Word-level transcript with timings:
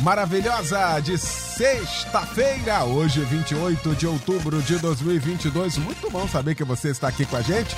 maravilhosa 0.00 1.00
de 1.00 1.18
sexta-feira, 1.18 2.84
hoje 2.84 3.20
28 3.20 3.96
de 3.96 4.06
outubro 4.06 4.62
de 4.62 4.78
2022. 4.78 5.76
Muito 5.78 6.08
bom 6.10 6.26
saber 6.28 6.54
que 6.54 6.62
você 6.64 6.90
está 6.90 7.08
aqui 7.08 7.26
com 7.26 7.36
a 7.36 7.42
gente 7.42 7.76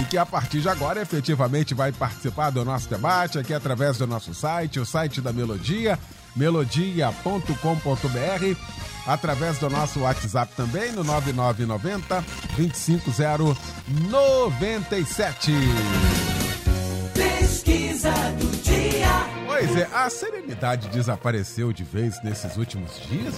e 0.00 0.04
que 0.04 0.18
a 0.18 0.26
partir 0.26 0.60
de 0.60 0.68
agora 0.68 1.00
efetivamente 1.00 1.74
vai 1.74 1.92
participar 1.92 2.50
do 2.50 2.64
nosso 2.64 2.88
debate 2.88 3.38
aqui 3.38 3.54
através 3.54 3.98
do 3.98 4.06
nosso 4.06 4.34
site, 4.34 4.80
o 4.80 4.86
site 4.86 5.20
da 5.20 5.32
Melodia, 5.32 5.98
melodia.com.br, 6.36 8.56
através 9.06 9.58
do 9.58 9.70
nosso 9.70 10.00
WhatsApp 10.00 10.52
também 10.56 10.90
no 10.92 11.04
9990 11.04 12.24
25097. 12.56 15.52
Pesquisa 17.14 18.12
do. 18.38 18.61
Pois 19.64 19.76
é, 19.76 19.88
a 19.94 20.10
serenidade 20.10 20.88
desapareceu 20.88 21.72
de 21.72 21.84
vez 21.84 22.20
nesses 22.24 22.56
últimos 22.56 23.00
dias? 23.08 23.36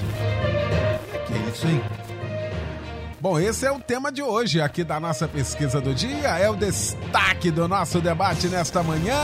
É 1.12 1.18
que 1.18 1.34
é 1.34 1.50
isso, 1.50 1.66
hein? 1.66 1.82
Bom, 3.20 3.38
esse 3.38 3.66
é 3.66 3.70
o 3.70 3.78
tema 3.78 4.10
de 4.10 4.22
hoje 4.22 4.58
aqui 4.58 4.82
da 4.82 4.98
nossa 4.98 5.28
pesquisa 5.28 5.82
do 5.82 5.94
dia, 5.94 6.38
é 6.38 6.48
o 6.48 6.56
destaque 6.56 7.50
do 7.50 7.68
nosso 7.68 8.00
debate 8.00 8.48
nesta 8.48 8.82
manhã. 8.82 9.20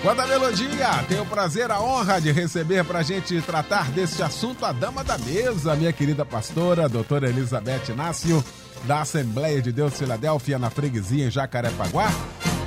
Quando 0.00 0.20
a 0.20 0.26
Melodia 0.26 1.04
tem 1.06 1.20
o 1.20 1.26
prazer, 1.26 1.70
a 1.70 1.82
honra 1.82 2.18
de 2.18 2.32
receber 2.32 2.82
para 2.82 3.00
a 3.00 3.02
gente 3.02 3.42
tratar 3.42 3.90
deste 3.90 4.22
assunto 4.22 4.64
a 4.64 4.72
dama 4.72 5.04
da 5.04 5.18
mesa, 5.18 5.76
minha 5.76 5.92
querida 5.92 6.24
pastora, 6.24 6.88
doutora 6.88 7.28
Elizabeth 7.28 7.90
Inácio, 7.90 8.42
da 8.84 9.02
Assembleia 9.02 9.60
de 9.60 9.70
Deus 9.70 9.98
Filadélfia, 9.98 10.58
na 10.58 10.70
freguesia 10.70 11.26
em 11.26 11.30
Jacarepaguá 11.30 12.10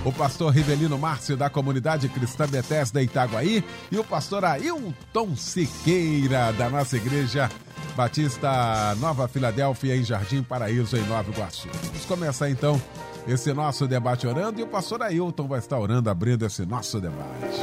o 0.03 0.11
pastor 0.11 0.51
Rivelino 0.51 0.97
Márcio 0.97 1.37
da 1.37 1.49
Comunidade 1.49 2.09
Cristã 2.09 2.47
Bethesda 2.47 3.01
Itaguaí 3.01 3.63
e 3.91 3.97
o 3.97 4.03
pastor 4.03 4.43
Ailton 4.43 5.35
Siqueira 5.35 6.51
da 6.53 6.69
nossa 6.69 6.97
igreja 6.97 7.49
Batista 7.95 8.95
Nova 8.95 9.27
Filadélfia 9.27 9.95
em 9.95 10.03
Jardim 10.03 10.41
Paraíso 10.41 10.97
em 10.97 11.05
Nova 11.05 11.29
Iguaçu. 11.29 11.67
Vamos 11.85 12.05
começar 12.05 12.49
então 12.49 12.81
esse 13.27 13.53
nosso 13.53 13.87
debate 13.87 14.25
orando 14.25 14.59
e 14.59 14.63
o 14.63 14.67
pastor 14.67 15.03
Ailton 15.03 15.47
vai 15.47 15.59
estar 15.59 15.77
orando 15.77 16.09
abrindo 16.09 16.45
esse 16.45 16.65
nosso 16.65 16.99
debate. 16.99 17.61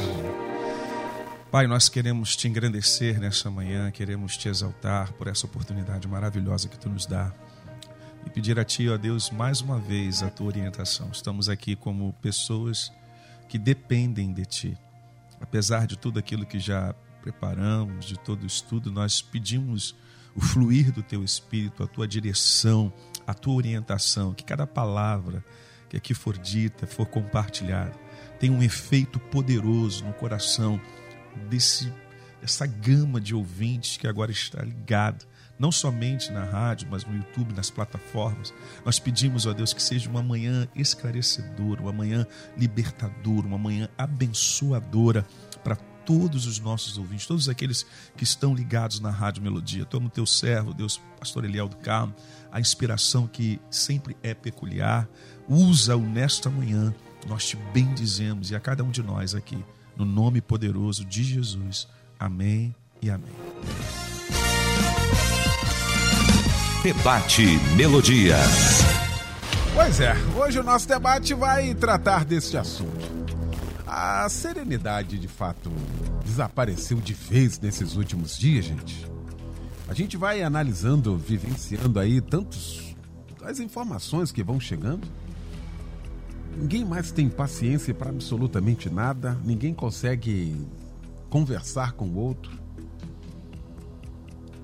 Pai, 1.51 1.65
nós 1.65 1.89
queremos 1.89 2.35
te 2.35 2.47
engrandecer 2.47 3.19
nessa 3.19 3.49
manhã, 3.49 3.89
queremos 3.91 4.37
te 4.37 4.47
exaltar 4.47 5.11
por 5.13 5.27
essa 5.27 5.47
oportunidade 5.47 6.07
maravilhosa 6.07 6.69
que 6.69 6.77
tu 6.77 6.87
nos 6.87 7.07
dá 7.07 7.33
e 8.29 8.31
pedir 8.31 8.59
a 8.59 8.63
Ti, 8.63 8.87
ó 8.89 8.95
Deus, 8.95 9.31
mais 9.31 9.59
uma 9.59 9.79
vez 9.79 10.21
a 10.21 10.29
Tua 10.29 10.45
orientação. 10.45 11.09
Estamos 11.11 11.49
aqui 11.49 11.75
como 11.75 12.13
pessoas 12.21 12.91
que 13.47 13.57
dependem 13.57 14.31
de 14.31 14.45
Ti. 14.45 14.77
Apesar 15.41 15.87
de 15.87 15.97
tudo 15.97 16.19
aquilo 16.19 16.45
que 16.45 16.59
já 16.59 16.93
preparamos, 17.23 18.05
de 18.05 18.19
todo 18.19 18.43
o 18.43 18.45
estudo, 18.45 18.91
nós 18.91 19.19
pedimos 19.19 19.95
o 20.35 20.41
fluir 20.41 20.91
do 20.91 21.01
Teu 21.01 21.23
Espírito, 21.23 21.83
a 21.83 21.87
Tua 21.87 22.07
direção, 22.07 22.93
a 23.25 23.33
Tua 23.33 23.55
orientação, 23.55 24.31
que 24.31 24.43
cada 24.43 24.67
palavra 24.67 25.43
que 25.89 25.97
aqui 25.97 26.13
for 26.13 26.37
dita, 26.37 26.85
for 26.85 27.07
compartilhada, 27.07 27.95
tenha 28.39 28.53
um 28.53 28.61
efeito 28.61 29.19
poderoso 29.19 30.05
no 30.05 30.13
coração 30.13 30.79
desse, 31.49 31.91
dessa 32.39 32.67
gama 32.67 33.19
de 33.19 33.33
ouvintes 33.33 33.97
que 33.97 34.07
agora 34.07 34.31
está 34.31 34.61
ligado 34.61 35.25
não 35.59 35.71
somente 35.71 36.31
na 36.31 36.45
rádio, 36.45 36.87
mas 36.89 37.05
no 37.05 37.15
YouTube, 37.15 37.53
nas 37.53 37.69
plataformas. 37.69 38.53
Nós 38.85 38.97
pedimos, 38.97 39.45
ó 39.45 39.53
Deus, 39.53 39.73
que 39.73 39.83
seja 39.83 40.09
uma 40.09 40.23
manhã 40.23 40.67
esclarecedora, 40.73 41.81
uma 41.81 41.91
manhã 41.91 42.25
libertadora, 42.57 43.45
uma 43.45 43.57
manhã 43.57 43.89
abençoadora 43.97 45.25
para 45.63 45.75
todos 46.09 46.47
os 46.47 46.59
nossos 46.59 46.97
ouvintes, 46.97 47.27
todos 47.27 47.47
aqueles 47.47 47.85
que 48.17 48.23
estão 48.23 48.55
ligados 48.55 48.99
na 48.99 49.11
Rádio 49.11 49.43
Melodia. 49.43 49.85
Toma 49.85 50.09
teu 50.09 50.25
servo, 50.25 50.73
Deus, 50.73 50.99
pastor 51.19 51.45
Eliel 51.45 51.67
do 51.67 51.75
Carmo, 51.75 52.15
a 52.51 52.59
inspiração 52.59 53.27
que 53.27 53.61
sempre 53.69 54.17
é 54.23 54.33
peculiar, 54.33 55.07
usa-o 55.47 56.01
nesta 56.01 56.49
manhã. 56.49 56.95
Nós 57.27 57.45
te 57.45 57.57
bendizemos 57.73 58.49
e 58.49 58.55
a 58.55 58.59
cada 58.59 58.83
um 58.83 58.89
de 58.89 59.03
nós 59.03 59.35
aqui, 59.35 59.63
no 59.95 60.05
nome 60.05 60.41
poderoso 60.41 61.05
de 61.05 61.23
Jesus. 61.23 61.87
Amém 62.17 62.73
e 63.01 63.11
amém. 63.11 64.08
Debate 66.81 67.43
Melodia. 67.75 68.37
Pois 69.75 69.99
é, 69.99 70.15
hoje 70.37 70.59
o 70.59 70.63
nosso 70.63 70.87
debate 70.87 71.33
vai 71.33 71.75
tratar 71.75 72.23
deste 72.23 72.55
assunto. 72.55 73.05
A 73.85 74.29
serenidade, 74.29 75.19
de 75.19 75.27
fato, 75.27 75.69
desapareceu 76.23 77.01
de 77.01 77.13
vez 77.13 77.59
nesses 77.59 77.97
últimos 77.97 78.37
dias, 78.37 78.63
gente. 78.63 79.05
A 79.89 79.93
gente 79.93 80.15
vai 80.15 80.41
analisando, 80.41 81.17
vivenciando 81.17 81.99
aí 81.99 82.21
tantos 82.21 82.95
as 83.43 83.59
informações 83.59 84.31
que 84.31 84.41
vão 84.41 84.57
chegando. 84.57 85.05
Ninguém 86.55 86.85
mais 86.85 87.11
tem 87.11 87.27
paciência 87.27 87.93
para 87.93 88.09
absolutamente 88.09 88.89
nada, 88.89 89.37
ninguém 89.43 89.73
consegue 89.73 90.55
conversar 91.29 91.91
com 91.91 92.05
o 92.05 92.15
outro. 92.15 92.57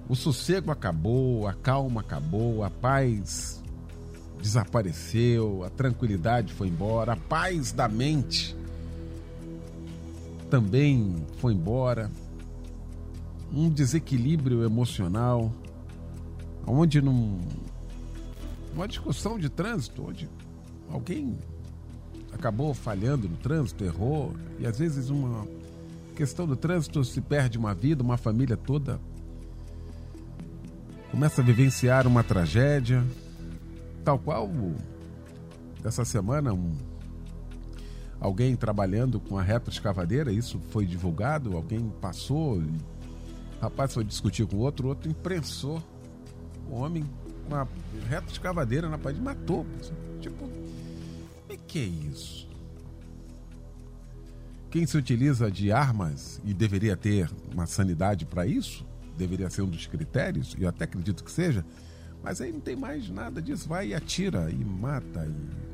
O 0.07 0.16
sossego 0.16 0.71
acabou, 0.71 1.47
a 1.47 1.53
calma 1.53 2.01
acabou, 2.01 2.63
a 2.63 2.69
paz 2.69 3.61
desapareceu, 4.39 5.63
a 5.63 5.69
tranquilidade 5.71 6.53
foi 6.53 6.67
embora, 6.67 7.13
a 7.13 7.16
paz 7.16 7.71
da 7.71 7.88
mente 7.88 8.55
também 10.49 11.25
foi 11.38 11.53
embora. 11.53 12.11
Um 13.51 13.69
desequilíbrio 13.69 14.63
emocional, 14.63 15.51
onde 16.67 17.01
num, 17.01 17.39
uma 18.75 18.87
discussão 18.87 19.39
de 19.39 19.49
trânsito, 19.49 20.07
onde 20.07 20.29
alguém 20.91 21.35
acabou 22.31 22.75
falhando 22.75 23.27
no 23.27 23.37
trânsito, 23.37 23.83
errou, 23.83 24.33
e 24.59 24.67
às 24.67 24.77
vezes 24.77 25.09
uma 25.09 25.47
questão 26.16 26.45
do 26.45 26.55
trânsito 26.55 27.03
se 27.03 27.22
perde 27.22 27.57
uma 27.57 27.73
vida, 27.73 28.03
uma 28.03 28.17
família 28.17 28.55
toda 28.55 28.99
começa 31.16 31.42
a 31.42 31.46
vivenciar 31.46 32.06
uma 32.08 32.26
tragédia, 32.26 33.02
tal 34.03 34.20
qual 34.20 34.52
essa 35.81 36.03
semana 36.03 36.53
um, 36.53 36.76
alguém 38.20 38.53
trabalhando 38.53 39.18
com 39.22 39.38
a 39.38 39.42
reta 39.42 39.70
escavadeira, 39.70 40.30
isso 40.30 40.59
foi 40.72 40.86
divulgado, 40.86 41.56
alguém 41.56 41.90
passou, 42.02 42.62
rapaz 43.62 43.94
foi 43.94 44.03
discutir 44.03 44.46
com 44.46 44.58
outro, 44.58 44.90
outro 44.90 45.09
imprensou 45.09 45.81
o 46.70 46.76
homem 46.76 47.09
com 47.47 47.56
a 47.56 47.66
reta 48.09 48.30
escavadeira 48.30 48.90
na 48.90 48.97
parede, 48.97 49.22
matou. 49.22 49.66
Tipo, 50.20 50.44
o 50.44 51.58
que 51.66 51.80
é 51.80 52.09
isso? 52.12 52.46
Quem 54.70 54.85
se 54.85 54.97
utiliza 54.97 55.50
de 55.50 55.72
armas 55.72 56.41
e 56.44 56.53
deveria 56.53 56.97
ter 56.97 57.32
uma 57.53 57.66
sanidade 57.66 58.26
para 58.26 58.46
isso, 58.46 58.85
deveria 59.16 59.50
ser 59.50 59.62
um 59.62 59.70
dos 59.70 59.88
critérios, 59.88 60.56
e 60.58 60.64
eu 60.64 60.70
até 60.70 60.84
acredito 60.85 61.23
que 61.23 61.32
seja, 61.32 61.66
mas 62.23 62.41
aí 62.41 62.52
não 62.52 62.59
tem 62.59 62.76
mais 62.76 63.09
nada 63.09 63.41
disso. 63.41 63.67
Vai 63.67 63.90
e 63.90 63.94
atira 63.94 64.50
e 64.50 64.66
mata. 64.66 65.26
E... 65.26 65.66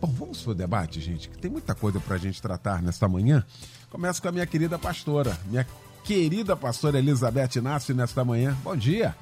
Bom, 0.00 0.08
vamos 0.08 0.42
para 0.42 0.52
o 0.52 0.54
debate, 0.54 1.00
gente, 1.00 1.28
que 1.28 1.38
tem 1.38 1.50
muita 1.50 1.74
coisa 1.74 2.00
para 2.00 2.16
a 2.16 2.18
gente 2.18 2.40
tratar 2.40 2.82
nesta 2.82 3.08
manhã. 3.08 3.44
Começo 3.90 4.22
com 4.22 4.28
a 4.28 4.32
minha 4.32 4.46
querida 4.46 4.78
pastora, 4.78 5.38
minha 5.46 5.66
querida 6.02 6.56
pastora 6.56 6.98
Elizabeth 6.98 7.56
Inácio, 7.56 7.94
nesta 7.94 8.24
manhã. 8.24 8.56
Bom 8.64 8.76
dia. 8.76 9.14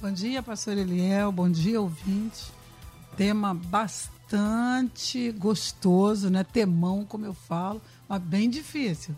Bom 0.00 0.10
dia, 0.10 0.42
pastor 0.42 0.76
Eliel. 0.76 1.30
Bom 1.30 1.50
dia, 1.50 1.80
ouvinte. 1.80 2.50
Tema 3.16 3.54
bastante 3.54 5.32
gostoso, 5.32 6.28
né? 6.28 6.44
Temão, 6.44 7.04
como 7.04 7.24
eu 7.24 7.34
falo, 7.34 7.80
mas 8.08 8.20
bem 8.22 8.50
difícil 8.50 9.14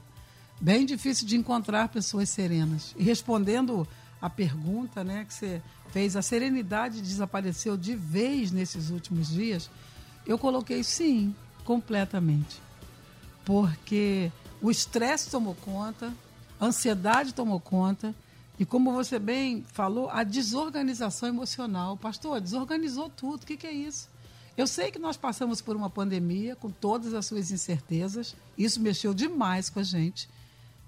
bem 0.61 0.85
difícil 0.85 1.27
de 1.27 1.37
encontrar 1.37 1.89
pessoas 1.89 2.29
serenas. 2.29 2.95
E 2.97 3.03
respondendo 3.03 3.87
a 4.21 4.29
pergunta 4.29 5.05
né, 5.05 5.25
que 5.25 5.35
você 5.35 5.63
fez, 5.91 6.17
a 6.17 6.23
serenidade 6.23 7.01
desapareceu 7.01 7.77
de 7.77 7.95
vez 7.95 8.51
nesses 8.51 8.91
últimos 8.91 9.29
dias? 9.29 9.71
Eu 10.27 10.39
coloquei 10.39 10.83
sim, 10.83 11.35
completamente. 11.65 12.61
Porque 13.45 14.31
O 14.61 14.71
estresse 14.71 15.31
tomou 15.31 15.55
conta, 15.55 16.13
a 16.59 16.67
ansiedade 16.67 17.33
tomou 17.33 17.61
conta. 17.61 18.15
E 18.59 18.65
como 18.67 18.93
você 18.93 19.19
bem 19.19 19.65
falou, 19.73 20.11
a 20.11 20.25
desorganização 20.25 21.29
emocional. 21.29 21.97
Pastor, 21.97 22.41
desorganizou 22.41 23.09
tudo. 23.09 23.45
O 23.45 23.47
que, 23.47 23.57
que 23.57 23.67
é 23.67 23.73
isso? 23.73 24.09
Eu 24.57 24.67
sei 24.67 24.91
que 24.91 24.99
nós 24.99 25.17
passamos 25.17 25.61
por 25.61 25.77
uma 25.77 25.89
pandemia 25.89 26.57
com 26.57 26.69
todas 26.69 27.15
as 27.15 27.27
suas 27.27 27.53
incertezas. 27.53 28.35
Isso 28.57 28.81
mexeu 28.81 29.15
demais 29.15 29.71
com 29.71 29.79
a 29.79 29.85
gente. 29.85 30.29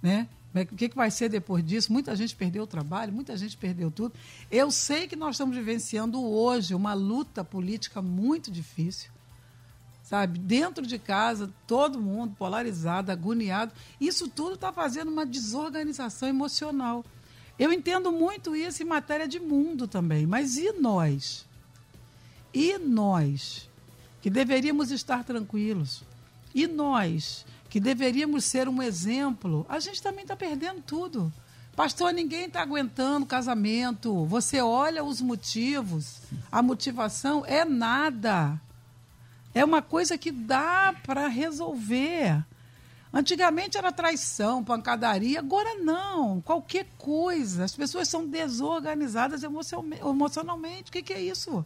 Né? 0.03 0.29
O 0.55 0.75
que, 0.75 0.89
que 0.89 0.97
vai 0.97 1.11
ser 1.11 1.29
depois 1.29 1.65
disso? 1.65 1.93
Muita 1.93 2.17
gente 2.17 2.35
perdeu 2.35 2.65
o 2.65 2.67
trabalho, 2.67 3.13
muita 3.13 3.37
gente 3.37 3.57
perdeu 3.57 3.91
tudo. 3.91 4.15
Eu 4.51 4.71
sei 4.71 5.07
que 5.07 5.15
nós 5.15 5.37
estamos 5.37 5.57
vivenciando 5.57 6.21
hoje 6.21 6.75
uma 6.75 6.93
luta 6.93 7.45
política 7.45 8.03
muito 8.03 8.51
difícil. 8.51 9.11
Sabe? 10.03 10.41
Dentro 10.41 10.85
de 10.85 10.99
casa, 10.99 11.53
todo 11.69 12.01
mundo 12.01 12.35
polarizado, 12.37 13.13
agoniado. 13.13 13.73
Isso 14.01 14.27
tudo 14.27 14.55
está 14.55 14.73
fazendo 14.73 15.09
uma 15.09 15.25
desorganização 15.25 16.29
emocional. 16.29 17.05
Eu 17.57 17.73
entendo 17.73 18.11
muito 18.11 18.57
isso 18.57 18.83
em 18.83 18.87
matéria 18.87 19.29
de 19.29 19.39
mundo 19.39 19.87
também. 19.87 20.27
Mas 20.27 20.57
e 20.57 20.73
nós? 20.73 21.47
E 22.53 22.77
nós, 22.79 23.69
que 24.21 24.29
deveríamos 24.29 24.91
estar 24.91 25.23
tranquilos? 25.23 26.03
E 26.53 26.67
nós, 26.67 27.47
que 27.71 27.79
deveríamos 27.79 28.45
ser 28.45 28.69
um 28.69 28.83
exemplo? 28.83 29.65
A 29.69 29.79
gente 29.79 30.03
também 30.03 30.23
está 30.23 30.35
perdendo 30.35 30.83
tudo. 30.83 31.33
Pastor, 31.77 32.13
ninguém 32.13 32.47
está 32.47 32.61
aguentando 32.61 33.25
casamento. 33.25 34.27
Você 34.27 34.61
olha 34.61 35.05
os 35.05 35.21
motivos, 35.21 36.19
a 36.51 36.61
motivação 36.61 37.45
é 37.47 37.65
nada. 37.65 38.61
É 39.55 39.65
uma 39.65 39.81
coisa 39.81 40.19
que 40.19 40.33
dá 40.33 40.95
para 41.07 41.29
resolver. 41.29 42.45
Antigamente 43.13 43.79
era 43.79 43.93
traição, 43.93 44.63
pancadaria, 44.65 45.39
agora 45.39 45.77
não. 45.77 46.41
Qualquer 46.41 46.87
coisa. 46.99 47.65
As 47.65 47.75
pessoas 47.75 48.09
são 48.09 48.27
desorganizadas 48.27 49.43
emocionalmente. 49.45 50.91
O 50.91 50.93
que, 50.93 51.03
que 51.03 51.13
é 51.13 51.21
isso? 51.23 51.65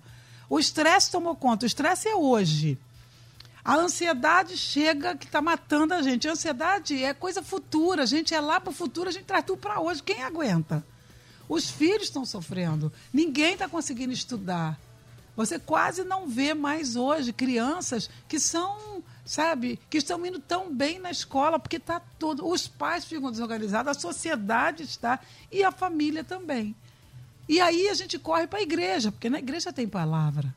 O 0.50 0.59
estresse 0.59 1.11
tomou 1.11 1.35
conta. 1.35 1.65
O 1.65 1.67
estresse 1.67 2.09
é 2.09 2.15
hoje. 2.15 2.79
A 3.64 3.76
ansiedade 3.76 4.58
chega 4.58 5.16
que 5.16 5.25
está 5.25 5.40
matando 5.40 5.94
a 5.94 6.02
gente. 6.02 6.28
A 6.28 6.32
ansiedade 6.32 7.02
é 7.02 7.14
coisa 7.14 7.43
futura. 7.43 8.02
A 8.02 8.06
gente 8.06 8.34
é 8.34 8.40
lá 8.40 8.61
para 8.61 8.70
o 8.70 8.75
futuro, 8.75 9.08
a 9.08 9.12
gente 9.12 9.25
traz 9.25 9.44
tudo 9.44 9.58
para 9.58 9.81
hoje. 9.81 10.02
Quem 10.02 10.22
aguenta? 10.22 10.84
Os 11.49 11.70
filhos 11.70 12.05
estão 12.05 12.26
sofrendo. 12.26 12.93
Ninguém 13.12 13.55
está 13.55 13.66
conseguindo 13.66 14.12
estudar. 14.12 14.78
Você 15.34 15.58
quase 15.58 16.05
não 16.05 16.28
vê 16.28 16.52
mais 16.52 16.94
hoje 16.94 17.32
crianças 17.32 18.08
que 18.28 18.38
são, 18.38 19.02
sabe, 19.25 19.81
que 19.90 19.99
estão 19.99 20.25
indo 20.25 20.38
tão 20.38 20.72
bem 20.72 20.99
na 20.99 21.11
escola, 21.11 21.58
porque 21.58 21.76
está 21.76 22.00
todo. 22.19 22.46
Os 22.46 22.69
pais 22.69 23.05
ficam 23.05 23.31
desorganizados, 23.31 23.96
a 23.96 24.00
sociedade 24.00 24.82
está 24.82 25.19
e 25.50 25.64
a 25.64 25.72
família 25.72 26.22
também. 26.22 26.76
E 27.49 27.61
aí 27.61 27.88
a 27.88 27.94
gente 27.94 28.19
corre 28.19 28.46
para 28.46 28.58
a 28.58 28.62
igreja, 28.62 29.11
porque 29.11 29.28
na 29.28 29.38
igreja 29.38 29.72
tem 29.72 29.88
palavra. 29.88 30.55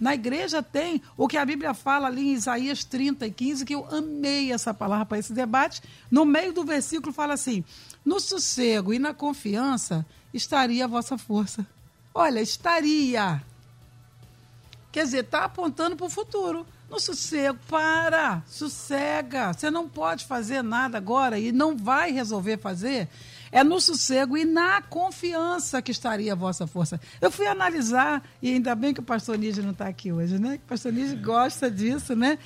Na 0.00 0.14
igreja 0.14 0.62
tem 0.62 1.02
o 1.16 1.26
que 1.26 1.36
a 1.36 1.44
Bíblia 1.44 1.74
fala 1.74 2.06
ali 2.06 2.28
em 2.28 2.34
Isaías 2.34 2.84
30 2.84 3.26
e 3.26 3.30
15, 3.30 3.64
que 3.64 3.74
eu 3.74 3.86
amei 3.90 4.52
essa 4.52 4.72
palavra 4.72 5.06
para 5.06 5.18
esse 5.18 5.32
debate. 5.32 5.82
No 6.10 6.24
meio 6.24 6.52
do 6.52 6.64
versículo 6.64 7.12
fala 7.12 7.34
assim: 7.34 7.64
No 8.04 8.20
sossego 8.20 8.94
e 8.94 8.98
na 8.98 9.12
confiança 9.12 10.06
estaria 10.32 10.84
a 10.84 10.88
vossa 10.88 11.18
força. 11.18 11.66
Olha, 12.14 12.40
estaria. 12.40 13.42
Quer 14.90 15.04
dizer, 15.04 15.24
está 15.24 15.44
apontando 15.44 15.96
para 15.96 16.06
o 16.06 16.10
futuro. 16.10 16.66
No 16.88 16.98
sossego, 16.98 17.58
para, 17.68 18.42
sossega. 18.46 19.52
Você 19.52 19.70
não 19.70 19.88
pode 19.88 20.24
fazer 20.24 20.62
nada 20.62 20.96
agora 20.96 21.38
e 21.38 21.52
não 21.52 21.76
vai 21.76 22.10
resolver 22.10 22.56
fazer 22.56 23.08
é 23.50 23.64
no 23.64 23.80
sossego 23.80 24.36
e 24.36 24.44
na 24.44 24.82
confiança 24.82 25.80
que 25.80 25.90
estaria 25.90 26.32
a 26.32 26.36
vossa 26.36 26.66
força. 26.66 27.00
Eu 27.20 27.30
fui 27.30 27.46
analisar, 27.46 28.22
e 28.42 28.52
ainda 28.52 28.74
bem 28.74 28.92
que 28.92 29.00
o 29.00 29.02
pastor 29.02 29.38
Níger 29.38 29.64
não 29.64 29.72
está 29.72 29.86
aqui 29.88 30.12
hoje, 30.12 30.38
né? 30.38 30.60
O 30.64 30.68
pastor 30.68 30.92
Níger 30.92 31.20
gosta 31.20 31.70
disso, 31.70 32.14
né? 32.14 32.38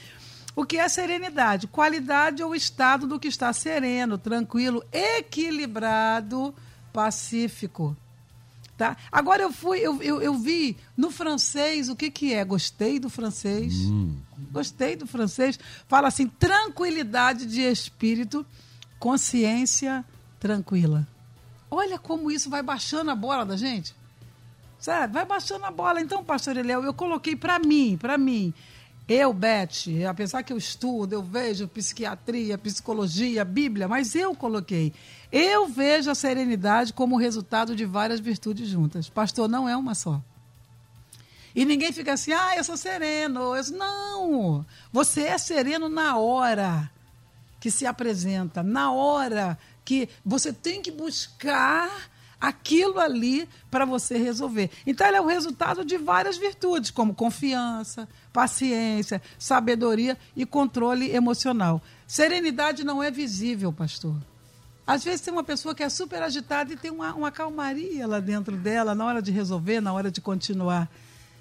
O 0.54 0.64
que 0.64 0.76
é 0.76 0.88
serenidade? 0.88 1.66
Qualidade 1.66 2.42
ou 2.42 2.54
estado 2.54 3.06
do 3.06 3.18
que 3.18 3.28
está 3.28 3.52
sereno, 3.52 4.18
tranquilo, 4.18 4.84
equilibrado, 4.92 6.54
pacífico. 6.92 7.96
Tá? 8.76 8.96
Agora 9.10 9.42
eu 9.42 9.52
fui, 9.52 9.78
eu, 9.78 10.02
eu, 10.02 10.20
eu, 10.20 10.34
vi 10.34 10.76
no 10.96 11.10
francês 11.10 11.88
o 11.88 11.96
que, 11.96 12.10
que 12.10 12.34
é. 12.34 12.44
Gostei 12.44 12.98
do 12.98 13.08
francês. 13.08 13.74
Hum. 13.74 14.16
Gostei 14.50 14.96
do 14.96 15.06
francês. 15.06 15.58
Fala 15.86 16.08
assim: 16.08 16.26
tranquilidade 16.26 17.46
de 17.46 17.60
espírito, 17.60 18.44
consciência 18.98 20.04
tranquila. 20.42 21.06
Olha 21.70 22.00
como 22.00 22.28
isso 22.28 22.50
vai 22.50 22.64
baixando 22.64 23.12
a 23.12 23.14
bola 23.14 23.46
da 23.46 23.56
gente. 23.56 23.94
Sabe? 24.76 25.14
Vai 25.14 25.24
baixando 25.24 25.64
a 25.64 25.70
bola. 25.70 26.00
Então, 26.00 26.24
pastor 26.24 26.56
Eliel, 26.56 26.82
eu 26.82 26.92
coloquei 26.92 27.36
para 27.36 27.60
mim, 27.60 27.96
para 27.96 28.18
mim. 28.18 28.52
Eu, 29.08 29.32
Beth, 29.32 29.86
apesar 30.10 30.42
que 30.42 30.52
eu 30.52 30.56
estudo, 30.56 31.12
eu 31.12 31.22
vejo 31.22 31.68
psiquiatria, 31.68 32.58
psicologia, 32.58 33.44
Bíblia, 33.44 33.86
mas 33.86 34.16
eu 34.16 34.34
coloquei. 34.34 34.92
Eu 35.30 35.68
vejo 35.68 36.10
a 36.10 36.14
serenidade 36.14 36.92
como 36.92 37.16
resultado 37.16 37.76
de 37.76 37.84
várias 37.84 38.18
virtudes 38.18 38.68
juntas. 38.68 39.08
Pastor, 39.08 39.48
não 39.48 39.68
é 39.68 39.76
uma 39.76 39.94
só. 39.94 40.20
E 41.54 41.64
ninguém 41.64 41.92
fica 41.92 42.14
assim, 42.14 42.32
ah, 42.32 42.56
eu 42.56 42.64
sou 42.64 42.76
sereno. 42.76 43.54
Eu... 43.54 43.62
Não! 43.72 44.66
Você 44.92 45.22
é 45.22 45.38
sereno 45.38 45.88
na 45.88 46.16
hora 46.16 46.90
que 47.60 47.70
se 47.70 47.86
apresenta, 47.86 48.60
na 48.60 48.90
hora 48.90 49.56
que 49.84 50.08
você 50.24 50.52
tem 50.52 50.82
que 50.82 50.90
buscar 50.90 52.10
aquilo 52.40 52.98
ali 52.98 53.48
para 53.70 53.84
você 53.84 54.18
resolver. 54.18 54.68
Então, 54.84 55.06
ele 55.06 55.16
é 55.16 55.20
o 55.20 55.26
resultado 55.26 55.84
de 55.84 55.96
várias 55.96 56.36
virtudes, 56.36 56.90
como 56.90 57.14
confiança, 57.14 58.08
paciência, 58.32 59.22
sabedoria 59.38 60.18
e 60.34 60.44
controle 60.44 61.14
emocional. 61.14 61.80
Serenidade 62.04 62.82
não 62.82 63.00
é 63.00 63.12
visível, 63.12 63.72
pastor. 63.72 64.16
Às 64.84 65.04
vezes 65.04 65.20
tem 65.20 65.32
uma 65.32 65.44
pessoa 65.44 65.72
que 65.72 65.84
é 65.84 65.88
super 65.88 66.20
agitada 66.20 66.72
e 66.72 66.76
tem 66.76 66.90
uma, 66.90 67.14
uma 67.14 67.30
calmaria 67.30 68.06
lá 68.08 68.18
dentro 68.18 68.56
dela 68.56 68.92
na 68.92 69.04
hora 69.04 69.22
de 69.22 69.30
resolver, 69.30 69.80
na 69.80 69.92
hora 69.92 70.10
de 70.10 70.20
continuar. 70.20 70.90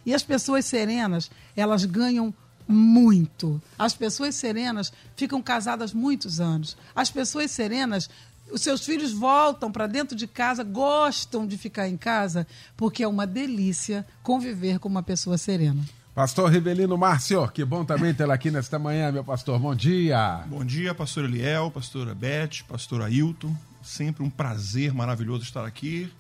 E 0.06 0.14
as 0.14 0.22
pessoas 0.22 0.66
serenas, 0.66 1.32
elas 1.56 1.84
ganham 1.84 2.32
muito. 2.68 3.62
As 3.78 3.94
pessoas 3.94 4.36
serenas 4.36 4.94
ficam 5.16 5.42
casadas 5.42 5.94
muitos 5.94 6.40
anos. 6.40 6.78
As 6.96 7.10
pessoas 7.10 7.52
serenas 7.52 8.10
os 8.52 8.62
seus 8.62 8.86
filhos 8.86 9.12
voltam 9.14 9.72
para 9.72 9.88
dentro 9.88 10.16
de 10.16 10.28
casa, 10.28 10.64
gostam 10.64 11.48
de 11.48 11.58
ficar 11.58 11.88
em 11.88 11.98
casa, 11.98 12.46
porque 12.76 13.04
é 13.04 13.08
uma 13.08 13.26
delícia 13.26 14.06
conviver 14.22 14.80
com 14.80 14.90
uma 14.90 15.02
pessoa 15.02 15.38
serena. 15.38 15.82
Pastor 16.14 16.52
Rivelino 16.52 16.98
Márcio, 16.98 17.48
que 17.48 17.64
bom 17.64 17.86
também 17.86 18.14
tê-la 18.14 18.34
aqui 18.34 18.52
nesta 18.52 18.78
manhã, 18.78 19.12
meu 19.14 19.24
pastor. 19.24 19.58
Bom 19.58 19.74
dia. 19.74 20.44
Bom 20.48 20.66
dia, 20.66 20.94
pastor 20.94 21.24
Eliel, 21.24 21.72
pastora 21.72 22.14
Beth, 22.14 22.64
pastor 22.68 23.02
Ailton. 23.02 23.56
Sempre 23.82 24.22
um 24.22 24.30
prazer 24.30 24.94
maravilhoso 24.94 25.44
estar 25.44 25.66
aqui, 25.66 26.12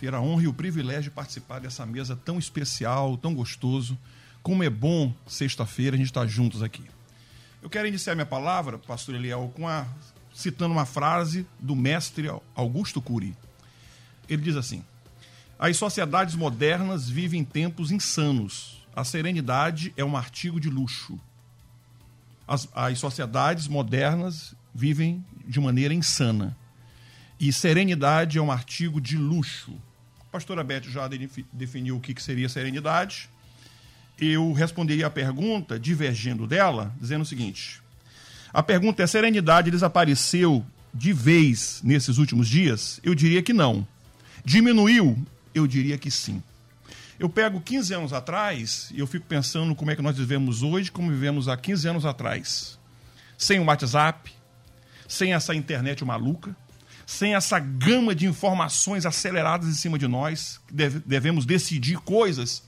ter 0.00 0.12
a 0.12 0.20
honra 0.20 0.42
e 0.42 0.48
o 0.48 0.52
privilégio 0.52 1.04
de 1.04 1.10
participar 1.10 1.60
dessa 1.60 1.86
mesa 1.86 2.16
tão 2.16 2.36
especial, 2.36 3.16
tão 3.16 3.32
gostoso. 3.32 3.96
Como 4.42 4.64
é 4.64 4.68
bom 4.68 5.14
sexta-feira 5.26 5.94
a 5.94 5.98
gente 5.98 6.08
estar 6.08 6.26
juntos 6.26 6.60
aqui. 6.60 6.82
Eu 7.62 7.70
quero 7.70 7.86
iniciar 7.86 8.16
minha 8.16 8.26
palavra, 8.26 8.76
pastor 8.76 9.14
Eliel, 9.14 9.52
com 9.54 9.68
a 9.68 9.86
citando 10.38 10.72
uma 10.72 10.86
frase 10.86 11.44
do 11.58 11.74
mestre 11.74 12.30
Augusto 12.54 13.02
Cury. 13.02 13.34
Ele 14.28 14.40
diz 14.40 14.54
assim: 14.54 14.84
As 15.58 15.76
sociedades 15.76 16.36
modernas 16.36 17.10
vivem 17.10 17.42
tempos 17.42 17.90
insanos. 17.90 18.86
A 18.94 19.02
serenidade 19.02 19.92
é 19.96 20.04
um 20.04 20.16
artigo 20.16 20.60
de 20.60 20.70
luxo. 20.70 21.18
As, 22.46 22.68
as 22.72 23.00
sociedades 23.00 23.66
modernas 23.66 24.54
vivem 24.72 25.24
de 25.44 25.58
maneira 25.58 25.92
insana. 25.92 26.56
E 27.40 27.52
serenidade 27.52 28.38
é 28.38 28.40
um 28.40 28.52
artigo 28.52 29.00
de 29.00 29.16
luxo. 29.16 29.74
A 30.20 30.24
pastora 30.30 30.62
Beth 30.62 30.84
já 30.84 31.10
definiu 31.52 31.96
o 31.96 32.00
que 32.00 32.22
seria 32.22 32.48
serenidade. 32.48 33.28
Eu 34.16 34.52
responderia 34.52 35.08
a 35.08 35.10
pergunta, 35.10 35.80
divergindo 35.80 36.46
dela, 36.46 36.94
dizendo 37.00 37.22
o 37.22 37.26
seguinte: 37.26 37.82
a 38.52 38.62
pergunta 38.62 39.02
é: 39.02 39.04
a 39.04 39.08
serenidade 39.08 39.70
desapareceu 39.70 40.64
de 40.92 41.12
vez 41.12 41.80
nesses 41.82 42.18
últimos 42.18 42.48
dias? 42.48 43.00
Eu 43.02 43.14
diria 43.14 43.42
que 43.42 43.52
não. 43.52 43.86
Diminuiu? 44.44 45.16
Eu 45.54 45.66
diria 45.66 45.98
que 45.98 46.10
sim. 46.10 46.42
Eu 47.18 47.28
pego 47.28 47.60
15 47.60 47.94
anos 47.94 48.12
atrás 48.12 48.90
e 48.94 49.00
eu 49.00 49.06
fico 49.06 49.26
pensando 49.26 49.74
como 49.74 49.90
é 49.90 49.96
que 49.96 50.02
nós 50.02 50.16
vivemos 50.16 50.62
hoje, 50.62 50.90
como 50.90 51.10
vivemos 51.10 51.48
há 51.48 51.56
15 51.56 51.88
anos 51.88 52.06
atrás. 52.06 52.78
Sem 53.36 53.58
o 53.58 53.64
WhatsApp, 53.64 54.32
sem 55.08 55.32
essa 55.32 55.54
internet 55.54 56.04
maluca, 56.04 56.54
sem 57.04 57.34
essa 57.34 57.58
gama 57.58 58.14
de 58.14 58.26
informações 58.26 59.04
aceleradas 59.04 59.68
em 59.68 59.72
cima 59.72 59.98
de 59.98 60.06
nós, 60.06 60.60
devemos 60.70 61.44
decidir 61.44 61.98
coisas 61.98 62.62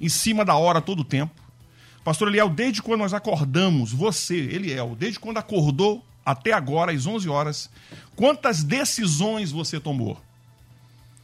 em 0.00 0.08
cima 0.08 0.44
da 0.44 0.54
hora 0.54 0.80
todo 0.80 1.00
o 1.00 1.04
tempo. 1.04 1.41
Pastor 2.04 2.28
Eliel, 2.28 2.48
desde 2.48 2.82
quando 2.82 3.00
nós 3.00 3.14
acordamos, 3.14 3.92
você, 3.92 4.34
Eliel, 4.36 4.96
desde 4.98 5.20
quando 5.20 5.38
acordou, 5.38 6.04
até 6.24 6.52
agora, 6.52 6.92
às 6.92 7.06
11 7.06 7.28
horas, 7.28 7.70
quantas 8.16 8.62
decisões 8.64 9.52
você 9.52 9.78
tomou? 9.78 10.20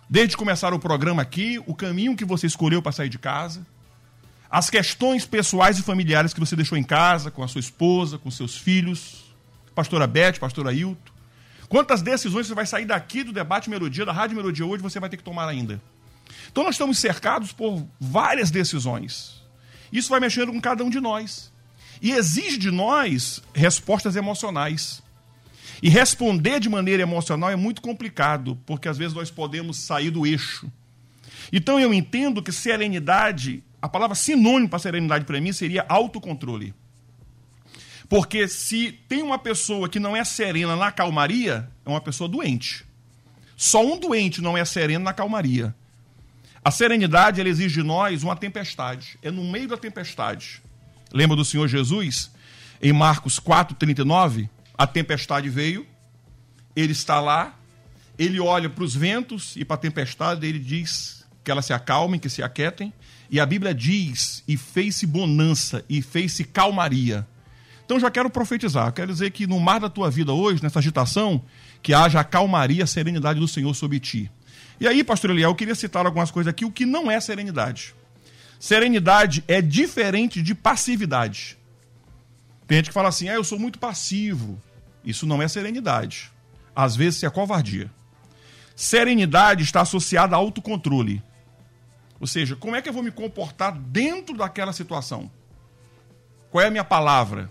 Desde 0.09 0.37
começar 0.37 0.73
o 0.73 0.79
programa 0.79 1.23
aqui, 1.23 1.63
o 1.67 1.75
caminho 1.75 2.17
que 2.17 2.25
você 2.25 2.47
escolheu 2.47 2.81
para 2.81 2.93
sair 2.93 3.09
de 3.09 3.19
casa, 3.19 3.67
as 4.51 4.71
questões 4.71 5.27
pessoais 5.27 5.79
e 5.79 5.83
familiares 5.83 6.33
que 6.33 6.41
você 6.41 6.57
deixou 6.57 6.79
em 6.79 6.83
casa, 6.83 7.31
com 7.31 7.43
a 7.43 7.49
sua 7.49 7.61
esposa, 7.61 8.17
com 8.17 8.31
seus 8.31 8.57
filhos, 8.57 9.35
pastora 9.75 10.07
Beth, 10.07 10.39
pastora 10.41 10.73
Hilton. 10.73 11.13
Quantas 11.69 12.01
decisões 12.01 12.47
você 12.47 12.55
vai 12.55 12.65
sair 12.65 12.87
daqui 12.87 13.23
do 13.23 13.33
debate 13.33 13.69
Melodia, 13.69 14.07
da 14.07 14.13
Rádio 14.13 14.37
Melodia 14.37 14.65
hoje, 14.65 14.83
você 14.83 14.99
vai 14.99 15.11
ter 15.11 15.19
que 15.19 15.23
tomar 15.23 15.47
ainda? 15.47 15.81
Então 16.51 16.65
nós 16.65 16.77
estamos 16.77 16.99
cercados 16.99 17.53
por 17.53 17.87
várias 18.01 18.51
decisões. 18.51 19.38
Isso 19.93 20.11
vai 20.11 20.21
mexendo 20.21 20.53
com 20.53 20.61
cada 20.61 20.85
um 20.85 20.91
de 20.91 21.01
nós. 21.01 21.53
E 22.01 22.13
exige 22.13 22.59
de 22.59 22.71
nós 22.71 23.43
respostas 23.55 24.17
emocionais. 24.17 25.03
E 25.83 25.89
responder 25.89 26.61
de 26.61 26.69
maneira 26.69 27.03
emocional 27.03 27.51
é 27.51 27.57
muito 27.57 27.81
complicado, 27.81 28.59
porque 28.67 28.89
às 28.89 28.99
vezes 28.99 29.15
nós 29.15 29.31
podemos 29.31 29.79
sair 29.79 30.11
do 30.11 30.27
eixo. 30.27 30.71
Então 31.53 31.79
eu 31.79 31.95
entendo 31.95 32.43
que 32.43 32.53
serenidade 32.53 33.63
a 33.81 33.89
palavra 33.89 34.15
sinônimo 34.15 34.69
para 34.69 34.79
serenidade 34.79 35.25
para 35.25 35.41
mim 35.41 35.53
seria 35.53 35.87
autocontrole. 35.89 36.75
Porque 38.09 38.49
se 38.49 38.93
tem 39.09 39.23
uma 39.23 39.39
pessoa 39.39 39.89
que 39.89 40.01
não 40.01 40.17
é 40.17 40.25
serena 40.25 40.75
na 40.75 40.91
calmaria, 40.91 41.71
é 41.85 41.89
uma 41.89 42.01
pessoa 42.01 42.29
doente. 42.29 42.85
Só 43.57 43.85
um 43.85 43.99
doente 43.99 44.41
não 44.41 44.57
é 44.57 44.65
sereno 44.65 45.05
na 45.05 45.13
calmaria. 45.13 45.75
A 46.65 46.71
serenidade 46.71 47.41
ela 47.41 47.49
exige 47.49 47.81
de 47.81 47.87
nós 47.87 48.23
uma 48.23 48.37
tempestade. 48.37 49.19
É 49.23 49.31
no 49.31 49.45
meio 49.45 49.69
da 49.69 49.77
tempestade. 49.77 50.61
Lembra 51.13 51.37
do 51.37 51.45
Senhor 51.45 51.69
Jesus? 51.69 52.31
Em 52.81 52.93
Marcos 52.93 53.41
4,39, 53.41 54.49
a 54.77 54.87
tempestade 54.87 55.49
veio, 55.49 55.87
ele 56.77 56.93
está 56.93 57.21
lá, 57.21 57.59
ele 58.19 58.39
olha 58.39 58.69
para 58.69 58.85
os 58.85 58.95
ventos 58.95 59.57
e 59.57 59.65
para 59.65 59.75
a 59.75 59.79
tempestade, 59.79 60.47
ele 60.47 60.59
diz 60.59 61.27
que 61.43 61.51
elas 61.51 61.67
se 61.67 61.73
acalmem, 61.73 62.21
que 62.21 62.29
se 62.29 62.43
aquietem. 62.43 62.93
E 63.31 63.41
a 63.41 63.47
Bíblia 63.47 63.75
diz: 63.75 64.45
e 64.47 64.57
fez-se 64.57 65.07
bonança, 65.07 65.85
e 65.89 66.03
fez-se 66.03 66.45
calmaria. 66.45 67.27
Então 67.85 67.99
já 67.99 68.11
quero 68.11 68.29
profetizar, 68.29 68.93
quero 68.93 69.11
dizer 69.11 69.31
que 69.31 69.47
no 69.47 69.59
mar 69.59 69.81
da 69.81 69.89
tua 69.89 70.11
vida 70.11 70.33
hoje, 70.33 70.63
nessa 70.63 70.79
agitação, 70.79 71.43
que 71.83 71.95
haja 71.95 72.21
a 72.21 72.25
calmaria, 72.25 72.85
a 72.85 72.87
serenidade 72.87 73.41
do 73.41 73.49
Senhor 73.49 73.73
sobre 73.75 73.99
ti. 73.99 74.31
E 74.81 74.87
aí, 74.87 75.03
pastor 75.03 75.31
Eliel, 75.31 75.51
eu 75.51 75.55
queria 75.55 75.75
citar 75.75 76.07
algumas 76.07 76.31
coisas 76.31 76.51
aqui, 76.51 76.65
o 76.65 76.71
que 76.71 76.87
não 76.87 77.11
é 77.11 77.21
serenidade. 77.21 77.95
Serenidade 78.61 79.45
é 79.47 79.61
diferente 79.61 80.43
de 80.43 80.55
passividade. 80.55 81.59
Tem 82.67 82.77
gente 82.79 82.89
que 82.89 82.95
fala 82.95 83.09
assim, 83.09 83.29
ah, 83.29 83.35
eu 83.35 83.45
sou 83.45 83.59
muito 83.59 83.79
passivo. 83.79 84.61
Isso 85.05 85.27
não 85.27 85.41
é 85.41 85.49
serenidade. 85.49 86.31
Às 86.75 86.95
vezes 86.95 87.23
é 87.23 87.31
covardia. 87.31 87.91
Serenidade 88.77 89.65
está 89.65 89.81
associada 89.81 90.37
a 90.37 90.39
autocontrole. 90.39 91.23
Ou 92.21 92.27
seja, 92.27 92.57
como 92.57 92.77
é 92.77 92.83
que 92.83 92.89
eu 92.89 92.93
vou 92.93 93.03
me 93.03 93.11
comportar 93.11 93.73
dentro 93.73 94.37
daquela 94.37 94.73
situação? 94.73 95.31
Qual 96.51 96.63
é 96.63 96.69
a 96.69 96.71
minha 96.71 96.85
palavra? 96.85 97.51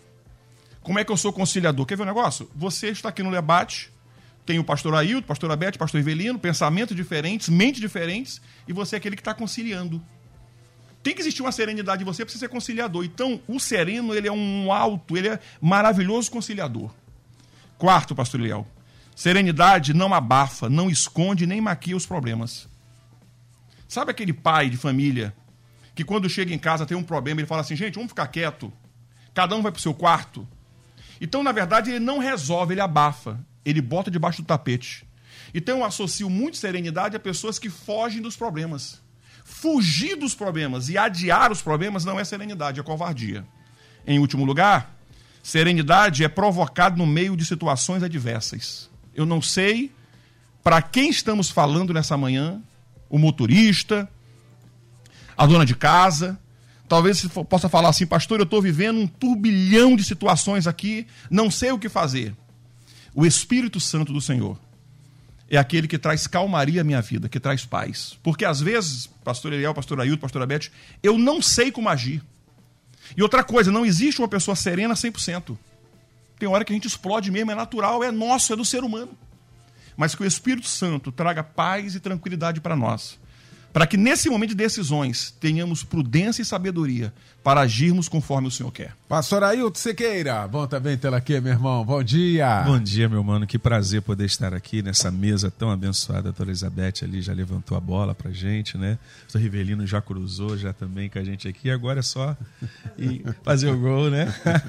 Como 0.81 0.99
é 0.99 1.03
que 1.03 1.11
eu 1.11 1.17
sou 1.17 1.33
conciliador? 1.33 1.85
Quer 1.85 1.97
ver 1.97 2.03
um 2.03 2.07
negócio? 2.07 2.49
Você 2.55 2.89
está 2.89 3.09
aqui 3.09 3.21
no 3.21 3.31
debate, 3.31 3.91
tem 4.47 4.57
o 4.57 4.63
pastor 4.63 4.95
Ailton, 4.95 5.27
pastor 5.27 5.51
Abete, 5.51 5.77
pastor 5.77 5.99
Ivelino, 5.99 6.39
pensamentos 6.39 6.95
diferentes, 6.95 7.49
mentes 7.49 7.81
diferentes, 7.81 8.41
e 8.65 8.71
você 8.71 8.95
é 8.95 8.97
aquele 8.97 9.17
que 9.17 9.21
está 9.21 9.33
conciliando. 9.33 10.01
Tem 11.03 11.13
que 11.13 11.21
existir 11.21 11.41
uma 11.41 11.51
serenidade 11.51 12.01
em 12.01 12.05
você 12.05 12.23
para 12.23 12.33
ser 12.33 12.47
conciliador. 12.47 13.03
Então, 13.03 13.41
o 13.45 13.59
sereno, 13.59 14.15
ele 14.15 14.25
é 14.25 14.31
um 14.31 14.71
alto, 14.71 15.17
ele 15.17 15.27
é 15.27 15.39
maravilhoso 15.59 16.31
conciliador. 16.31 16.89
Quarto, 17.77 18.15
pastor 18.15 18.39
Liel, 18.39 18.65
serenidade 19.13 19.93
não 19.93 20.13
abafa, 20.13 20.69
não 20.69 20.89
esconde 20.89 21.45
nem 21.45 21.59
maquia 21.59 21.95
os 21.95 22.05
problemas. 22.05 22.69
Sabe 23.85 24.11
aquele 24.11 24.31
pai 24.31 24.69
de 24.69 24.77
família 24.77 25.35
que 25.93 26.05
quando 26.05 26.29
chega 26.29 26.53
em 26.53 26.59
casa 26.59 26.85
tem 26.85 26.95
um 26.95 27.03
problema, 27.03 27.41
ele 27.41 27.47
fala 27.47 27.61
assim, 27.61 27.75
gente, 27.75 27.95
vamos 27.95 28.11
ficar 28.11 28.27
quieto. 28.27 28.71
Cada 29.33 29.55
um 29.57 29.61
vai 29.61 29.73
para 29.73 29.79
o 29.79 29.81
seu 29.81 29.93
quarto. 29.93 30.47
Então, 31.19 31.43
na 31.43 31.51
verdade, 31.51 31.91
ele 31.91 31.99
não 31.99 32.17
resolve, 32.17 32.73
ele 32.73 32.81
abafa. 32.81 33.45
Ele 33.67 33.81
bota 33.81 34.09
debaixo 34.09 34.41
do 34.41 34.45
tapete. 34.45 35.05
Então, 35.53 35.79
eu 35.79 35.83
associo 35.83 36.29
muito 36.29 36.55
serenidade 36.55 37.17
a 37.17 37.19
pessoas 37.19 37.59
que 37.59 37.69
fogem 37.69 38.21
dos 38.21 38.37
problemas. 38.37 39.01
Fugir 39.43 40.15
dos 40.15 40.33
problemas 40.33 40.87
e 40.87 40.97
adiar 40.97 41.51
os 41.51 41.61
problemas 41.61 42.05
não 42.05 42.17
é 42.17 42.23
serenidade, 42.23 42.79
é 42.79 42.83
covardia. 42.83 43.45
Em 44.05 44.19
último 44.19 44.45
lugar, 44.45 44.95
serenidade 45.43 46.23
é 46.23 46.29
provocado 46.29 46.97
no 46.97 47.05
meio 47.05 47.35
de 47.35 47.45
situações 47.45 48.03
adversas. 48.03 48.89
Eu 49.13 49.25
não 49.25 49.41
sei 49.41 49.91
para 50.63 50.81
quem 50.81 51.09
estamos 51.09 51.49
falando 51.49 51.93
nessa 51.93 52.15
manhã, 52.15 52.61
o 53.09 53.17
motorista, 53.17 54.09
a 55.37 55.45
dona 55.45 55.65
de 55.65 55.75
casa. 55.75 56.39
Talvez 56.87 57.19
você 57.19 57.43
possa 57.43 57.67
falar 57.67 57.89
assim, 57.89 58.05
pastor, 58.05 58.39
eu 58.39 58.43
estou 58.43 58.61
vivendo 58.61 58.97
um 58.97 59.07
turbilhão 59.07 59.95
de 59.95 60.05
situações 60.05 60.67
aqui, 60.67 61.05
não 61.29 61.51
sei 61.51 61.71
o 61.71 61.79
que 61.79 61.89
fazer. 61.89 62.33
O 63.17 63.25
Espírito 63.25 63.79
Santo 63.79 64.13
do 64.13 64.21
Senhor 64.21 64.59
é 65.49 65.57
aquele 65.57 65.87
que 65.87 65.97
traz 65.97 66.27
calmaria 66.27 66.81
à 66.81 66.83
minha 66.83 67.01
vida, 67.01 67.27
que 67.27 67.39
traz 67.39 67.65
paz. 67.65 68.15
Porque 68.21 68.45
às 68.45 68.61
vezes, 68.61 69.07
pastor 69.23 69.53
Eliel, 69.53 69.73
pastor 69.73 69.99
Ailton, 69.99 70.21
pastor 70.21 70.43
Abete, 70.43 70.71
eu 71.01 71.17
não 71.17 71.41
sei 71.41 71.71
como 71.71 71.89
agir. 71.89 72.23
E 73.15 73.23
outra 73.23 73.43
coisa, 73.43 73.71
não 73.71 73.83
existe 73.83 74.21
uma 74.21 74.27
pessoa 74.27 74.55
serena 74.55 74.93
100%. 74.93 75.57
Tem 76.37 76.47
hora 76.47 76.63
que 76.63 76.71
a 76.71 76.75
gente 76.75 76.87
explode 76.87 77.31
mesmo, 77.31 77.49
é 77.49 77.55
natural, 77.55 78.03
é 78.03 78.11
nosso, 78.11 78.53
é 78.53 78.55
do 78.55 78.63
ser 78.63 78.83
humano 78.83 79.17
mas 79.97 80.13
que 80.13 80.21
o 80.21 80.25
Espírito 80.25 80.67
Santo 80.67 81.11
traga 81.11 81.43
paz 81.43 81.95
e 81.95 81.99
tranquilidade 81.99 82.61
para 82.61 82.75
nós. 82.75 83.19
Para 83.77 83.85
que 83.85 83.95
nesse 83.95 84.27
momento 84.27 84.49
de 84.49 84.55
decisões 84.55 85.29
tenhamos 85.39 85.83
prudência 85.83 86.41
e 86.41 86.45
sabedoria 86.45 87.13
para 87.43 87.61
agirmos 87.61 88.09
conforme 88.09 88.47
o 88.47 88.51
Senhor 88.51 88.71
quer. 88.71 88.93
Pastor 89.07 89.41
Ailton 89.43 89.79
Sequeira, 89.79 90.45
bom 90.47 90.67
também 90.67 90.97
tê-la 90.97 91.17
aqui, 91.17 91.39
meu 91.39 91.53
irmão. 91.53 91.85
Bom 91.85 92.03
dia. 92.03 92.63
Bom 92.63 92.79
dia, 92.79 93.07
meu 93.07 93.23
mano. 93.23 93.45
Que 93.45 93.57
prazer 93.57 94.01
poder 94.01 94.25
estar 94.25 94.53
aqui 94.53 94.81
nessa 94.81 95.11
mesa 95.11 95.49
tão 95.49 95.69
abençoada. 95.71 96.19
A 96.19 96.23
doutora 96.23 96.49
Elizabeth 96.49 97.03
ali 97.03 97.21
já 97.21 97.31
levantou 97.31 97.77
a 97.77 97.79
bola 97.79 98.13
pra 98.13 98.31
gente, 98.31 98.77
né? 98.77 98.97
O 99.33 99.37
Rivelino 99.37 99.87
já 99.87 100.01
cruzou 100.01 100.57
já 100.57 100.73
também 100.73 101.07
com 101.07 101.19
a 101.19 101.23
gente 101.23 101.47
aqui. 101.47 101.69
Agora 101.69 101.99
é 101.99 102.01
só 102.01 102.35
fazer 103.45 103.69
o 103.69 103.79
gol, 103.79 104.09
né? 104.09 104.25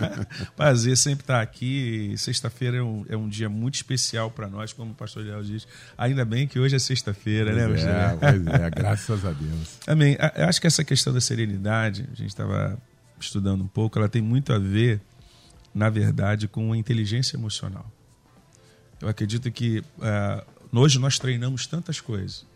prazer 0.55 0.97
sempre 0.97 1.25
estar 1.25 1.41
aqui. 1.41 2.15
Sexta-feira 2.17 2.77
é, 2.77 2.83
um, 2.83 3.05
é 3.09 3.17
um 3.17 3.29
dia 3.29 3.49
muito 3.49 3.75
especial 3.77 4.31
para 4.31 4.47
nós, 4.49 4.73
como 4.73 4.93
o 4.93 4.95
pastor 4.95 5.25
Léo 5.25 5.43
diz. 5.43 5.67
Ainda 5.97 6.25
bem 6.25 6.47
que 6.47 6.61
hoje 6.61 6.77
é 6.77 6.79
sexta-feira, 6.79 7.53
né, 7.53 7.67
pois 7.67 7.83
É, 7.83 8.17
pois 8.21 8.47
é, 8.47 8.71
graças 8.71 8.98
a 9.27 9.33
Deus. 9.33 9.79
Amém. 9.87 10.17
Eu 10.37 10.47
acho 10.47 10.61
que 10.61 10.67
essa 10.67 10.85
questão 10.85 11.13
da 11.13 11.21
serenidade, 11.21 12.09
a 12.13 12.15
gente 12.15 12.29
estava 12.29 12.79
estudando 13.21 13.63
um 13.63 13.69
pouco, 13.69 13.99
ela 13.99 14.09
tem 14.09 14.23
muito 14.23 14.53
a 14.53 14.59
ver, 14.59 15.01
na 15.75 15.91
verdade, 15.91 16.49
com 16.49 16.73
a 16.73 16.77
inteligência 16.77 17.37
emocional. 17.37 17.91
Eu 19.01 19.09
acredito 19.09 19.51
que 19.51 19.81
uh, 19.81 20.47
hoje 20.73 20.99
nós 20.99 21.19
treinamos 21.19 21.67
tantas 21.67 22.01
coisas. 22.01 22.47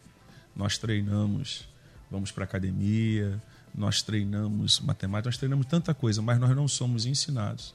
Nós 0.55 0.77
treinamos, 0.77 1.69
vamos 2.11 2.31
para 2.31 2.45
academia, 2.45 3.41
nós 3.75 4.03
treinamos 4.03 4.81
matemática, 4.81 5.29
nós 5.29 5.39
treinamos 5.39 5.67
tanta 5.67 5.95
coisa, 5.95 6.21
mas 6.21 6.39
nós 6.39 6.55
não 6.55 6.69
somos 6.69 7.07
ensinados 7.07 7.75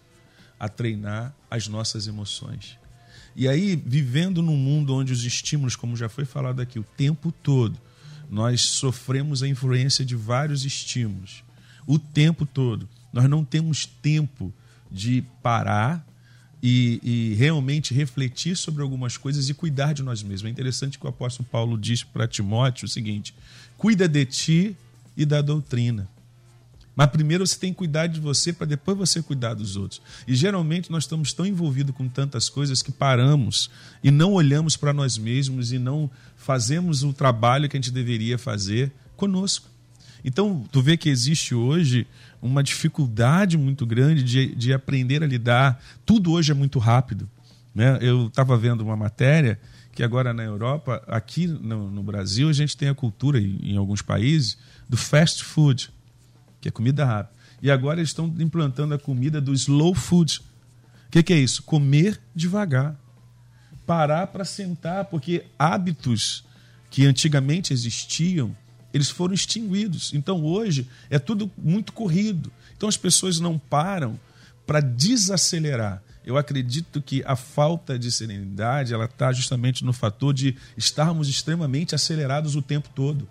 a 0.60 0.68
treinar 0.68 1.34
as 1.50 1.68
nossas 1.68 2.08
emoções. 2.08 2.78
E 3.36 3.48
aí, 3.48 3.76
vivendo 3.76 4.42
num 4.42 4.58
mundo 4.58 4.96
onde 4.96 5.14
os 5.14 5.24
estímulos, 5.24 5.76
como 5.76 5.96
já 5.96 6.10
foi 6.10 6.26
falado 6.26 6.60
aqui, 6.60 6.80
o 6.80 6.84
tempo 6.84 7.32
todo, 7.32 7.80
nós 8.30 8.62
sofremos 8.62 9.42
a 9.42 9.48
influência 9.48 10.06
de 10.06 10.16
vários 10.16 10.66
estímulos 10.66 11.44
o 11.88 11.98
tempo 11.98 12.46
todo. 12.46 12.88
Nós 13.14 13.30
não 13.30 13.46
temos 13.46 13.86
tempo 13.86 14.54
de 14.92 15.24
parar 15.42 16.06
e, 16.62 17.00
e, 17.02 17.36
realmente 17.36 17.94
refletir 17.94 18.58
sobre 18.58 18.82
algumas 18.82 19.16
coisas 19.16 19.48
e 19.48 19.54
cuidar 19.54 19.94
de 19.94 20.04
nós 20.04 20.22
mesmos. 20.22 20.50
É 20.50 20.52
interessante 20.52 21.00
que 21.00 21.06
o 21.06 21.10
apóstolo 21.10 21.48
Paulo 21.50 21.78
diz 21.78 22.04
para 22.04 22.28
Timóteo 22.28 22.86
o 22.86 22.90
seguinte: 22.90 23.34
cuida 23.78 24.08
de 24.08 24.26
ti 24.26 24.78
e 25.16 25.26
da 25.26 25.42
doutrina. 25.42 26.10
Mas 26.98 27.12
primeiro 27.12 27.46
você 27.46 27.56
tem 27.56 27.72
que 27.72 27.78
cuidar 27.78 28.08
de 28.08 28.20
você 28.20 28.52
para 28.52 28.66
depois 28.66 28.98
você 28.98 29.22
cuidar 29.22 29.54
dos 29.54 29.76
outros. 29.76 30.02
E 30.28 30.36
geralmente 30.36 30.92
nós 30.92 31.04
estamos 31.04 31.32
tão 31.32 31.46
envolvidos 31.46 31.96
com 31.96 32.10
tantas 32.10 32.50
coisas 32.50 32.82
que 32.82 32.92
paramos 32.92 33.70
e 34.04 34.10
não 34.10 34.34
olhamos 34.34 34.76
para 34.76 34.92
nós 34.92 35.16
mesmos 35.16 35.72
e 35.72 35.78
não 35.78 36.10
fazemos 36.36 37.04
o 37.04 37.14
trabalho 37.14 37.70
que 37.70 37.78
a 37.78 37.80
gente 37.80 37.92
deveria 37.92 38.36
fazer 38.40 38.92
conosco. 39.16 39.70
Então, 40.26 40.66
tu 40.72 40.82
vê 40.82 40.98
que 40.98 41.08
existe 41.08 41.54
hoje 41.54 42.08
uma 42.42 42.64
dificuldade 42.64 43.60
muito 43.60 43.86
grande 43.86 44.24
de, 44.24 44.56
de 44.56 44.74
aprender 44.74 45.22
a 45.22 45.28
lidar. 45.28 45.80
Tudo 46.04 46.32
hoje 46.32 46.52
é 46.52 46.56
muito 46.56 46.80
rápido. 46.80 47.30
Né? 47.76 48.00
Eu 48.02 48.26
estava 48.26 48.58
vendo 48.58 48.82
uma 48.82 48.96
matéria 48.96 49.60
que 49.94 50.02
agora 50.02 50.34
na 50.34 50.44
Europa, 50.44 51.04
aqui 51.08 51.46
no, 51.46 51.92
no, 51.92 52.02
Brasil, 52.02 52.50
a 52.50 52.54
gente 52.54 52.76
tem 52.76 52.90
a 52.90 52.96
cultura, 52.96 53.40
em, 53.40 53.60
em 53.62 53.78
alguns 53.78 54.02
países, 54.02 54.58
do 54.90 54.98
fast 54.98 55.44
food, 55.44 55.92
que 56.62 56.68
é 56.68 56.72
comida 56.72 57.06
rápida. 57.06 57.36
E 57.62 57.72
agora 57.72 58.00
eles 58.00 58.10
estão 58.10 58.34
implantando 58.40 58.94
a 58.94 59.00
comida 59.00 59.42
do 59.42 59.54
slow 59.54 59.96
food. 59.96 60.42
O 61.08 61.12
que, 61.12 61.24
que 61.24 61.34
é 61.34 61.38
isso? 61.38 61.64
Comer 61.64 62.20
devagar. 62.36 62.96
Parar 63.86 64.28
para 64.28 64.46
sentar, 64.46 65.06
porque 65.06 65.46
hábitos 65.58 66.44
que 66.90 67.06
antigamente 67.06 67.74
existiam, 67.74 68.56
eles 68.94 69.10
foram 69.10 69.34
extinguidos. 69.34 70.14
Então 70.14 70.44
hoje 70.44 70.88
é 71.10 71.20
tudo 71.20 71.50
muito 71.58 71.94
corrido. 71.94 72.52
Então 72.76 72.90
as 72.90 72.98
pessoas 72.98 73.40
não 73.40 73.58
param 73.58 74.20
para 74.66 74.80
desacelerar. 74.82 76.02
Eu 76.26 76.38
acredito 76.38 77.02
que 77.02 77.24
a 77.26 77.38
falta 77.38 77.98
de 77.98 78.12
serenidade 78.12 78.94
ela 78.94 79.06
está 79.06 79.32
justamente 79.32 79.86
no 79.86 79.94
fator 79.94 80.34
de 80.34 80.58
estarmos 80.76 81.30
extremamente 81.30 81.96
acelerados 81.96 82.56
o 82.56 82.62
tempo 82.62 82.90
todo. 82.94 83.28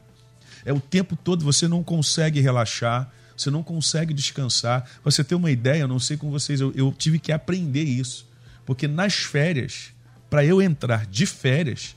É 0.66 0.72
o 0.72 0.80
tempo 0.80 1.14
todo 1.14 1.44
você 1.44 1.68
não 1.68 1.84
consegue 1.84 2.40
relaxar, 2.40 3.08
você 3.36 3.52
não 3.52 3.62
consegue 3.62 4.12
descansar. 4.12 4.90
Você 5.04 5.22
ter 5.22 5.36
uma 5.36 5.50
ideia, 5.50 5.82
eu 5.82 5.88
não 5.88 6.00
sei 6.00 6.16
com 6.16 6.28
vocês, 6.28 6.60
eu, 6.60 6.72
eu 6.74 6.92
tive 6.92 7.20
que 7.20 7.30
aprender 7.30 7.84
isso. 7.84 8.26
Porque 8.64 8.88
nas 8.88 9.14
férias, 9.14 9.92
para 10.28 10.44
eu 10.44 10.60
entrar 10.60 11.06
de 11.06 11.24
férias, 11.24 11.94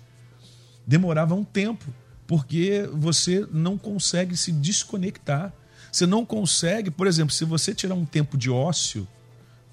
demorava 0.86 1.34
um 1.34 1.44
tempo. 1.44 1.92
Porque 2.28 2.88
você 2.94 3.48
não 3.52 3.76
consegue 3.76 4.38
se 4.38 4.52
desconectar. 4.52 5.52
Você 5.92 6.06
não 6.06 6.24
consegue, 6.24 6.92
por 6.92 7.08
exemplo, 7.08 7.34
se 7.34 7.44
você 7.46 7.74
tirar 7.74 7.96
um 7.96 8.06
tempo 8.06 8.38
de 8.38 8.52
ócio, 8.52 9.08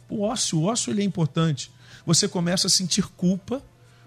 o 0.09 0.23
ócio, 0.23 0.59
o 0.59 0.65
ócio 0.65 0.91
ele 0.91 1.03
é 1.03 1.05
importante. 1.05 1.71
Você 2.07 2.26
começa 2.26 2.67
a 2.67 2.71
sentir 2.71 3.07
culpa 3.09 3.62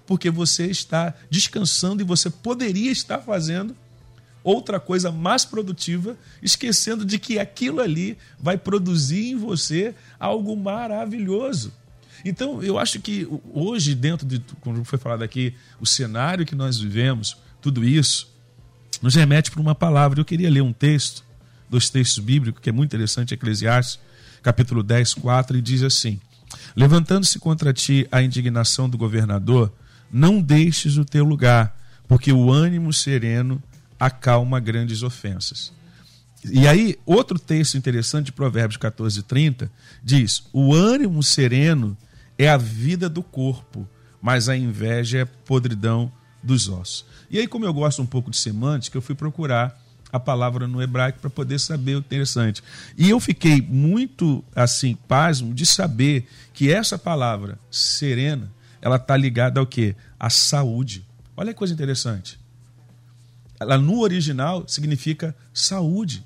porque 0.08 0.32
você 0.32 0.66
está 0.66 1.14
descansando 1.30 2.02
e 2.02 2.06
você 2.06 2.32
poderia 2.32 2.92
estar 2.92 3.20
fazendo 3.20 3.76
outra 4.44 4.80
coisa 4.80 5.12
mais 5.12 5.46
produtiva, 5.46 6.18
esquecendo 6.42 7.06
de 7.06 7.20
que 7.20 7.40
aquilo 7.40 7.82
ali 7.82 8.18
vai 8.40 8.58
produzir 8.58 9.32
em 9.32 9.36
você 9.36 9.94
algo 10.20 10.56
maravilhoso. 10.56 11.74
Então, 12.24 12.62
eu 12.62 12.78
acho 12.78 13.00
que 13.00 13.28
hoje, 13.54 13.96
dentro 13.96 14.26
de, 14.26 14.40
como 14.62 14.84
foi 14.84 15.00
falado 15.00 15.24
aqui, 15.24 15.54
o 15.80 15.86
cenário 15.86 16.46
que 16.46 16.56
nós 16.56 16.80
vivemos, 16.80 17.38
tudo 17.62 17.84
isso, 17.84 18.30
nos 19.02 19.16
remete 19.16 19.52
para 19.52 19.62
uma 19.62 19.76
palavra. 19.76 20.20
Eu 20.20 20.26
queria 20.26 20.50
ler 20.50 20.62
um 20.62 20.74
texto, 20.74 21.24
dois 21.70 21.90
textos 21.90 22.24
bíblicos, 22.24 22.62
que 22.62 22.70
é 22.70 22.74
muito 22.74 22.90
interessante, 22.90 23.34
Eclesiastes, 23.34 24.00
capítulo 24.42 24.84
10, 24.84 25.14
4, 25.16 25.58
e 25.58 25.62
diz 25.62 25.84
assim: 25.84 26.20
Levantando-se 26.76 27.40
contra 27.40 27.74
ti 27.74 28.08
a 28.12 28.22
indignação 28.22 28.90
do 28.90 28.98
governador, 28.98 29.72
não 30.12 30.42
deixes 30.42 30.98
o 30.98 31.06
teu 31.06 31.24
lugar, 31.24 31.78
porque 32.08 32.34
o 32.34 32.52
ânimo 32.52 32.92
sereno 32.92 33.62
acalma 34.00 34.60
grandes 34.60 35.04
ofensas. 35.04 35.74
E 36.46 36.68
aí, 36.68 36.98
outro 37.06 37.38
texto 37.38 37.78
interessante 37.78 38.28
de 38.28 38.32
Provérbios 38.32 38.78
14, 38.78 39.24
30 39.24 39.70
diz: 40.02 40.44
O 40.54 40.74
ânimo 40.74 41.22
sereno 41.22 41.98
é 42.38 42.48
a 42.50 42.56
vida 42.56 43.10
do 43.10 43.22
corpo, 43.22 43.88
mas 44.22 44.48
a 44.48 44.56
inveja 44.56 45.20
é 45.20 45.22
a 45.24 45.26
podridão 45.26 46.12
dos 46.42 46.70
ossos. 46.70 47.06
E 47.30 47.38
aí, 47.38 47.48
como 47.48 47.66
eu 47.66 47.74
gosto 47.74 48.02
um 48.02 48.06
pouco 48.06 48.32
de 48.32 48.38
semântica, 48.38 48.98
eu 48.98 49.02
fui 49.02 49.16
procurar 49.16 49.78
a 50.12 50.20
palavra 50.20 50.66
no 50.66 50.82
hebraico 50.82 51.20
para 51.20 51.30
poder 51.30 51.60
saber 51.60 51.96
o 51.96 52.00
interessante. 52.00 52.64
E 52.98 53.10
eu 53.10 53.20
fiquei 53.20 53.62
muito 53.62 54.44
assim, 54.56 54.96
pasmo 55.08 55.54
de 55.54 55.66
saber 55.66 56.28
que 56.54 56.72
essa 56.72 56.98
palavra 56.98 57.60
serena, 57.70 58.52
ela 58.82 58.96
está 58.96 59.16
ligada 59.16 59.60
ao 59.60 59.68
quê? 59.68 59.96
À 60.18 60.30
saúde. 60.30 61.06
Olha 61.36 61.54
que 61.54 61.60
coisa 61.60 61.74
interessante. 61.74 62.39
Ela 63.60 63.78
no 63.78 64.00
original 64.00 64.68
significa 64.68 65.36
saúde. 65.54 66.24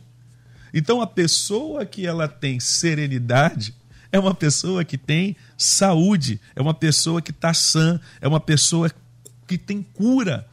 Então 0.73 1.01
a 1.01 1.07
pessoa 1.07 1.85
que 1.85 2.05
ela 2.05 2.27
tem 2.27 2.59
serenidade 2.59 3.75
é 4.11 4.19
uma 4.19 4.33
pessoa 4.33 4.85
que 4.85 4.97
tem 4.97 5.35
saúde, 5.57 6.39
é 6.55 6.61
uma 6.61 6.73
pessoa 6.73 7.21
que 7.21 7.31
está 7.31 7.53
sã, 7.53 7.99
é 8.21 8.27
uma 8.27 8.39
pessoa 8.39 8.91
que 9.47 9.57
tem 9.57 9.81
cura. 9.81 10.47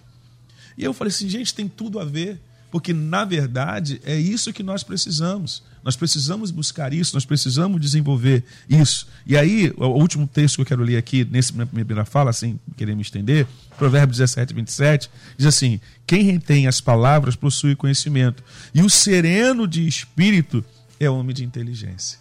E 0.76 0.84
eu 0.84 0.94
falei 0.94 1.10
assim, 1.10 1.28
gente, 1.28 1.54
tem 1.54 1.68
tudo 1.68 2.00
a 2.00 2.04
ver. 2.04 2.40
Porque, 2.70 2.92
na 2.92 3.24
verdade, 3.24 4.00
é 4.04 4.16
isso 4.16 4.52
que 4.52 4.62
nós 4.62 4.82
precisamos. 4.82 5.62
Nós 5.82 5.96
precisamos 5.96 6.50
buscar 6.50 6.92
isso, 6.92 7.14
nós 7.14 7.24
precisamos 7.24 7.80
desenvolver 7.80 8.44
isso. 8.68 9.06
E 9.26 9.36
aí, 9.36 9.72
o 9.76 9.86
último 9.86 10.26
texto 10.26 10.56
que 10.56 10.62
eu 10.62 10.66
quero 10.66 10.82
ler 10.82 10.96
aqui, 10.96 11.24
nessa 11.24 11.52
minha 11.52 11.66
primeira 11.66 12.04
fala, 12.04 12.32
sem 12.32 12.60
querer 12.76 12.94
me 12.94 13.02
estender, 13.02 13.46
Provérbios 13.78 14.18
17, 14.18 14.52
27, 14.52 15.10
diz 15.38 15.46
assim: 15.46 15.80
Quem 16.06 16.22
retém 16.22 16.66
as 16.66 16.80
palavras 16.80 17.34
possui 17.34 17.74
conhecimento, 17.74 18.44
e 18.74 18.82
o 18.82 18.90
sereno 18.90 19.66
de 19.66 19.86
espírito 19.86 20.64
é 20.98 21.08
homem 21.08 21.34
de 21.34 21.44
inteligência. 21.44 22.18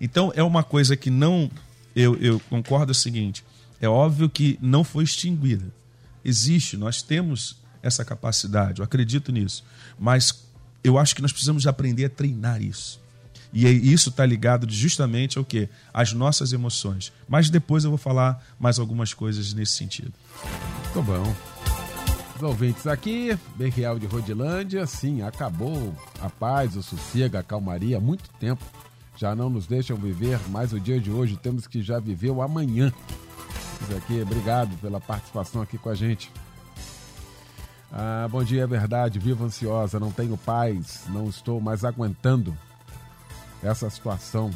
Então, 0.00 0.32
é 0.34 0.42
uma 0.42 0.62
coisa 0.64 0.96
que 0.96 1.10
não. 1.10 1.50
Eu, 1.94 2.16
eu 2.16 2.40
concordo 2.50 2.90
o 2.90 2.94
seguinte: 2.94 3.44
é 3.80 3.88
óbvio 3.88 4.28
que 4.28 4.58
não 4.60 4.82
foi 4.82 5.04
extinguida. 5.04 5.66
Existe, 6.24 6.76
nós 6.76 7.02
temos 7.02 7.56
essa 7.82 8.04
capacidade, 8.04 8.80
eu 8.80 8.84
acredito 8.84 9.30
nisso. 9.30 9.64
Mas 9.98 10.47
eu 10.82 10.98
acho 10.98 11.14
que 11.14 11.22
nós 11.22 11.32
precisamos 11.32 11.66
aprender 11.66 12.04
a 12.06 12.10
treinar 12.10 12.62
isso. 12.62 13.00
E 13.52 13.66
isso 13.66 14.10
está 14.10 14.26
ligado 14.26 14.70
justamente 14.70 15.38
ao 15.38 15.44
que? 15.44 15.68
Às 15.92 16.12
nossas 16.12 16.52
emoções. 16.52 17.12
Mas 17.28 17.48
depois 17.48 17.84
eu 17.84 17.90
vou 17.90 17.98
falar 17.98 18.44
mais 18.60 18.78
algumas 18.78 19.14
coisas 19.14 19.54
nesse 19.54 19.72
sentido. 19.72 20.12
Muito 20.84 21.02
bom. 21.02 21.34
Os 22.36 22.42
ouvintes 22.42 22.86
aqui, 22.86 23.36
bem 23.56 23.70
real 23.70 23.98
de 23.98 24.06
Rodilândia, 24.06 24.86
sim, 24.86 25.22
acabou 25.22 25.94
a 26.20 26.30
paz, 26.30 26.76
o 26.76 26.82
sossego, 26.82 27.36
a 27.36 27.42
calmaria 27.42 27.96
há 27.96 28.00
muito 28.00 28.28
tempo. 28.38 28.64
Já 29.16 29.34
não 29.34 29.50
nos 29.50 29.66
deixam 29.66 29.96
viver 29.96 30.38
mais 30.48 30.72
o 30.72 30.78
dia 30.78 31.00
de 31.00 31.10
hoje, 31.10 31.36
temos 31.36 31.66
que 31.66 31.82
já 31.82 31.98
viver 31.98 32.30
o 32.30 32.40
amanhã. 32.40 32.92
Isso 33.82 33.96
aqui, 33.96 34.22
obrigado 34.22 34.76
pela 34.78 35.00
participação 35.00 35.60
aqui 35.62 35.76
com 35.78 35.88
a 35.88 35.94
gente. 35.94 36.30
Ah, 37.92 38.28
bom 38.30 38.44
dia, 38.44 38.62
é 38.62 38.66
verdade. 38.66 39.18
Vivo 39.18 39.44
ansiosa, 39.44 39.98
não 39.98 40.12
tenho 40.12 40.36
paz, 40.36 41.04
não 41.08 41.28
estou 41.28 41.60
mais 41.60 41.84
aguentando 41.84 42.56
essa 43.62 43.88
situação. 43.88 44.50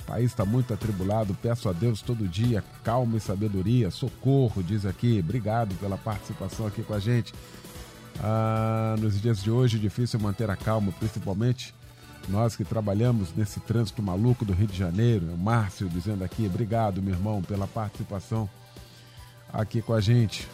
O 0.00 0.04
país 0.06 0.26
está 0.26 0.44
muito 0.44 0.72
atribulado. 0.72 1.34
Peço 1.34 1.68
a 1.68 1.72
Deus 1.72 2.02
todo 2.02 2.28
dia 2.28 2.62
calma 2.82 3.16
e 3.16 3.20
sabedoria, 3.20 3.90
socorro, 3.90 4.62
diz 4.62 4.84
aqui. 4.84 5.18
Obrigado 5.18 5.74
pela 5.76 5.96
participação 5.96 6.66
aqui 6.66 6.82
com 6.82 6.94
a 6.94 7.00
gente. 7.00 7.32
Ah, 8.22 8.94
nos 9.00 9.20
dias 9.20 9.42
de 9.42 9.50
hoje, 9.50 9.78
difícil 9.78 10.20
manter 10.20 10.48
a 10.50 10.56
calma, 10.56 10.92
principalmente 10.92 11.74
nós 12.28 12.56
que 12.56 12.64
trabalhamos 12.64 13.34
nesse 13.34 13.60
trânsito 13.60 14.02
maluco 14.02 14.44
do 14.44 14.52
Rio 14.52 14.66
de 14.66 14.78
Janeiro. 14.78 15.32
O 15.32 15.38
Márcio 15.38 15.88
dizendo 15.88 16.22
aqui, 16.22 16.46
obrigado, 16.46 17.02
meu 17.02 17.14
irmão, 17.14 17.42
pela 17.42 17.66
participação 17.66 18.48
aqui 19.52 19.82
com 19.82 19.92
a 19.92 20.00
gente. 20.00 20.48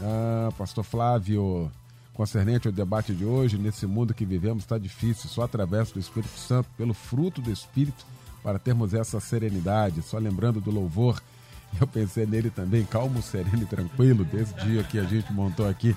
Ah, 0.00 0.50
Pastor 0.56 0.84
Flávio, 0.84 1.70
concernente 2.14 2.68
ao 2.68 2.72
debate 2.72 3.14
de 3.14 3.24
hoje, 3.24 3.58
nesse 3.58 3.86
mundo 3.86 4.14
que 4.14 4.24
vivemos 4.24 4.64
está 4.64 4.78
difícil, 4.78 5.28
só 5.28 5.42
através 5.42 5.90
do 5.90 5.98
Espírito 5.98 6.38
Santo, 6.38 6.68
pelo 6.76 6.94
fruto 6.94 7.40
do 7.40 7.50
Espírito, 7.50 8.04
para 8.42 8.58
termos 8.58 8.94
essa 8.94 9.20
serenidade. 9.20 10.02
Só 10.02 10.18
lembrando 10.18 10.60
do 10.60 10.70
louvor, 10.70 11.22
eu 11.80 11.86
pensei 11.86 12.26
nele 12.26 12.50
também, 12.50 12.84
calmo, 12.84 13.22
sereno 13.22 13.62
e 13.62 13.66
tranquilo, 13.66 14.24
desse 14.24 14.54
dia 14.54 14.82
que 14.82 14.98
a 14.98 15.04
gente 15.04 15.32
montou 15.32 15.68
aqui. 15.68 15.96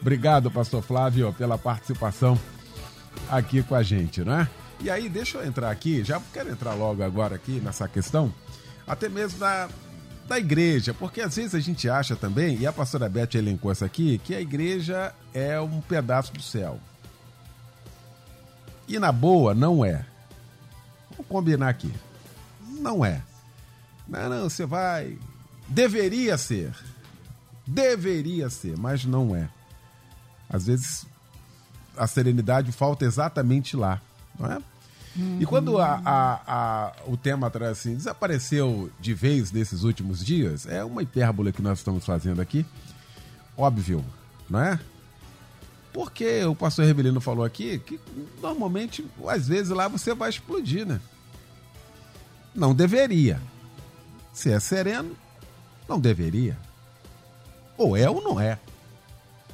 Obrigado, 0.00 0.50
Pastor 0.50 0.82
Flávio, 0.82 1.32
pela 1.34 1.58
participação 1.58 2.38
aqui 3.28 3.62
com 3.62 3.74
a 3.74 3.82
gente, 3.82 4.22
né? 4.24 4.48
E 4.80 4.88
aí, 4.88 5.10
deixa 5.10 5.38
eu 5.38 5.46
entrar 5.46 5.70
aqui, 5.70 6.02
já 6.02 6.18
quero 6.32 6.50
entrar 6.50 6.72
logo 6.72 7.02
agora 7.02 7.34
aqui 7.34 7.60
nessa 7.60 7.86
questão, 7.86 8.32
até 8.86 9.10
mesmo 9.10 9.38
da 9.38 9.68
da 10.30 10.38
igreja, 10.38 10.94
porque 10.94 11.20
às 11.20 11.34
vezes 11.34 11.56
a 11.56 11.60
gente 11.60 11.90
acha 11.90 12.14
também, 12.14 12.56
e 12.56 12.64
a 12.64 12.72
pastora 12.72 13.08
Beth 13.08 13.34
elencou 13.34 13.72
isso 13.72 13.84
aqui, 13.84 14.16
que 14.18 14.32
a 14.32 14.40
igreja 14.40 15.12
é 15.34 15.60
um 15.60 15.80
pedaço 15.80 16.32
do 16.32 16.40
céu. 16.40 16.78
E 18.86 18.96
na 19.00 19.10
boa, 19.10 19.56
não 19.56 19.84
é. 19.84 20.06
Vamos 21.10 21.26
combinar 21.28 21.68
aqui. 21.68 21.92
Não 22.78 23.04
é. 23.04 23.20
Não, 24.06 24.28
não, 24.28 24.48
você 24.48 24.64
vai. 24.64 25.18
Deveria 25.66 26.38
ser. 26.38 26.72
Deveria 27.66 28.48
ser, 28.50 28.78
mas 28.78 29.04
não 29.04 29.34
é. 29.34 29.48
Às 30.48 30.66
vezes 30.66 31.06
a 31.96 32.06
serenidade 32.06 32.70
falta 32.70 33.04
exatamente 33.04 33.76
lá, 33.76 34.00
não 34.38 34.52
é? 34.52 34.58
E 35.16 35.44
quando 35.44 35.78
a, 35.78 36.00
a, 36.04 36.40
a, 36.46 36.92
o 37.06 37.16
tema 37.16 37.50
assim, 37.70 37.94
desapareceu 37.94 38.90
de 39.00 39.12
vez 39.12 39.50
nesses 39.50 39.82
últimos 39.82 40.24
dias, 40.24 40.66
é 40.66 40.84
uma 40.84 41.02
hipérbole 41.02 41.52
que 41.52 41.60
nós 41.60 41.78
estamos 41.78 42.04
fazendo 42.04 42.40
aqui. 42.40 42.64
Óbvio, 43.56 44.04
não 44.48 44.60
é? 44.60 44.78
Porque 45.92 46.44
o 46.44 46.54
pastor 46.54 46.84
Rebelino 46.84 47.20
falou 47.20 47.44
aqui 47.44 47.78
que 47.80 47.98
normalmente, 48.40 49.04
às 49.26 49.48
vezes, 49.48 49.70
lá 49.70 49.88
você 49.88 50.14
vai 50.14 50.30
explodir, 50.30 50.86
né? 50.86 51.00
Não 52.54 52.72
deveria. 52.72 53.40
Se 54.32 54.52
é 54.52 54.60
sereno, 54.60 55.16
não 55.88 55.98
deveria. 55.98 56.56
Ou 57.76 57.96
é 57.96 58.08
ou 58.08 58.22
não 58.22 58.38
é. 58.38 58.58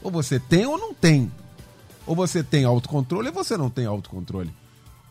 Ou 0.03 0.11
você 0.11 0.38
tem 0.38 0.66
ou 0.66 0.77
não 0.77 0.92
tem. 0.92 1.33
Ou 2.07 2.14
você 2.14 2.45
tem 2.45 2.64
autocontrole 2.64 3.29
ou 3.29 3.35
você 3.35 3.57
não 3.57 3.71
tem 3.71 3.87
autocontrole. 3.87 4.53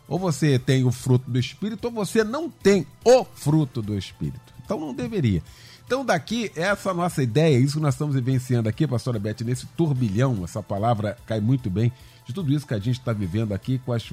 Ou 0.07 0.19
você 0.19 0.59
tem 0.59 0.83
o 0.83 0.91
fruto 0.91 1.29
do 1.29 1.39
Espírito, 1.39 1.85
ou 1.85 1.91
você 1.91 2.23
não 2.23 2.49
tem 2.49 2.85
o 3.03 3.23
fruto 3.23 3.81
do 3.81 3.97
Espírito. 3.97 4.53
Então 4.63 4.79
não 4.79 4.93
deveria. 4.93 5.41
Então, 5.85 6.03
daqui, 6.03 6.51
essa 6.55 6.93
nossa 6.93 7.21
ideia, 7.21 7.59
isso 7.59 7.75
que 7.75 7.81
nós 7.81 7.93
estamos 7.93 8.15
vivenciando 8.15 8.67
aqui, 8.67 8.87
pastora 8.87 9.19
Beth, 9.19 9.41
nesse 9.45 9.67
turbilhão, 9.67 10.43
essa 10.43 10.63
palavra 10.63 11.15
cai 11.27 11.39
muito 11.39 11.69
bem, 11.69 11.91
de 12.25 12.33
tudo 12.33 12.51
isso 12.51 12.65
que 12.65 12.73
a 12.73 12.79
gente 12.79 12.99
está 12.99 13.13
vivendo 13.13 13.53
aqui, 13.53 13.79
com 13.85 13.93
as 13.93 14.11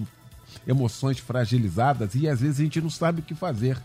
emoções 0.66 1.18
fragilizadas, 1.18 2.14
e 2.14 2.28
às 2.28 2.40
vezes 2.40 2.60
a 2.60 2.62
gente 2.62 2.80
não 2.80 2.90
sabe 2.90 3.20
o 3.20 3.24
que 3.24 3.34
fazer. 3.34 3.78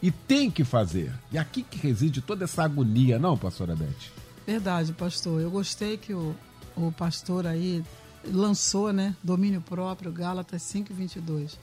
E 0.00 0.10
tem 0.12 0.50
que 0.50 0.62
fazer. 0.62 1.12
E 1.32 1.38
aqui 1.38 1.64
que 1.64 1.78
reside 1.78 2.20
toda 2.20 2.44
essa 2.44 2.62
agonia, 2.62 3.18
não, 3.18 3.36
pastora 3.36 3.74
Beth? 3.74 4.10
Verdade, 4.46 4.92
pastor. 4.92 5.40
Eu 5.40 5.50
gostei 5.50 5.96
que 5.96 6.14
o, 6.14 6.34
o 6.76 6.92
pastor 6.92 7.46
aí 7.46 7.84
lançou, 8.24 8.92
né? 8.92 9.16
Domínio 9.22 9.60
próprio, 9.60 10.12
Gálatas 10.12 10.62
5,22. 10.62 11.56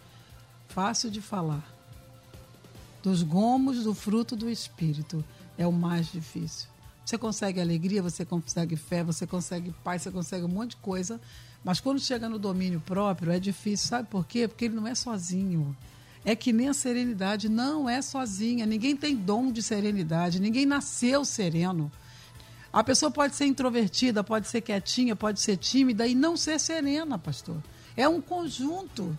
Fácil 0.67 1.09
de 1.09 1.21
falar. 1.21 1.63
Dos 3.01 3.23
gomos 3.23 3.83
do 3.83 3.93
fruto 3.93 4.35
do 4.35 4.49
Espírito 4.49 5.23
é 5.57 5.65
o 5.65 5.71
mais 5.71 6.11
difícil. 6.11 6.67
Você 7.05 7.17
consegue 7.17 7.59
alegria, 7.59 8.03
você 8.03 8.23
consegue 8.23 8.75
fé, 8.75 9.03
você 9.03 9.25
consegue 9.25 9.73
paz, 9.83 10.03
você 10.03 10.11
consegue 10.11 10.45
um 10.45 10.49
monte 10.49 10.71
de 10.71 10.77
coisa. 10.77 11.19
Mas 11.63 11.79
quando 11.79 11.99
chega 11.99 12.29
no 12.29 12.37
domínio 12.37 12.79
próprio, 12.81 13.31
é 13.31 13.39
difícil. 13.39 13.87
Sabe 13.87 14.07
por 14.07 14.27
quê? 14.27 14.47
Porque 14.47 14.65
ele 14.65 14.75
não 14.75 14.85
é 14.85 14.93
sozinho. 14.93 15.75
É 16.23 16.35
que 16.35 16.53
nem 16.53 16.69
a 16.69 16.73
serenidade 16.73 17.49
não 17.49 17.89
é 17.89 18.01
sozinha. 18.01 18.65
Ninguém 18.65 18.95
tem 18.95 19.15
dom 19.15 19.51
de 19.51 19.63
serenidade. 19.63 20.39
Ninguém 20.39 20.65
nasceu 20.65 21.25
sereno. 21.25 21.91
A 22.71 22.83
pessoa 22.83 23.11
pode 23.11 23.35
ser 23.35 23.45
introvertida, 23.45 24.23
pode 24.23 24.47
ser 24.47 24.61
quietinha, 24.61 25.15
pode 25.15 25.39
ser 25.39 25.57
tímida 25.57 26.05
e 26.05 26.13
não 26.13 26.37
ser 26.37 26.59
serena, 26.59 27.17
pastor. 27.17 27.57
É 27.97 28.07
um 28.07 28.21
conjunto. 28.21 29.17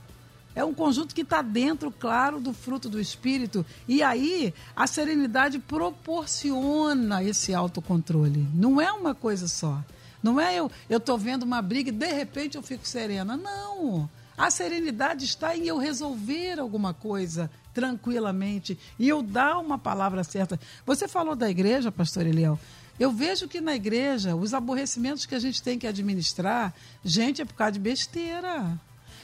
É 0.55 0.65
um 0.65 0.75
conjunto 0.75 1.15
que 1.15 1.21
está 1.23 1.43
dentro, 1.43 1.91
claro, 1.91 2.41
do 2.41 2.53
fruto 2.53 2.89
do 2.89 3.01
Espírito. 3.01 3.65
E 3.87 4.03
aí, 4.03 4.53
a 4.75 4.87
serenidade 4.87 5.59
proporciona 5.59 7.23
esse 7.23 7.55
autocontrole. 7.55 8.47
Não 8.55 8.81
é 8.81 8.91
uma 8.93 9.15
coisa 9.15 9.47
só. 9.47 9.83
Não 10.23 10.41
é 10.41 10.57
eu 10.57 10.71
eu 10.89 10.99
estou 10.99 11.17
vendo 11.17 11.45
uma 11.45 11.63
briga 11.63 11.89
e 11.89 11.93
de 11.93 12.13
repente 12.13 12.57
eu 12.57 12.63
fico 12.63 12.87
serena. 12.87 13.37
Não. 13.37 14.09
A 14.37 14.51
serenidade 14.51 15.25
está 15.25 15.57
em 15.57 15.67
eu 15.67 15.79
resolver 15.79 16.59
alguma 16.59 16.95
coisa 16.95 17.51
tranquilamente 17.73 18.79
e 18.99 19.09
eu 19.09 19.23
dar 19.23 19.59
uma 19.59 19.79
palavra 19.79 20.25
certa. 20.25 20.59
Você 20.85 21.07
falou 21.07 21.37
da 21.37 21.49
igreja, 21.49 21.93
pastor 21.93 22.27
Eliel. 22.27 22.59
Eu 23.01 23.11
vejo 23.11 23.49
que 23.49 23.63
na 23.63 23.75
igreja, 23.75 24.37
os 24.37 24.53
aborrecimentos 24.53 25.25
que 25.25 25.35
a 25.35 25.39
gente 25.39 25.63
tem 25.63 25.79
que 25.79 25.87
administrar, 25.87 26.75
gente, 27.03 27.41
é 27.41 27.47
por 27.47 27.55
causa 27.55 27.73
de 27.73 27.79
besteira. 27.79 28.79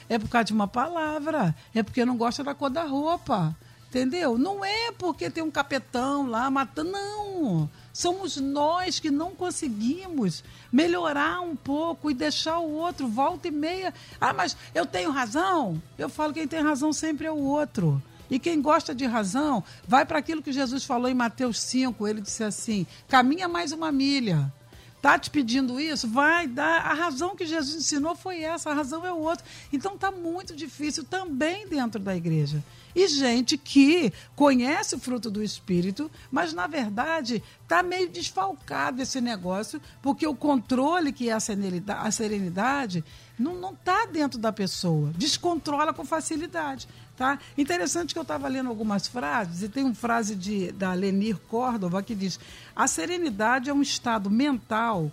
É 0.08 0.18
por 0.18 0.30
causa 0.30 0.46
de 0.46 0.54
uma 0.54 0.66
palavra. 0.66 1.54
É 1.74 1.82
porque 1.82 2.02
não 2.02 2.16
gosta 2.16 2.42
da 2.42 2.54
cor 2.54 2.70
da 2.70 2.84
roupa. 2.84 3.54
Entendeu? 3.90 4.38
Não 4.38 4.64
é 4.64 4.92
porque 4.92 5.28
tem 5.28 5.44
um 5.44 5.50
capetão 5.50 6.26
lá 6.26 6.50
matando. 6.50 6.90
Não. 6.90 7.68
Somos 7.92 8.38
nós 8.38 8.98
que 8.98 9.10
não 9.10 9.34
conseguimos 9.34 10.42
melhorar 10.72 11.42
um 11.42 11.54
pouco 11.54 12.10
e 12.10 12.14
deixar 12.14 12.58
o 12.58 12.72
outro 12.72 13.06
volta 13.06 13.48
e 13.48 13.50
meia. 13.50 13.92
Ah, 14.18 14.32
mas 14.32 14.56
eu 14.74 14.86
tenho 14.86 15.10
razão? 15.10 15.82
Eu 15.98 16.08
falo 16.08 16.32
que 16.32 16.40
quem 16.40 16.48
tem 16.48 16.62
razão 16.62 16.94
sempre 16.94 17.26
é 17.26 17.30
o 17.30 17.42
outro. 17.42 18.02
E 18.30 18.38
quem 18.38 18.60
gosta 18.60 18.94
de 18.94 19.06
razão, 19.06 19.62
vai 19.86 20.04
para 20.04 20.18
aquilo 20.18 20.42
que 20.42 20.52
Jesus 20.52 20.84
falou 20.84 21.10
em 21.10 21.14
Mateus 21.14 21.60
5. 21.60 22.06
Ele 22.06 22.20
disse 22.20 22.44
assim: 22.44 22.86
caminha 23.08 23.48
mais 23.48 23.72
uma 23.72 23.92
milha. 23.92 24.52
Está 24.96 25.18
te 25.18 25.30
pedindo 25.30 25.78
isso? 25.78 26.08
Vai 26.08 26.48
dar. 26.48 26.80
A 26.80 26.92
razão 26.92 27.36
que 27.36 27.46
Jesus 27.46 27.76
ensinou 27.76 28.16
foi 28.16 28.40
essa, 28.40 28.70
a 28.70 28.74
razão 28.74 29.06
é 29.06 29.12
o 29.12 29.18
outro. 29.18 29.44
Então 29.72 29.94
está 29.94 30.10
muito 30.10 30.56
difícil 30.56 31.04
também 31.04 31.68
dentro 31.68 32.00
da 32.00 32.16
igreja. 32.16 32.64
E 32.92 33.06
gente 33.06 33.58
que 33.58 34.10
conhece 34.34 34.94
o 34.94 34.98
fruto 34.98 35.30
do 35.30 35.42
Espírito, 35.42 36.10
mas 36.30 36.54
na 36.54 36.66
verdade 36.66 37.42
está 37.62 37.82
meio 37.82 38.08
desfalcado 38.08 39.02
esse 39.02 39.20
negócio, 39.20 39.80
porque 40.00 40.26
o 40.26 40.34
controle 40.34 41.12
que 41.12 41.28
é 41.28 41.32
a 41.34 41.40
serenidade, 41.40 42.08
a 42.08 42.10
serenidade 42.10 43.04
não 43.38 43.74
está 43.74 44.06
dentro 44.06 44.38
da 44.38 44.50
pessoa. 44.50 45.12
Descontrola 45.14 45.92
com 45.92 46.04
facilidade. 46.04 46.88
Tá? 47.16 47.38
Interessante 47.56 48.12
que 48.12 48.18
eu 48.18 48.22
estava 48.22 48.46
lendo 48.46 48.68
algumas 48.68 49.08
frases, 49.08 49.62
e 49.62 49.68
tem 49.70 49.84
uma 49.84 49.94
frase 49.94 50.36
de, 50.36 50.70
da 50.72 50.92
Lenir 50.92 51.38
Córdova 51.48 52.02
que 52.02 52.14
diz: 52.14 52.38
a 52.74 52.86
serenidade 52.86 53.70
é 53.70 53.74
um 53.74 53.80
estado 53.80 54.28
mental 54.28 55.10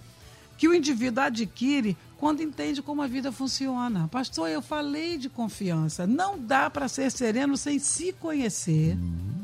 que 0.57 0.67
o 0.67 0.73
indivíduo 0.73 1.23
adquire 1.23 1.97
quando 2.17 2.41
entende 2.41 2.81
como 2.81 3.01
a 3.01 3.07
vida 3.07 3.31
funciona. 3.31 4.07
Pastor, 4.09 4.49
eu 4.49 4.61
falei 4.61 5.17
de 5.17 5.29
confiança. 5.29 6.05
Não 6.05 6.37
dá 6.37 6.69
para 6.69 6.87
ser 6.87 7.11
sereno 7.11 7.57
sem 7.57 7.79
se 7.79 8.13
conhecer. 8.13 8.95
Uhum. 8.95 9.43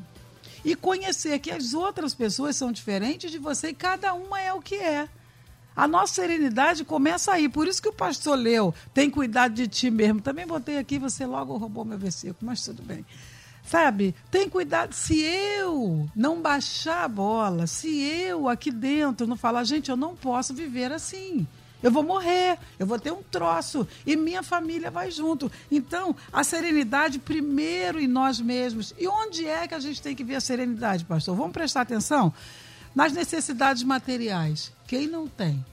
E 0.63 0.76
conhecer 0.76 1.39
que 1.39 1.52
as 1.52 1.74
outras 1.74 2.13
pessoas 2.13 2.56
são 2.56 2.72
diferentes 2.72 3.32
de 3.32 3.38
você 3.38 3.69
e 3.69 3.74
cada 3.74 4.13
uma 4.13 4.39
é 4.39 4.54
o 4.54 4.62
que 4.62 4.76
é. 4.76 5.08
A 5.75 5.88
nossa 5.88 6.15
serenidade 6.15 6.84
começa 6.84 7.32
aí. 7.32 7.47
Por 7.47 7.67
isso 7.67 7.82
que 7.82 7.89
o 7.89 7.93
pastor 7.93 8.38
leu, 8.38 8.73
tem 8.93 9.10
cuidado 9.10 9.53
de 9.53 9.67
ti 9.67 9.89
mesmo. 9.89 10.21
Também 10.21 10.45
botei 10.45 10.77
aqui, 10.77 10.99
você 10.99 11.25
logo 11.25 11.55
roubou 11.58 11.86
meu 11.86 11.97
versículo, 11.97 12.38
mas 12.41 12.63
tudo 12.63 12.84
bem. 12.84 13.05
Sabe, 13.63 14.15
tem 14.32 14.49
cuidado. 14.49 14.93
Se 14.93 15.19
eu 15.21 16.10
não 16.15 16.41
baixar 16.41 17.03
a 17.03 17.08
bola, 17.08 17.67
se 17.67 18.01
eu 18.01 18.49
aqui 18.49 18.71
dentro 18.71 19.27
não 19.27 19.36
falar, 19.36 19.63
gente, 19.63 19.89
eu 19.89 19.97
não 19.97 20.15
posso 20.15 20.53
viver 20.53 20.91
assim. 20.91 21.47
Eu 21.82 21.91
vou 21.91 22.03
morrer, 22.03 22.58
eu 22.77 22.86
vou 22.86 22.99
ter 22.99 23.12
um 23.12 23.23
troço 23.23 23.88
e 24.05 24.17
minha 24.17 24.43
família 24.43 24.91
vai 24.91 25.10
junto. 25.10 25.49
Então, 25.71 26.15
a 26.32 26.43
serenidade 26.43 27.19
primeiro 27.19 27.99
em 27.99 28.08
nós 28.08 28.39
mesmos. 28.41 28.93
E 28.97 29.08
onde 29.08 29.45
é 29.45 29.67
que 29.67 29.73
a 29.73 29.79
gente 29.79 30.01
tem 30.01 30.15
que 30.15 30.23
ver 30.23 30.36
a 30.36 30.41
serenidade, 30.41 31.05
pastor? 31.05 31.36
Vamos 31.36 31.53
prestar 31.53 31.82
atenção 31.82 32.34
nas 32.93 33.13
necessidades 33.13 33.84
materiais. 33.84 34.73
Quem 34.89 35.06
não 35.06 35.28
tem? 35.28 35.63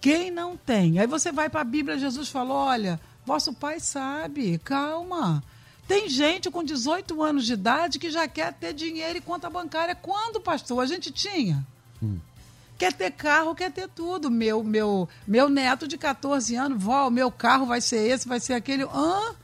Quem 0.00 0.28
não 0.28 0.56
tem? 0.56 0.98
Aí 0.98 1.06
você 1.06 1.30
vai 1.30 1.48
para 1.48 1.60
a 1.60 1.64
Bíblia, 1.64 2.00
Jesus 2.00 2.28
falou: 2.28 2.56
olha, 2.56 3.00
vosso 3.24 3.52
pai 3.52 3.78
sabe, 3.78 4.58
calma. 4.58 5.40
Tem 5.86 6.08
gente 6.08 6.50
com 6.50 6.64
18 6.64 7.22
anos 7.22 7.46
de 7.46 7.52
idade 7.52 8.00
que 8.00 8.10
já 8.10 8.26
quer 8.26 8.52
ter 8.54 8.72
dinheiro 8.72 9.18
e 9.18 9.20
conta 9.20 9.48
bancária. 9.48 9.94
Quando, 9.94 10.40
pastor? 10.40 10.82
A 10.82 10.86
gente 10.86 11.12
tinha. 11.12 11.64
Hum. 12.02 12.18
Quer 12.76 12.92
ter 12.92 13.12
carro, 13.12 13.54
quer 13.54 13.70
ter 13.70 13.88
tudo. 13.88 14.32
Meu, 14.32 14.64
meu, 14.64 15.08
meu 15.24 15.48
neto 15.48 15.86
de 15.86 15.96
14 15.96 16.56
anos, 16.56 16.82
vó, 16.82 17.06
o 17.06 17.10
meu 17.10 17.30
carro 17.30 17.66
vai 17.66 17.80
ser 17.80 17.98
esse, 17.98 18.26
vai 18.26 18.40
ser 18.40 18.54
aquele. 18.54 18.82
Hã? 18.82 19.36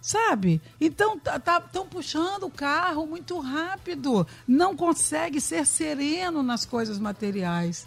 Sabe? 0.00 0.60
Então, 0.80 1.18
tá, 1.18 1.38
tá 1.38 1.60
puxando 1.60 2.44
o 2.44 2.50
carro 2.50 3.06
muito 3.06 3.38
rápido. 3.38 4.26
Não 4.46 4.76
consegue 4.76 5.40
ser 5.40 5.66
sereno 5.66 6.42
nas 6.42 6.64
coisas 6.64 6.98
materiais. 6.98 7.86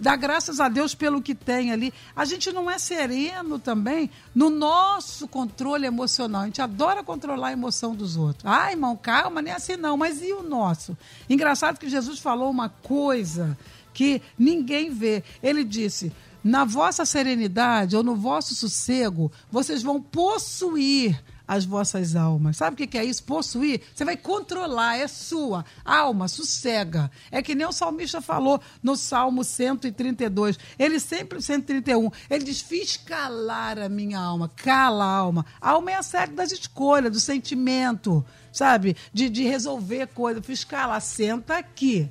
Dá 0.00 0.16
graças 0.16 0.60
a 0.60 0.68
Deus 0.70 0.94
pelo 0.94 1.20
que 1.20 1.34
tem 1.34 1.72
ali. 1.72 1.92
A 2.16 2.24
gente 2.24 2.50
não 2.50 2.70
é 2.70 2.78
sereno 2.78 3.58
também 3.58 4.10
no 4.34 4.48
nosso 4.48 5.28
controle 5.28 5.86
emocional. 5.86 6.42
A 6.42 6.46
gente 6.46 6.62
adora 6.62 7.04
controlar 7.04 7.48
a 7.48 7.52
emoção 7.52 7.94
dos 7.94 8.16
outros. 8.16 8.46
Ah, 8.46 8.70
irmão, 8.70 8.96
calma, 8.96 9.42
nem 9.42 9.52
é 9.52 9.56
assim 9.56 9.76
não. 9.76 9.98
Mas 9.98 10.22
e 10.22 10.32
o 10.32 10.42
nosso? 10.42 10.96
Engraçado 11.28 11.78
que 11.78 11.90
Jesus 11.90 12.18
falou 12.18 12.48
uma 12.48 12.70
coisa 12.70 13.58
que 13.92 14.22
ninguém 14.38 14.88
vê. 14.88 15.22
Ele 15.42 15.62
disse: 15.62 16.10
na 16.42 16.64
vossa 16.64 17.04
serenidade 17.04 17.94
ou 17.94 18.02
no 18.02 18.16
vosso 18.16 18.54
sossego, 18.54 19.30
vocês 19.50 19.82
vão 19.82 20.00
possuir 20.00 21.22
as 21.50 21.64
vossas 21.64 22.14
almas. 22.14 22.58
Sabe 22.58 22.84
o 22.84 22.86
que 22.86 22.96
é 22.96 23.04
isso? 23.04 23.24
Possuir. 23.24 23.80
Você 23.92 24.04
vai 24.04 24.16
controlar, 24.16 24.98
é 24.98 25.08
sua. 25.08 25.64
Alma, 25.84 26.28
sossega. 26.28 27.10
É 27.28 27.42
que 27.42 27.56
nem 27.56 27.66
o 27.66 27.72
salmista 27.72 28.20
falou 28.20 28.60
no 28.80 28.94
Salmo 28.94 29.42
132. 29.42 30.56
Ele 30.78 31.00
sempre, 31.00 31.42
131, 31.42 32.08
ele 32.30 32.44
diz: 32.44 32.60
Fiz 32.60 32.96
calar 32.96 33.80
a 33.80 33.88
minha 33.88 34.20
alma. 34.20 34.48
Cala 34.54 35.04
a 35.04 35.08
alma. 35.08 35.44
A 35.60 35.70
alma 35.70 35.90
é 35.90 35.96
a 35.96 36.04
sede 36.04 36.34
das 36.34 36.52
escolhas, 36.52 37.10
do 37.10 37.18
sentimento, 37.18 38.24
sabe? 38.52 38.96
De, 39.12 39.28
de 39.28 39.42
resolver 39.42 40.06
coisas. 40.06 40.46
Fiz 40.46 40.62
calar. 40.62 41.00
Senta 41.00 41.58
aqui. 41.58 42.08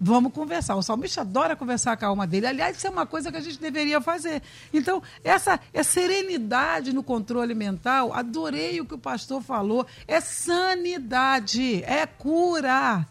Vamos 0.00 0.32
conversar. 0.32 0.76
O 0.76 0.82
salmista 0.82 1.22
adora 1.22 1.56
conversar 1.56 1.96
com 1.96 2.04
a 2.04 2.08
alma 2.08 2.26
dele. 2.26 2.46
Aliás, 2.46 2.76
isso 2.76 2.86
é 2.86 2.90
uma 2.90 3.06
coisa 3.06 3.32
que 3.32 3.36
a 3.36 3.40
gente 3.40 3.58
deveria 3.58 4.00
fazer. 4.00 4.42
Então, 4.72 5.02
essa 5.24 5.58
é 5.72 5.82
serenidade 5.82 6.92
no 6.92 7.02
controle 7.02 7.54
mental. 7.54 8.12
Adorei 8.12 8.80
o 8.80 8.84
que 8.84 8.94
o 8.94 8.98
pastor 8.98 9.42
falou. 9.42 9.86
É 10.06 10.20
sanidade, 10.20 11.82
é 11.84 12.06
cura. 12.06 13.06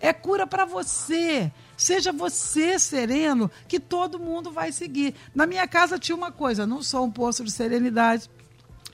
É 0.00 0.12
cura 0.12 0.46
para 0.46 0.64
você. 0.64 1.50
Seja 1.76 2.12
você 2.12 2.78
sereno, 2.78 3.50
que 3.66 3.80
todo 3.80 4.18
mundo 4.18 4.50
vai 4.52 4.70
seguir. 4.70 5.14
Na 5.34 5.44
minha 5.46 5.66
casa 5.66 5.98
tinha 5.98 6.14
uma 6.14 6.30
coisa, 6.30 6.66
não 6.66 6.82
sou 6.82 7.04
um 7.04 7.10
poço 7.10 7.42
de 7.42 7.50
serenidade. 7.50 8.30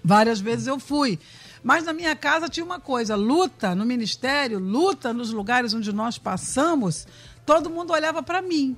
Várias 0.02 0.40
vezes 0.40 0.66
eu 0.66 0.78
fui. 0.78 1.18
Mas 1.62 1.84
na 1.84 1.94
minha 1.94 2.14
casa 2.14 2.46
tinha 2.46 2.64
uma 2.64 2.78
coisa: 2.78 3.16
luta 3.16 3.74
no 3.74 3.86
ministério, 3.86 4.58
luta 4.58 5.14
nos 5.14 5.30
lugares 5.30 5.72
onde 5.72 5.92
nós 5.94 6.18
passamos 6.18 7.06
todo 7.44 7.70
mundo 7.70 7.92
olhava 7.92 8.22
para 8.22 8.40
mim. 8.42 8.76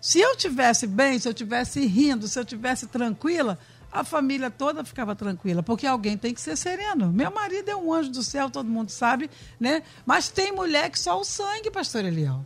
Se 0.00 0.20
eu 0.20 0.36
tivesse 0.36 0.86
bem, 0.86 1.18
se 1.18 1.28
eu 1.28 1.34
tivesse 1.34 1.84
rindo, 1.86 2.26
se 2.26 2.38
eu 2.38 2.44
tivesse 2.44 2.86
tranquila, 2.88 3.58
a 3.92 4.02
família 4.02 4.50
toda 4.50 4.84
ficava 4.84 5.14
tranquila, 5.14 5.62
porque 5.62 5.86
alguém 5.86 6.16
tem 6.16 6.32
que 6.34 6.40
ser 6.40 6.56
sereno. 6.56 7.12
Meu 7.12 7.30
marido 7.30 7.68
é 7.68 7.76
um 7.76 7.92
anjo 7.92 8.10
do 8.10 8.22
céu, 8.22 8.50
todo 8.50 8.68
mundo 8.68 8.90
sabe, 8.90 9.30
né? 9.60 9.82
Mas 10.04 10.28
tem 10.28 10.50
mulher 10.50 10.90
que 10.90 10.98
só 10.98 11.20
o 11.20 11.24
sangue, 11.24 11.70
pastor 11.70 12.04
Eliel. 12.04 12.44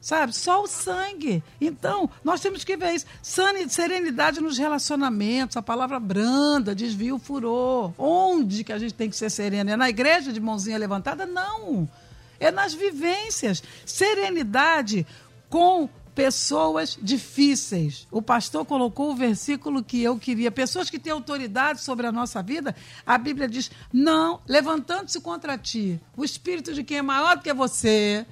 Sabe? 0.00 0.34
Só 0.34 0.62
o 0.62 0.66
sangue. 0.66 1.42
Então, 1.60 2.10
nós 2.22 2.40
temos 2.40 2.62
que 2.62 2.76
ver 2.76 2.94
isso. 2.94 3.06
Serenidade 3.22 4.40
nos 4.40 4.58
relacionamentos, 4.58 5.56
a 5.56 5.62
palavra 5.62 5.98
branda, 5.98 6.74
desvia 6.74 7.14
o 7.14 7.18
furor. 7.18 7.92
Onde 7.98 8.64
que 8.64 8.72
a 8.72 8.78
gente 8.78 8.92
tem 8.92 9.08
que 9.08 9.16
ser 9.16 9.30
sereno? 9.30 9.70
É 9.70 9.76
na 9.76 9.88
igreja 9.88 10.30
de 10.30 10.40
mãozinha 10.40 10.78
levantada? 10.78 11.24
Não. 11.24 11.88
É 12.38 12.50
nas 12.50 12.74
vivências. 12.74 13.62
Serenidade 13.84 15.06
com 15.48 15.88
pessoas 16.14 16.96
difíceis. 17.02 18.06
O 18.10 18.22
pastor 18.22 18.64
colocou 18.64 19.10
o 19.10 19.16
versículo 19.16 19.82
que 19.82 20.02
eu 20.02 20.18
queria. 20.18 20.50
Pessoas 20.50 20.88
que 20.88 20.98
têm 20.98 21.12
autoridade 21.12 21.80
sobre 21.80 22.06
a 22.06 22.12
nossa 22.12 22.42
vida. 22.42 22.74
A 23.04 23.18
Bíblia 23.18 23.48
diz: 23.48 23.70
não, 23.92 24.40
levantando-se 24.46 25.20
contra 25.20 25.58
ti, 25.58 26.00
o 26.16 26.24
espírito 26.24 26.72
de 26.72 26.84
quem 26.84 26.98
é 26.98 27.02
maior 27.02 27.36
do 27.36 27.42
que 27.42 27.52
você, 27.52 28.24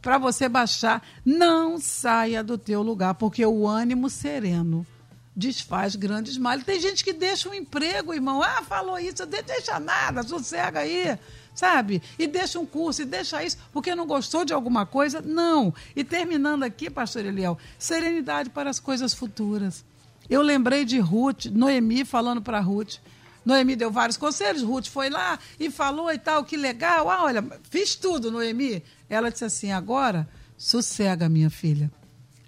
para 0.00 0.18
você 0.18 0.48
baixar, 0.48 1.02
não 1.24 1.78
saia 1.78 2.42
do 2.42 2.56
teu 2.56 2.82
lugar, 2.82 3.14
porque 3.14 3.44
o 3.44 3.66
ânimo 3.66 4.08
sereno 4.08 4.86
desfaz 5.34 5.94
grandes 5.94 6.38
males. 6.38 6.64
Tem 6.64 6.80
gente 6.80 7.04
que 7.04 7.12
deixa 7.12 7.48
um 7.48 7.54
emprego, 7.54 8.14
irmão. 8.14 8.42
Ah, 8.42 8.62
falou 8.62 8.98
isso, 8.98 9.26
deixa 9.26 9.78
nada, 9.78 10.22
sossega 10.22 10.80
aí 10.80 11.18
sabe? 11.56 12.02
E 12.18 12.26
deixa 12.26 12.60
um 12.60 12.66
curso, 12.66 13.02
e 13.02 13.04
deixa 13.04 13.42
isso, 13.42 13.56
porque 13.72 13.94
não 13.94 14.06
gostou 14.06 14.44
de 14.44 14.52
alguma 14.52 14.86
coisa? 14.86 15.20
Não. 15.20 15.74
E 15.96 16.04
terminando 16.04 16.62
aqui, 16.62 16.88
pastor 16.90 17.24
Eliel, 17.24 17.58
serenidade 17.78 18.50
para 18.50 18.70
as 18.70 18.78
coisas 18.78 19.14
futuras. 19.14 19.84
Eu 20.28 20.42
lembrei 20.42 20.84
de 20.84 20.98
Ruth, 20.98 21.46
Noemi 21.46 22.04
falando 22.04 22.42
para 22.42 22.60
Ruth. 22.60 22.96
Noemi 23.44 23.74
deu 23.74 23.90
vários 23.90 24.16
conselhos, 24.16 24.62
Ruth 24.62 24.86
foi 24.88 25.08
lá 25.08 25.38
e 25.58 25.70
falou 25.70 26.12
e 26.12 26.18
tal, 26.18 26.44
que 26.44 26.56
legal. 26.56 27.08
Ah, 27.08 27.24
olha, 27.24 27.44
fiz 27.70 27.94
tudo, 27.94 28.30
Noemi. 28.30 28.82
Ela 29.08 29.30
disse 29.30 29.44
assim: 29.44 29.72
agora, 29.72 30.28
sossega, 30.58 31.28
minha 31.28 31.48
filha. 31.48 31.90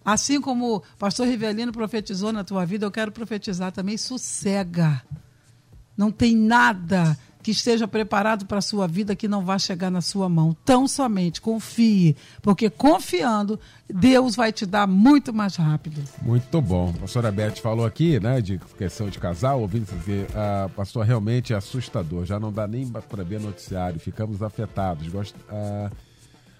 Assim 0.05 0.41
como 0.41 0.77
o 0.77 0.81
pastor 0.99 1.27
Rivelino 1.27 1.73
profetizou 1.73 2.33
na 2.33 2.43
tua 2.43 2.67
vida, 2.67 2.85
eu 2.85 2.91
quero 2.91 3.13
profetizar 3.13 3.71
também: 3.71 3.97
sossega. 3.97 5.03
Não 5.97 6.11
tem 6.11 6.37
nada 6.37 7.17
que 7.49 7.53
esteja 7.53 7.89
preparado 7.89 8.45
para 8.45 8.59
a 8.59 8.61
sua 8.61 8.87
vida 8.87 9.17
que 9.17 9.27
não 9.27 9.43
vai 9.43 9.59
chegar 9.59 9.91
na 9.91 10.03
sua 10.03 10.29
mão. 10.29 10.55
Tão 10.67 10.87
somente 10.87 11.41
confie, 11.41 12.15
porque 12.43 12.69
confiando, 12.69 13.59
Deus 13.89 14.37
vai 14.37 14.53
te 14.53 14.67
dar 14.67 14.87
muito 14.87 15.33
mais 15.33 15.57
rápido. 15.57 16.05
Muito 16.21 16.61
bom. 16.61 16.93
A 16.95 17.01
pastora 17.01 17.33
Beth 17.33 17.57
falou 17.57 17.87
aqui, 17.87 18.21
né, 18.21 18.43
de 18.43 18.59
questão 18.77 19.09
de 19.09 19.19
casal, 19.19 19.63
ouvindo 19.63 19.87
dizer, 19.87 20.27
ah, 20.35 20.69
pastor, 20.77 21.07
realmente 21.07 21.55
é 21.55 21.57
assustador, 21.57 22.27
já 22.27 22.39
não 22.39 22.53
dá 22.53 22.69
nem 22.69 22.87
para 22.87 23.25
ver 23.25 23.41
noticiário, 23.41 23.99
ficamos 23.99 24.43
afetados. 24.43 25.09
Gost, 25.09 25.35
ah, 25.49 25.91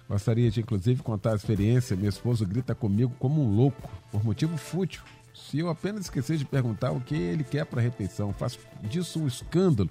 gostaria 0.09 0.49
de, 0.49 0.61
inclusive, 0.61 1.03
contar 1.03 1.33
a 1.33 1.35
experiência. 1.35 1.95
Meu 1.95 2.09
esposo 2.09 2.47
grita 2.47 2.73
comigo 2.73 3.13
como 3.19 3.43
um 3.43 3.55
louco, 3.55 3.87
por 4.11 4.25
motivo 4.25 4.57
fútil. 4.57 5.03
Se 5.35 5.59
eu 5.59 5.69
apenas 5.69 6.05
esquecer 6.05 6.37
de 6.37 6.45
perguntar 6.45 6.89
o 6.89 6.99
que 6.99 7.13
ele 7.13 7.43
quer 7.43 7.67
para 7.67 7.79
a 7.79 7.83
refeição, 7.83 8.33
faço 8.33 8.57
disso 8.89 9.19
um 9.19 9.27
escândalo 9.27 9.87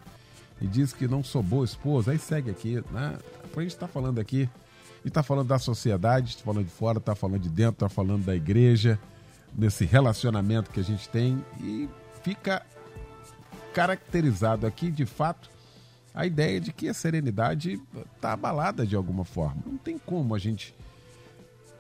e 0.61 0.67
diz 0.67 0.93
que 0.93 1.07
não 1.07 1.23
sou 1.23 1.43
boa 1.43 1.65
esposa, 1.65 2.13
aí 2.13 2.19
segue 2.19 2.51
aqui, 2.51 2.83
né? 2.91 3.19
A 3.57 3.61
gente 3.61 3.73
está 3.73 3.89
falando 3.89 4.21
aqui, 4.21 4.49
e 5.05 5.09
está 5.09 5.23
falando 5.23 5.49
da 5.49 5.59
sociedade, 5.59 6.31
está 6.31 6.45
falando 6.45 6.65
de 6.65 6.71
fora, 6.71 6.99
está 6.99 7.15
falando 7.15 7.41
de 7.41 7.49
dentro, 7.49 7.75
está 7.75 7.89
falando 7.89 8.25
da 8.25 8.35
igreja, 8.35 8.99
desse 9.53 9.85
relacionamento 9.85 10.71
que 10.71 10.81
a 10.81 10.85
gente 10.85 11.09
tem 11.09 11.45
e 11.61 11.89
fica 12.23 12.65
caracterizado 13.73 14.67
aqui, 14.67 14.91
de 14.91 15.07
fato, 15.07 15.51
a 16.15 16.27
ideia 16.27 16.61
de 16.61 16.73
que 16.73 16.89
a 16.89 16.95
serenidade 16.95 17.81
está 18.15 18.33
abalada 18.33 18.87
de 18.87 18.97
alguma 18.97 19.25
forma. 19.25 19.63
Não 19.65 19.77
tem 19.77 19.99
como 19.99 20.35
a 20.35 20.39
gente 20.39 20.75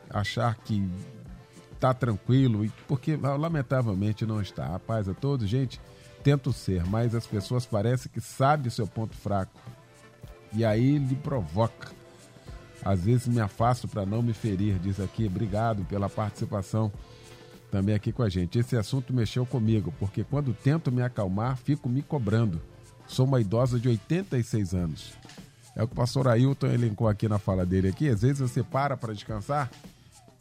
achar 0.08 0.54
que 0.56 0.88
está 1.78 1.94
tranquilo, 1.94 2.70
porque 2.88 3.16
lamentavelmente 3.16 4.26
não 4.26 4.42
está. 4.42 4.74
A 4.74 4.78
paz 4.78 5.08
a 5.08 5.14
todos, 5.14 5.48
gente 5.48 5.80
tento 6.22 6.52
ser, 6.52 6.84
mas 6.84 7.14
as 7.14 7.26
pessoas 7.26 7.64
parecem 7.64 8.10
que 8.12 8.20
sabem 8.20 8.66
o 8.66 8.70
seu 8.70 8.86
ponto 8.86 9.14
fraco. 9.16 9.58
E 10.52 10.64
aí 10.64 10.98
lhe 10.98 11.14
provoca. 11.14 11.90
Às 12.84 13.04
vezes 13.04 13.28
me 13.28 13.40
afasto 13.40 13.86
para 13.86 14.04
não 14.04 14.22
me 14.22 14.32
ferir, 14.32 14.78
diz 14.78 15.00
aqui. 15.00 15.26
Obrigado 15.26 15.84
pela 15.84 16.08
participação 16.08 16.92
também 17.70 17.94
aqui 17.94 18.12
com 18.12 18.22
a 18.22 18.28
gente. 18.28 18.58
Esse 18.58 18.76
assunto 18.76 19.12
mexeu 19.12 19.46
comigo, 19.46 19.92
porque 19.98 20.24
quando 20.24 20.52
tento 20.52 20.90
me 20.90 21.02
acalmar, 21.02 21.56
fico 21.56 21.88
me 21.88 22.02
cobrando. 22.02 22.60
Sou 23.06 23.24
uma 23.24 23.40
idosa 23.40 23.78
de 23.78 23.88
86 23.88 24.74
anos. 24.74 25.12
É 25.76 25.82
o 25.82 25.86
que 25.86 25.92
o 25.92 25.96
pastor 25.96 26.26
Ailton 26.28 26.66
elencou 26.66 27.08
aqui 27.08 27.28
na 27.28 27.38
fala 27.38 27.64
dele 27.64 27.88
aqui. 27.88 28.08
Às 28.08 28.22
vezes 28.22 28.40
você 28.40 28.62
para 28.62 28.96
para 28.96 29.14
descansar 29.14 29.70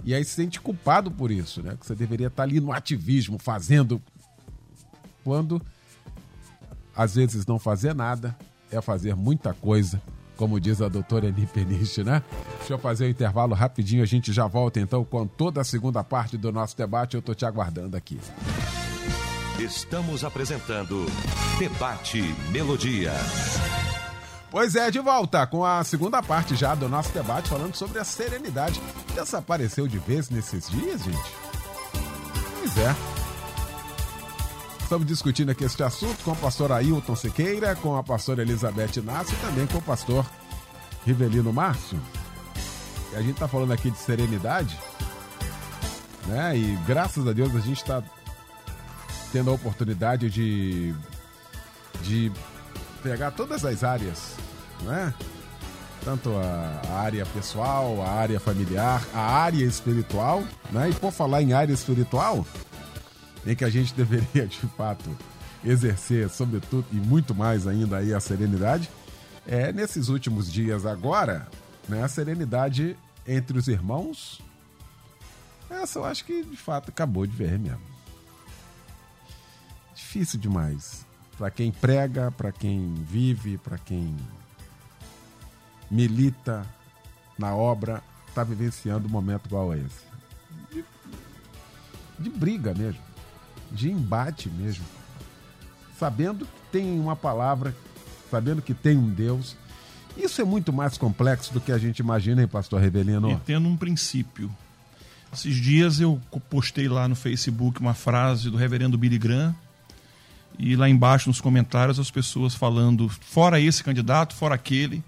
e 0.04 0.14
aí 0.14 0.24
se 0.24 0.32
sente 0.32 0.60
culpado 0.60 1.12
por 1.12 1.32
isso, 1.32 1.62
né? 1.62 1.76
Que 1.80 1.86
você 1.86 1.96
deveria 1.96 2.28
estar 2.28 2.44
ali 2.44 2.60
no 2.60 2.72
ativismo, 2.72 3.38
fazendo 3.38 4.02
quando 5.24 5.62
às 6.96 7.16
vezes 7.16 7.46
não 7.46 7.60
fazer 7.60 7.94
nada 7.94 8.36
é 8.72 8.82
fazer 8.82 9.16
muita 9.16 9.54
coisa, 9.54 10.02
como 10.36 10.60
diz 10.60 10.82
a 10.82 10.90
doutora 10.90 11.28
Eni 11.28 11.46
Peniche, 11.46 12.04
né? 12.04 12.24
Deixa 12.60 12.74
eu 12.74 12.80
fazer 12.80 13.06
um 13.06 13.10
intervalo 13.10 13.54
rapidinho, 13.54 14.04
a 14.04 14.06
gente 14.06 14.34
já 14.34 14.48
volta 14.48 14.80
então 14.80 15.06
com 15.06 15.26
toda 15.28 15.62
a 15.62 15.64
segunda 15.64 16.04
parte 16.04 16.38
do 16.38 16.52
nosso 16.52 16.76
debate, 16.76 17.16
eu 17.16 17.22
tô 17.22 17.34
te 17.34 17.46
aguardando 17.46 17.96
aqui. 17.96 18.20
Estamos 19.60 20.24
apresentando 20.24 21.06
Debate 21.58 22.22
Melodia. 22.52 23.12
Pois 24.58 24.74
é, 24.74 24.90
de 24.90 24.98
volta 24.98 25.46
com 25.46 25.64
a 25.64 25.84
segunda 25.84 26.24
parte 26.24 26.56
já 26.56 26.74
do 26.74 26.90
nosso 26.90 27.14
debate, 27.14 27.48
falando 27.48 27.76
sobre 27.76 28.00
a 28.00 28.04
serenidade. 28.04 28.82
Desapareceu 29.14 29.88
de 29.88 30.00
vez 30.00 30.32
nesses 30.32 30.68
dias, 30.68 31.04
gente? 31.04 31.32
Pois 32.58 32.78
é. 32.80 32.96
Estamos 34.82 35.06
discutindo 35.06 35.52
aqui 35.52 35.64
este 35.64 35.84
assunto 35.84 36.24
com 36.24 36.32
o 36.32 36.36
pastor 36.36 36.72
Ailton 36.72 37.16
Sequeira, 37.16 37.76
com 37.76 37.96
a 37.96 38.02
pastora 38.02 38.42
Elizabeth 38.42 39.00
Nassi 39.04 39.36
e 39.36 39.46
também 39.46 39.68
com 39.68 39.78
o 39.78 39.82
pastor 39.84 40.26
Rivelino 41.06 41.54
Márcio. 41.54 42.02
E 43.14 43.16
a 43.16 43.22
gente 43.22 43.34
está 43.34 43.48
falando 43.48 43.74
aqui 43.74 43.92
de 43.92 44.00
serenidade, 44.00 44.76
né? 46.26 46.58
E 46.58 46.76
graças 46.88 47.28
a 47.28 47.32
Deus 47.32 47.56
a 47.56 47.60
gente 47.60 47.78
está 47.78 48.02
tendo 49.32 49.52
a 49.52 49.54
oportunidade 49.54 50.32
de, 50.32 50.96
de 52.02 52.32
pegar 52.98 53.32
todas 53.32 53.64
as 53.64 53.84
áreas, 53.84 54.36
né? 54.82 55.14
Tanto 56.04 56.32
a, 56.38 57.00
área 57.00 57.26
pessoal, 57.26 58.02
a 58.02 58.10
área 58.10 58.40
familiar, 58.40 59.06
a 59.14 59.22
área 59.22 59.64
espiritual, 59.66 60.44
né? 60.72 60.90
E 60.90 60.94
por 60.94 61.12
falar 61.12 61.42
em 61.42 61.54
área 61.54 61.74
espiritual, 61.74 62.46
em 63.46 63.56
que 63.56 63.66
a 63.66 63.70
gente 63.70 63.94
deveria, 63.96 64.48
de 64.48 64.60
fato, 64.78 65.10
exercer, 65.64 66.30
sobretudo, 66.30 66.86
e 66.92 66.96
muito 66.96 67.36
mais 67.36 67.68
ainda 67.68 67.98
aí 67.98 68.14
a 68.14 68.20
serenidade, 68.20 68.90
é 69.46 69.72
nesses 69.72 70.10
últimos 70.10 70.52
dias 70.52 70.86
agora, 70.86 71.48
né, 71.88 72.04
a 72.04 72.08
serenidade 72.08 72.98
entre 73.26 73.58
os 73.58 73.68
irmãos, 73.68 74.42
essa 75.70 76.00
eu 76.00 76.06
acho 76.06 76.24
que 76.26 76.44
de 76.44 76.58
fato 76.58 76.90
acabou 76.90 77.26
de 77.26 77.36
ver 77.36 77.60
mesmo. 77.60 77.82
Difícil 79.94 80.40
demais. 80.40 81.06
Para 81.38 81.52
quem 81.52 81.72
prega, 81.72 82.32
para 82.32 82.52
quem 82.52 82.94
vive, 82.96 83.58
para 83.58 83.78
quem 83.78 84.16
milita 85.90 86.66
na 87.38 87.56
obra, 87.56 88.04
está 88.28 88.44
vivenciando 88.44 89.08
um 89.08 89.12
momento 89.12 89.46
igual 89.46 89.72
a 89.72 89.78
esse. 89.78 90.08
De, 90.72 90.84
de 92.20 92.30
briga 92.30 92.74
mesmo 92.74 93.08
de 93.72 93.92
embate 93.92 94.50
mesmo. 94.50 94.86
Sabendo 95.98 96.46
que 96.46 96.52
tem 96.72 97.00
uma 97.00 97.16
palavra, 97.16 97.76
sabendo 98.30 98.62
que 98.62 98.74
tem 98.74 98.98
um 98.98 99.10
Deus. 99.10 99.56
Isso 100.16 100.42
é 100.42 100.46
muito 100.46 100.72
mais 100.74 100.98
complexo 100.98 101.54
do 101.54 101.62
que 101.62 101.72
a 101.72 101.78
gente 101.78 102.00
imagina, 102.00 102.42
hein, 102.42 102.48
pastor 102.48 102.82
Revelino? 102.82 103.32
E 103.32 103.36
tendo 103.38 103.68
um 103.68 103.78
princípio. 103.78 104.50
Esses 105.32 105.56
dias 105.56 106.00
eu 106.00 106.22
postei 106.50 106.88
lá 106.88 107.08
no 107.08 107.16
Facebook 107.16 107.80
uma 107.80 107.94
frase 107.94 108.50
do 108.50 108.58
reverendo 108.58 108.98
Billy 108.98 109.18
Graham, 109.18 109.56
e 110.58 110.76
lá 110.76 110.90
embaixo 110.90 111.30
nos 111.30 111.40
comentários 111.40 112.00
as 112.00 112.10
pessoas 112.10 112.56
falando, 112.56 113.10
fora 113.10 113.60
esse 113.60 113.84
candidato, 113.84 114.36
fora 114.36 114.56
aquele. 114.56 115.04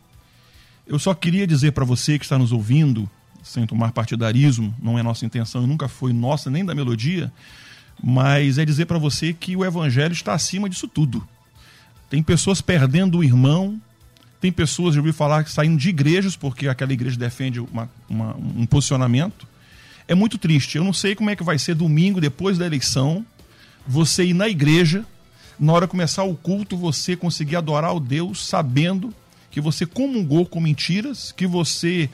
Eu 0.88 1.00
só 1.00 1.14
queria 1.14 1.46
dizer 1.46 1.72
para 1.72 1.86
você 1.86 2.18
que 2.18 2.26
está 2.26 2.38
nos 2.38 2.52
ouvindo, 2.52 3.10
sem 3.44 3.66
tomar 3.66 3.92
partidarismo, 3.92 4.74
não 4.82 4.98
é 4.98 5.04
nossa 5.04 5.26
intenção, 5.26 5.66
nunca 5.66 5.88
foi 5.88 6.14
nossa, 6.14 6.50
nem 6.50 6.64
da 6.64 6.76
melodia, 6.76 7.32
mas 8.02 8.58
é 8.58 8.66
dizer 8.66 8.86
para 8.86 8.98
você 8.98 9.34
que 9.34 9.56
o 9.56 9.66
evangelho 9.66 10.14
está 10.14 10.34
acima 10.34 10.70
disso 10.70 10.88
tudo. 10.88 11.28
Tem 12.10 12.24
pessoas 12.24 12.62
perdendo 12.62 13.20
o 13.20 13.24
irmão, 13.24 13.80
tem 14.42 14.52
pessoas, 14.52 14.96
já 14.96 15.02
ouvi 15.02 15.12
falar, 15.12 15.48
saindo 15.48 15.78
de 15.78 15.90
igrejas 15.90 16.36
porque 16.36 16.68
aquela 16.68 16.94
igreja 16.94 17.18
defende 17.18 17.60
uma, 17.60 17.90
uma, 18.08 18.36
um 18.36 18.66
posicionamento. 18.66 19.48
É 20.08 20.16
muito 20.16 20.38
triste. 20.38 20.78
Eu 20.78 20.84
não 20.84 20.94
sei 20.94 21.14
como 21.14 21.30
é 21.30 21.36
que 21.36 21.44
vai 21.44 21.60
ser 21.60 21.76
domingo, 21.76 22.22
depois 22.22 22.58
da 22.58 22.66
eleição, 22.66 23.26
você 23.86 24.26
ir 24.26 24.34
na 24.34 24.48
igreja, 24.48 25.06
na 25.60 25.74
hora 25.74 25.86
de 25.86 25.92
começar 25.92 26.24
o 26.24 26.36
culto, 26.36 26.78
você 26.78 27.16
conseguir 27.16 27.56
adorar 27.56 27.94
o 27.96 28.00
Deus 28.00 28.46
sabendo 28.46 29.14
que 29.52 29.60
você 29.60 29.86
comungou 29.86 30.46
com 30.46 30.60
mentiras, 30.60 31.32
que 31.32 31.46
você 31.46 32.10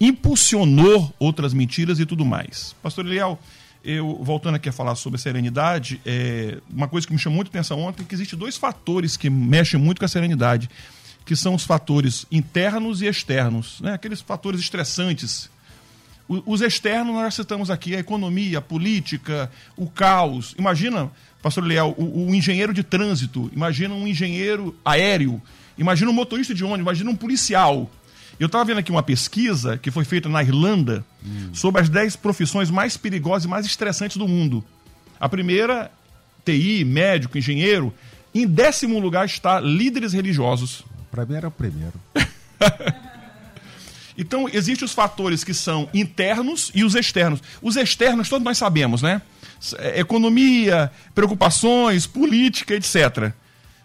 impulsionou 0.00 1.12
outras 1.18 1.52
mentiras 1.52 2.00
e 2.00 2.06
tudo 2.06 2.24
mais. 2.24 2.74
Pastor 2.82 3.06
Eliel, 3.06 3.38
eu 3.84 4.18
voltando 4.22 4.56
aqui 4.56 4.68
a 4.68 4.72
falar 4.72 4.94
sobre 4.94 5.16
a 5.16 5.20
serenidade, 5.20 6.00
é, 6.04 6.58
uma 6.70 6.88
coisa 6.88 7.06
que 7.06 7.12
me 7.12 7.18
chamou 7.18 7.36
muito 7.36 7.48
atenção 7.48 7.80
ontem 7.80 8.02
é 8.02 8.06
que 8.06 8.14
existem 8.14 8.38
dois 8.38 8.56
fatores 8.56 9.16
que 9.16 9.30
mexem 9.30 9.78
muito 9.78 9.98
com 9.98 10.04
a 10.04 10.08
serenidade, 10.08 10.68
que 11.24 11.36
são 11.36 11.54
os 11.54 11.64
fatores 11.64 12.26
internos 12.32 13.02
e 13.02 13.06
externos, 13.06 13.80
né? 13.80 13.92
aqueles 13.92 14.20
fatores 14.20 14.60
estressantes. 14.60 15.50
Os 16.28 16.60
externos 16.60 17.14
nós 17.14 17.34
citamos 17.34 17.70
aqui 17.70 17.96
a 17.96 18.00
economia, 18.00 18.58
a 18.58 18.62
política, 18.62 19.50
o 19.76 19.88
caos. 19.88 20.54
Imagina, 20.58 21.10
pastor 21.42 21.64
Eliel, 21.64 21.94
o, 21.96 22.28
o 22.28 22.34
engenheiro 22.34 22.74
de 22.74 22.82
trânsito, 22.82 23.50
imagina 23.54 23.94
um 23.94 24.06
engenheiro 24.06 24.76
aéreo, 24.84 25.40
imagina 25.78 26.10
um 26.10 26.14
motorista 26.14 26.54
de 26.54 26.64
ônibus, 26.64 26.82
imagina 26.82 27.10
um 27.10 27.16
policial 27.16 27.90
eu 28.38 28.46
estava 28.46 28.64
vendo 28.64 28.78
aqui 28.78 28.90
uma 28.90 29.02
pesquisa 29.02 29.76
que 29.76 29.90
foi 29.90 30.04
feita 30.04 30.28
na 30.28 30.42
Irlanda 30.42 31.04
hum. 31.24 31.52
sobre 31.52 31.82
as 31.82 31.88
10 31.88 32.16
profissões 32.16 32.70
mais 32.70 32.96
perigosas 32.96 33.44
e 33.44 33.48
mais 33.48 33.66
estressantes 33.66 34.16
do 34.16 34.28
mundo. 34.28 34.64
A 35.18 35.28
primeira, 35.28 35.90
TI, 36.44 36.84
médico, 36.84 37.36
engenheiro. 37.36 37.92
Em 38.32 38.46
décimo 38.46 39.00
lugar 39.00 39.26
está 39.26 39.58
líderes 39.58 40.12
religiosos. 40.12 40.84
Para 41.10 41.26
mim 41.26 41.34
era 41.34 41.48
o 41.48 41.50
primeiro. 41.50 41.94
então, 44.18 44.48
existem 44.52 44.84
os 44.84 44.92
fatores 44.92 45.44
que 45.44 45.54
são 45.54 45.88
internos 45.94 46.70
e 46.74 46.84
os 46.84 46.94
externos. 46.94 47.40
Os 47.62 47.76
externos, 47.76 48.28
todos 48.28 48.44
nós 48.44 48.58
sabemos, 48.58 49.00
né? 49.00 49.22
É, 49.78 50.00
economia, 50.00 50.90
preocupações, 51.14 52.06
política, 52.06 52.74
etc. 52.74 53.32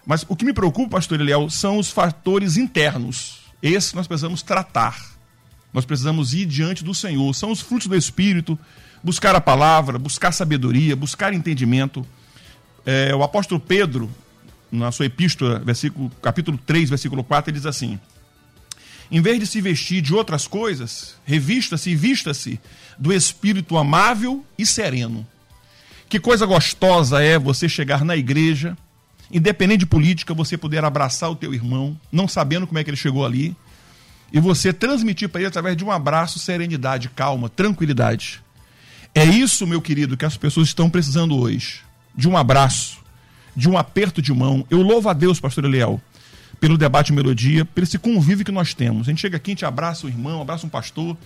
Mas 0.06 0.26
o 0.28 0.36
que 0.36 0.44
me 0.44 0.52
preocupa, 0.52 0.98
pastor 0.98 1.22
Eliel, 1.22 1.50
são 1.50 1.78
os 1.78 1.90
fatores 1.90 2.58
internos 2.58 3.44
esse 3.64 3.96
nós 3.96 4.08
precisamos 4.08 4.42
tratar. 4.42 5.02
Nós 5.72 5.86
precisamos 5.86 6.34
ir 6.34 6.46
diante 6.46 6.84
do 6.84 6.94
Senhor. 6.94 7.34
São 7.34 7.50
os 7.50 7.62
frutos 7.62 7.88
do 7.88 7.96
Espírito, 7.96 8.60
buscar 9.02 9.34
a 9.36 9.42
palavra, 9.42 9.98
buscar 9.98 10.34
sabedoria, 10.34 10.98
buscar 10.98 11.34
entendimento. 11.34 12.06
É, 12.86 13.16
o 13.16 13.24
apóstolo 13.24 13.62
Pedro, 13.62 14.12
na 14.70 14.92
sua 14.92 15.06
epístola, 15.06 15.60
versículo, 15.60 16.12
capítulo 16.22 16.60
3, 16.66 16.90
versículo 16.90 17.24
4, 17.24 17.52
ele 17.52 17.58
diz 17.58 17.66
assim: 17.66 17.98
Em 19.14 19.22
vez 19.22 19.40
de 19.40 19.46
se 19.46 19.62
vestir 19.62 20.02
de 20.02 20.12
outras 20.12 20.48
coisas, 20.48 21.16
revista-se 21.24 21.92
e 21.92 21.96
vista-se 21.96 22.60
do 22.98 23.14
espírito 23.14 23.78
amável 23.78 24.44
e 24.58 24.66
sereno. 24.66 25.26
Que 26.10 26.20
coisa 26.20 26.48
gostosa 26.48 27.22
é 27.22 27.38
você 27.38 27.70
chegar 27.70 28.04
na 28.04 28.18
igreja 28.18 28.76
independente 29.32 29.80
de 29.80 29.86
política, 29.86 30.34
você 30.34 30.58
poder 30.58 30.84
abraçar 30.84 31.30
o 31.30 31.36
teu 31.36 31.54
irmão, 31.54 32.00
não 32.12 32.28
sabendo 32.28 32.66
como 32.66 32.80
é 32.80 32.84
que 32.84 32.90
ele 32.90 32.98
chegou 32.98 33.24
ali, 33.24 33.56
e 34.32 34.40
você 34.40 34.74
transmitir 34.74 35.30
para 35.30 35.42
ele 35.42 35.48
através 35.48 35.78
de 35.78 35.86
um 35.86 35.92
abraço 35.92 36.40
serenidade, 36.40 37.10
calma, 37.10 37.50
tranquilidade. 37.50 38.42
É 39.14 39.24
isso, 39.24 39.68
meu 39.68 39.82
querido, 39.82 40.18
que 40.18 40.26
as 40.26 40.38
pessoas 40.38 40.70
estão 40.70 40.90
precisando 40.90 41.38
hoje. 41.38 41.82
De 42.16 42.28
um 42.28 42.36
abraço, 42.36 42.98
de 43.56 43.70
um 43.70 43.78
aperto 43.78 44.24
de 44.24 44.34
mão. 44.34 44.66
Eu 44.72 44.82
louvo 44.82 45.08
a 45.08 45.14
Deus, 45.14 45.40
pastor 45.40 45.66
Eliel, 45.66 46.02
pelo 46.64 46.78
debate 46.78 47.12
melodia, 47.12 47.66
pelo 47.66 47.84
esse 47.84 48.00
convívio 48.00 48.46
que 48.46 48.52
nós 48.52 48.74
temos. 48.74 49.10
A 49.10 49.12
gente 49.12 49.20
chega 49.20 49.36
aqui, 49.36 49.52
a 49.52 49.54
gente 49.54 49.66
abraça 49.66 50.08
um 50.08 50.10
irmão, 50.10 50.42
abraça 50.42 50.66
um 50.66 50.70
pastor, 50.70 51.18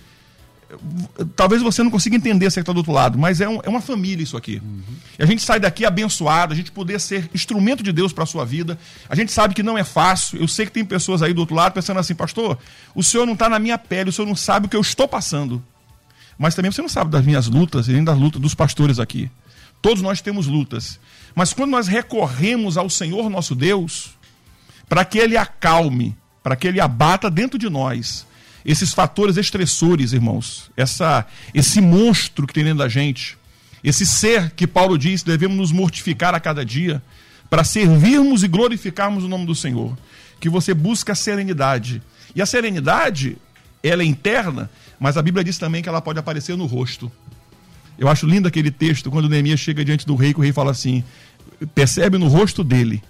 talvez 1.36 1.62
você 1.62 1.80
não 1.80 1.92
consiga 1.92 2.16
entender 2.16 2.50
você 2.50 2.56
que 2.56 2.62
está 2.62 2.72
do 2.72 2.78
outro 2.78 2.90
lado, 2.90 3.16
mas 3.16 3.40
é, 3.40 3.48
um, 3.48 3.60
é, 3.62 3.68
uma 3.68 3.80
família 3.80 4.20
isso 4.20 4.36
aqui. 4.36 4.60
Uhum. 4.60 4.82
E 5.16 5.22
a 5.22 5.26
gente 5.26 5.40
sai 5.40 5.60
daqui 5.60 5.84
abençoado, 5.84 6.52
a 6.52 6.56
gente 6.56 6.72
poder 6.72 6.98
ser 6.98 7.30
instrumento 7.32 7.84
de 7.84 7.92
Deus 7.92 8.12
para 8.12 8.24
a 8.24 8.26
sua 8.26 8.44
vida. 8.44 8.76
A 9.08 9.14
gente 9.14 9.30
sabe 9.30 9.54
que 9.54 9.62
não 9.62 9.78
é 9.78 9.84
fácil. 9.84 10.40
Eu 10.40 10.48
sei 10.48 10.66
que 10.66 10.72
tem 10.72 10.84
pessoas 10.84 11.22
aí 11.22 11.32
do 11.32 11.38
outro 11.38 11.54
lado 11.54 11.72
pensando 11.72 12.00
assim, 12.00 12.16
pastor, 12.16 12.58
o 12.92 13.04
senhor 13.04 13.24
não 13.24 13.34
está 13.34 13.48
na 13.48 13.60
minha 13.60 13.78
pele, 13.78 14.10
o 14.10 14.12
senhor 14.12 14.26
não 14.26 14.34
sabe 14.34 14.66
o 14.66 14.68
que 14.68 14.74
eu 14.74 14.80
estou 14.80 15.06
passando. 15.06 15.62
Mas 16.36 16.56
também 16.56 16.72
você 16.72 16.82
não 16.82 16.88
sabe 16.88 17.12
das 17.12 17.24
minhas 17.24 17.46
lutas 17.46 17.86
e 17.86 17.92
nem 17.92 18.02
das 18.02 18.18
lutas 18.18 18.42
dos 18.42 18.56
pastores 18.56 18.98
aqui. 18.98 19.30
Todos 19.80 20.02
nós 20.02 20.20
temos 20.20 20.48
lutas. 20.48 20.98
Mas 21.32 21.52
quando 21.52 21.70
nós 21.70 21.86
recorremos 21.86 22.76
ao 22.76 22.90
Senhor 22.90 23.30
nosso 23.30 23.54
Deus, 23.54 24.17
para 24.88 25.04
que 25.04 25.18
Ele 25.18 25.36
acalme, 25.36 26.16
para 26.42 26.56
que 26.56 26.66
Ele 26.66 26.80
abata 26.80 27.30
dentro 27.30 27.58
de 27.58 27.68
nós 27.68 28.26
esses 28.64 28.92
fatores 28.92 29.36
estressores, 29.36 30.12
irmãos, 30.12 30.70
essa, 30.76 31.26
esse 31.54 31.80
monstro 31.80 32.46
que 32.46 32.52
tem 32.52 32.64
dentro 32.64 32.78
da 32.78 32.88
gente, 32.88 33.38
esse 33.82 34.04
ser 34.04 34.50
que 34.50 34.66
Paulo 34.66 34.98
diz 34.98 35.22
devemos 35.22 35.56
nos 35.56 35.72
mortificar 35.72 36.34
a 36.34 36.40
cada 36.40 36.64
dia 36.64 37.02
para 37.48 37.64
servirmos 37.64 38.42
e 38.42 38.48
glorificarmos 38.48 39.24
o 39.24 39.28
nome 39.28 39.46
do 39.46 39.54
Senhor. 39.54 39.96
Que 40.40 40.48
você 40.48 40.74
busca 40.74 41.12
a 41.12 41.16
serenidade. 41.16 42.02
E 42.34 42.42
a 42.42 42.46
serenidade, 42.46 43.38
ela 43.82 44.02
é 44.02 44.06
interna, 44.06 44.70
mas 45.00 45.16
a 45.16 45.22
Bíblia 45.22 45.42
diz 45.42 45.58
também 45.58 45.82
que 45.82 45.88
ela 45.88 46.00
pode 46.00 46.18
aparecer 46.18 46.56
no 46.56 46.66
rosto. 46.66 47.10
Eu 47.98 48.08
acho 48.08 48.26
lindo 48.26 48.46
aquele 48.46 48.70
texto 48.70 49.10
quando 49.10 49.28
Neemias 49.28 49.60
chega 49.60 49.84
diante 49.84 50.06
do 50.06 50.14
rei, 50.14 50.32
que 50.32 50.40
o 50.40 50.42
rei 50.42 50.52
fala 50.52 50.70
assim: 50.70 51.02
percebe 51.74 52.18
no 52.18 52.28
rosto 52.28 52.62
dele 52.62 53.02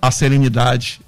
a 0.00 0.10
serenidade 0.10 1.00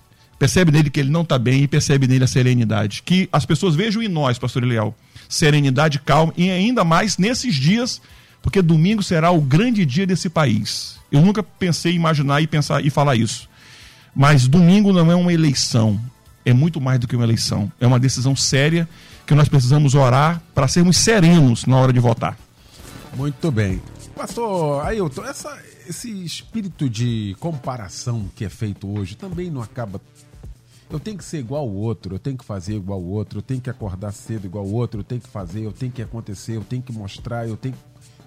Percebe 0.44 0.70
nele 0.70 0.90
que 0.90 1.00
ele 1.00 1.08
não 1.08 1.22
está 1.22 1.38
bem 1.38 1.62
e 1.62 1.66
percebe 1.66 2.06
nele 2.06 2.24
a 2.24 2.26
serenidade. 2.26 3.02
Que 3.02 3.26
as 3.32 3.46
pessoas 3.46 3.74
vejam 3.74 4.02
em 4.02 4.08
nós, 4.08 4.38
pastor 4.38 4.62
Eliel, 4.62 4.94
serenidade, 5.26 5.98
calma, 5.98 6.34
e 6.36 6.50
ainda 6.50 6.84
mais 6.84 7.16
nesses 7.16 7.54
dias, 7.54 7.98
porque 8.42 8.60
domingo 8.60 9.02
será 9.02 9.30
o 9.30 9.40
grande 9.40 9.86
dia 9.86 10.06
desse 10.06 10.28
país. 10.28 10.98
Eu 11.10 11.22
nunca 11.22 11.42
pensei 11.42 11.94
imaginar 11.94 12.42
e 12.42 12.46
pensar 12.46 12.84
e 12.84 12.90
falar 12.90 13.16
isso. 13.16 13.48
Mas 14.14 14.46
domingo 14.46 14.92
não 14.92 15.10
é 15.10 15.14
uma 15.14 15.32
eleição, 15.32 15.98
é 16.44 16.52
muito 16.52 16.78
mais 16.78 17.00
do 17.00 17.08
que 17.08 17.16
uma 17.16 17.24
eleição. 17.24 17.72
É 17.80 17.86
uma 17.86 17.98
decisão 17.98 18.36
séria 18.36 18.86
que 19.26 19.34
nós 19.34 19.48
precisamos 19.48 19.94
orar 19.94 20.42
para 20.54 20.68
sermos 20.68 20.98
serenos 20.98 21.64
na 21.64 21.78
hora 21.78 21.90
de 21.90 22.00
votar. 22.00 22.36
Muito 23.16 23.50
bem. 23.50 23.80
Pastor 24.14 24.84
Ailton, 24.84 25.24
essa, 25.24 25.58
esse 25.88 26.10
espírito 26.22 26.86
de 26.90 27.34
comparação 27.40 28.28
que 28.36 28.44
é 28.44 28.50
feito 28.50 28.86
hoje 28.86 29.16
também 29.16 29.50
não 29.50 29.62
acaba 29.62 29.98
eu 30.90 31.00
tenho 31.00 31.16
que 31.16 31.24
ser 31.24 31.38
igual 31.38 31.62
ao 31.62 31.74
outro, 31.74 32.14
eu 32.14 32.18
tenho 32.18 32.36
que 32.36 32.44
fazer 32.44 32.74
igual 32.76 32.98
ao 33.00 33.06
outro, 33.06 33.38
eu 33.38 33.42
tenho 33.42 33.60
que 33.60 33.70
acordar 33.70 34.12
cedo 34.12 34.46
igual 34.46 34.64
ao 34.64 34.70
outro, 34.70 35.00
eu 35.00 35.04
tenho 35.04 35.20
que 35.20 35.28
fazer, 35.28 35.62
eu 35.62 35.72
tenho 35.72 35.90
que 35.90 36.02
acontecer, 36.02 36.56
eu 36.56 36.64
tenho 36.64 36.82
que 36.82 36.92
mostrar, 36.92 37.48
eu 37.48 37.56
tenho. 37.56 37.74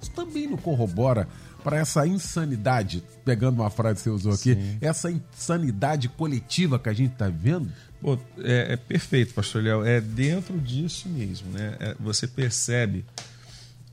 Isso 0.02 0.12
também 0.12 0.48
não 0.48 0.58
corrobora 0.58 1.28
para 1.64 1.78
essa 1.78 2.06
insanidade, 2.08 3.04
pegando 3.26 3.62
uma 3.62 3.70
frase 3.70 3.98
que 3.98 4.04
você 4.04 4.10
usou 4.10 4.32
aqui, 4.32 4.56
Sim. 4.56 4.78
essa 4.80 5.12
insanidade 5.12 6.08
coletiva 6.08 6.80
que 6.80 6.88
a 6.88 6.94
gente 6.94 7.14
está 7.14 7.28
vivendo? 7.28 7.70
Pô, 8.00 8.18
é, 8.40 8.74
é, 8.74 8.78
perfeito, 8.78 9.34
pastor 9.34 9.64
Léo. 9.64 9.84
É 9.84 10.00
dentro 10.00 10.58
disso 10.60 11.10
mesmo, 11.10 11.50
né? 11.52 11.76
É, 11.80 11.96
você 12.00 12.28
percebe. 12.28 13.06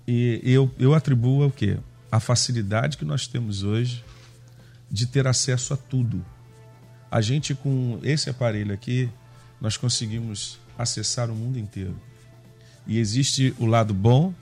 E 0.06 0.40
eu, 0.44 0.70
eu 0.78 0.94
atribuo 0.94 1.42
ao 1.42 1.50
quê? 1.50 1.78
A 2.12 2.20
facilidade 2.20 2.98
que 2.98 3.04
nós 3.04 3.26
temos 3.26 3.62
hoje 3.62 4.04
de 4.90 5.06
ter 5.06 5.26
acesso 5.26 5.74
a 5.74 5.76
tudo. 5.76 6.24
A 7.14 7.20
gente, 7.20 7.54
com 7.54 8.00
esse 8.02 8.28
aparelho 8.28 8.74
aqui, 8.74 9.08
nós 9.60 9.76
conseguimos 9.76 10.58
acessar 10.76 11.30
o 11.30 11.34
mundo 11.36 11.56
inteiro. 11.56 11.94
E 12.88 12.98
existe 12.98 13.54
o 13.56 13.66
lado 13.66 13.94
bom, 13.94 14.34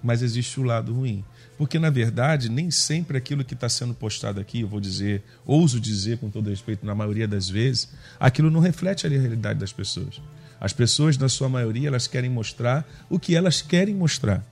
mas 0.00 0.22
existe 0.22 0.60
o 0.60 0.62
lado 0.62 0.94
ruim. 0.94 1.24
Porque, 1.56 1.76
na 1.76 1.90
verdade, 1.90 2.48
nem 2.48 2.70
sempre 2.70 3.18
aquilo 3.18 3.44
que 3.44 3.54
está 3.54 3.68
sendo 3.68 3.94
postado 3.94 4.38
aqui, 4.38 4.60
eu 4.60 4.68
vou 4.68 4.78
dizer, 4.78 5.24
ouso 5.44 5.80
dizer 5.80 6.18
com 6.18 6.30
todo 6.30 6.50
respeito, 6.50 6.86
na 6.86 6.94
maioria 6.94 7.26
das 7.26 7.48
vezes, 7.48 7.88
aquilo 8.20 8.48
não 8.48 8.60
reflete 8.60 9.04
a 9.04 9.10
realidade 9.10 9.58
das 9.58 9.72
pessoas. 9.72 10.20
As 10.60 10.72
pessoas, 10.72 11.18
na 11.18 11.28
sua 11.28 11.48
maioria, 11.48 11.88
elas 11.88 12.06
querem 12.06 12.30
mostrar 12.30 12.88
o 13.10 13.18
que 13.18 13.34
elas 13.34 13.60
querem 13.60 13.96
mostrar. 13.96 14.44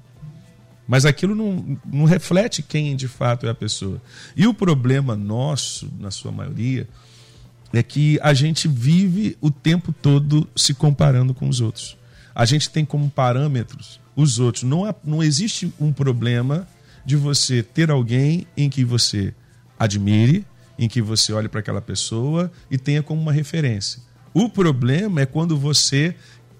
Mas 0.88 1.04
aquilo 1.04 1.36
não, 1.36 1.78
não 1.84 2.06
reflete 2.06 2.60
quem 2.60 2.96
de 2.96 3.06
fato 3.06 3.46
é 3.46 3.50
a 3.50 3.54
pessoa. 3.54 4.02
E 4.34 4.48
o 4.48 4.54
problema 4.54 5.14
nosso, 5.14 5.88
na 6.00 6.10
sua 6.10 6.32
maioria, 6.32 6.88
é 7.72 7.82
que 7.82 8.18
a 8.22 8.32
gente 8.32 8.68
vive 8.68 9.36
o 9.40 9.50
tempo 9.50 9.92
todo 9.92 10.48
se 10.54 10.74
comparando 10.74 11.34
com 11.34 11.48
os 11.48 11.60
outros. 11.60 11.96
A 12.34 12.44
gente 12.44 12.70
tem 12.70 12.84
como 12.84 13.10
parâmetros 13.10 14.00
os 14.14 14.38
outros. 14.38 14.64
Não, 14.64 14.82
não 15.04 15.22
existe 15.22 15.72
um 15.78 15.92
problema 15.92 16.66
de 17.04 17.16
você 17.16 17.62
ter 17.62 17.90
alguém 17.90 18.46
em 18.56 18.68
que 18.70 18.84
você 18.84 19.34
admire, 19.78 20.44
em 20.78 20.88
que 20.88 21.02
você 21.02 21.32
olhe 21.32 21.48
para 21.48 21.60
aquela 21.60 21.82
pessoa 21.82 22.50
e 22.70 22.78
tenha 22.78 23.02
como 23.02 23.20
uma 23.20 23.32
referência. 23.32 24.00
O 24.32 24.48
problema 24.48 25.20
é 25.20 25.26
quando 25.26 25.56
você 25.56 26.14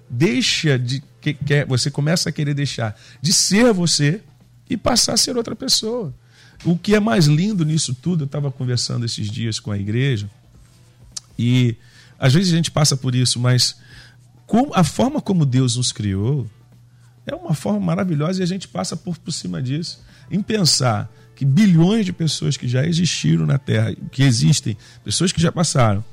deixa 0.09 0.79
de 0.79 1.03
que 1.21 1.35
quer, 1.35 1.67
você 1.67 1.91
começa 1.91 2.29
a 2.29 2.33
querer 2.33 2.55
deixar 2.55 2.99
de 3.21 3.33
ser 3.33 3.73
você 3.73 4.21
e 4.69 4.77
passar 4.77 5.15
a 5.15 5.17
ser 5.17 5.37
outra 5.37 5.57
pessoa. 5.57 6.15
O 6.65 6.77
que 6.77 6.95
é 6.95 7.01
mais 7.01 7.27
lindo 7.27 7.65
nisso 7.65 7.95
tudo, 7.95 8.23
eu 8.23 8.27
estava 8.27 8.51
conversando 8.51 9.05
esses 9.05 9.31
dias 9.31 9.61
com 9.61 9.71
a 9.71 9.79
igreja, 9.79 10.31
e 11.39 11.76
às 12.18 12.32
vezes 12.32 12.53
a 12.53 12.57
gente 12.57 12.70
passa 12.70 12.97
por 12.97 13.14
isso, 13.14 13.39
mas 13.39 13.76
a 14.74 14.84
forma 14.84 15.20
como 15.20 15.45
Deus 15.45 15.76
nos 15.76 15.93
criou 15.93 16.49
É 17.26 17.34
uma 17.34 17.55
forma 17.55 17.80
maravilhosa 17.80 18.41
e 18.41 18.43
a 18.45 18.47
gente 18.47 18.68
passa 18.68 18.97
por, 18.97 19.18
por 19.18 19.32
cima 19.32 19.61
disso. 19.61 20.01
Em 20.30 20.41
pensar 20.41 21.11
que 21.34 21.45
bilhões 21.45 22.07
de 22.07 22.12
pessoas 22.12 22.57
que 22.57 22.68
já 22.68 22.87
existiram 22.87 23.45
na 23.45 23.59
Terra, 23.59 23.95
que 24.11 24.22
existem, 24.22 24.76
pessoas 25.05 25.32
que 25.32 25.41
já 25.41 25.51
passaram, 25.51 26.05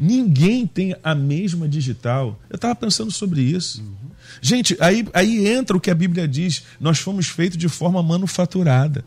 ninguém 0.00 0.66
tem 0.66 0.96
a 1.02 1.14
mesma 1.14 1.68
digital. 1.68 2.40
Eu 2.50 2.56
estava 2.56 2.74
pensando 2.74 3.12
sobre 3.12 3.42
isso. 3.42 3.82
Uhum. 3.82 4.10
Gente, 4.40 4.76
aí, 4.80 5.06
aí 5.12 5.46
entra 5.46 5.76
o 5.76 5.80
que 5.80 5.90
a 5.90 5.94
Bíblia 5.94 6.26
diz: 6.26 6.64
nós 6.80 6.98
fomos 6.98 7.28
feitos 7.28 7.58
de 7.58 7.68
forma 7.68 8.02
manufaturada. 8.02 9.04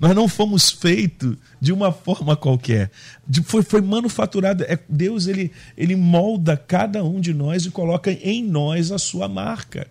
Nós 0.00 0.14
não 0.14 0.28
fomos 0.28 0.70
feitos 0.70 1.36
de 1.60 1.72
uma 1.72 1.92
forma 1.92 2.36
qualquer. 2.36 2.90
Foi, 3.44 3.62
foi 3.62 3.80
manufaturado. 3.80 4.64
É, 4.64 4.78
Deus 4.88 5.26
ele, 5.26 5.50
ele 5.76 5.96
molda 5.96 6.56
cada 6.56 7.04
um 7.04 7.20
de 7.20 7.34
nós 7.34 7.66
e 7.66 7.70
coloca 7.70 8.12
em 8.12 8.44
nós 8.44 8.92
a 8.92 8.98
sua 8.98 9.28
marca. 9.28 9.88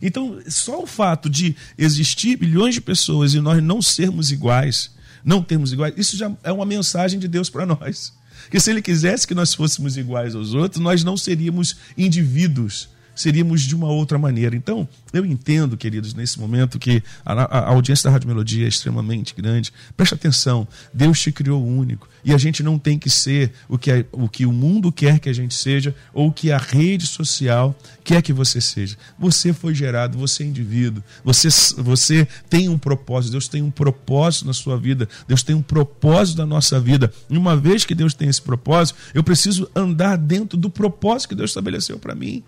Então, 0.00 0.38
só 0.46 0.82
o 0.82 0.86
fato 0.86 1.28
de 1.28 1.56
existir 1.76 2.36
bilhões 2.36 2.74
de 2.74 2.80
pessoas 2.80 3.34
e 3.34 3.40
nós 3.40 3.62
não 3.62 3.82
sermos 3.82 4.30
iguais, 4.30 4.90
não 5.24 5.42
termos 5.42 5.72
iguais, 5.72 5.94
isso 5.96 6.16
já 6.16 6.30
é 6.42 6.52
uma 6.52 6.64
mensagem 6.64 7.18
de 7.18 7.28
Deus 7.28 7.50
para 7.50 7.66
nós. 7.66 8.12
Que 8.50 8.60
se 8.60 8.70
Ele 8.70 8.80
quisesse 8.80 9.26
que 9.26 9.34
nós 9.34 9.52
fôssemos 9.52 9.96
iguais 9.96 10.34
aos 10.34 10.54
outros, 10.54 10.80
nós 10.80 11.04
não 11.04 11.16
seríamos 11.16 11.76
indivíduos 11.96 12.88
seríamos 13.18 13.62
de 13.62 13.74
uma 13.74 13.88
outra 13.88 14.16
maneira. 14.16 14.54
Então, 14.54 14.88
eu 15.12 15.26
entendo, 15.26 15.76
queridos, 15.76 16.14
nesse 16.14 16.38
momento 16.38 16.78
que 16.78 17.02
a, 17.24 17.32
a, 17.32 17.68
audiência 17.70 18.04
da 18.04 18.12
Rádio 18.12 18.28
Melodia 18.28 18.64
é 18.64 18.68
extremamente 18.68 19.34
grande. 19.34 19.72
Preste 19.96 20.14
atenção, 20.14 20.66
Deus 20.94 21.20
te 21.20 21.32
criou 21.32 21.66
único. 21.66 22.08
E 22.24 22.32
a 22.32 22.38
gente 22.38 22.62
não 22.62 22.78
tem 22.78 22.98
que 22.98 23.10
ser 23.10 23.52
o 23.68 23.76
que, 23.76 24.06
o 24.12 24.28
que 24.28 24.46
o 24.46 24.52
mundo 24.52 24.92
quer 24.92 25.18
que 25.18 25.28
a 25.28 25.32
gente 25.32 25.54
seja 25.54 25.94
ou 26.12 26.28
o 26.28 26.32
que 26.32 26.52
a 26.52 26.58
rede 26.58 27.06
social 27.06 27.76
quer 28.04 28.22
que 28.22 28.32
você 28.32 28.60
seja. 28.60 28.96
Você 29.18 29.52
foi 29.52 29.74
gerado, 29.74 30.16
você 30.16 30.44
é 30.44 30.46
indivíduo, 30.46 31.02
você, 31.24 31.48
você 31.78 32.26
tem 32.48 32.68
um 32.68 32.78
propósito, 32.78 33.32
Deus 33.32 33.48
tem 33.48 33.62
um 33.62 33.70
propósito 33.70 34.46
na 34.46 34.52
sua 34.52 34.76
vida, 34.76 35.08
Deus 35.26 35.42
tem 35.42 35.56
um 35.56 35.62
propósito 35.62 36.38
na 36.38 36.46
nossa 36.46 36.78
vida. 36.78 37.12
E 37.28 37.36
uma 37.36 37.56
vez 37.56 37.84
que 37.84 37.94
Deus 37.94 38.14
tem 38.14 38.28
esse 38.28 38.42
propósito, 38.42 38.98
eu 39.12 39.24
preciso 39.24 39.68
andar 39.74 40.16
dentro 40.16 40.56
do 40.56 40.70
propósito 40.70 41.30
que 41.30 41.34
Deus 41.34 41.50
estabeleceu 41.50 41.98
para 41.98 42.14
mim. 42.14 42.44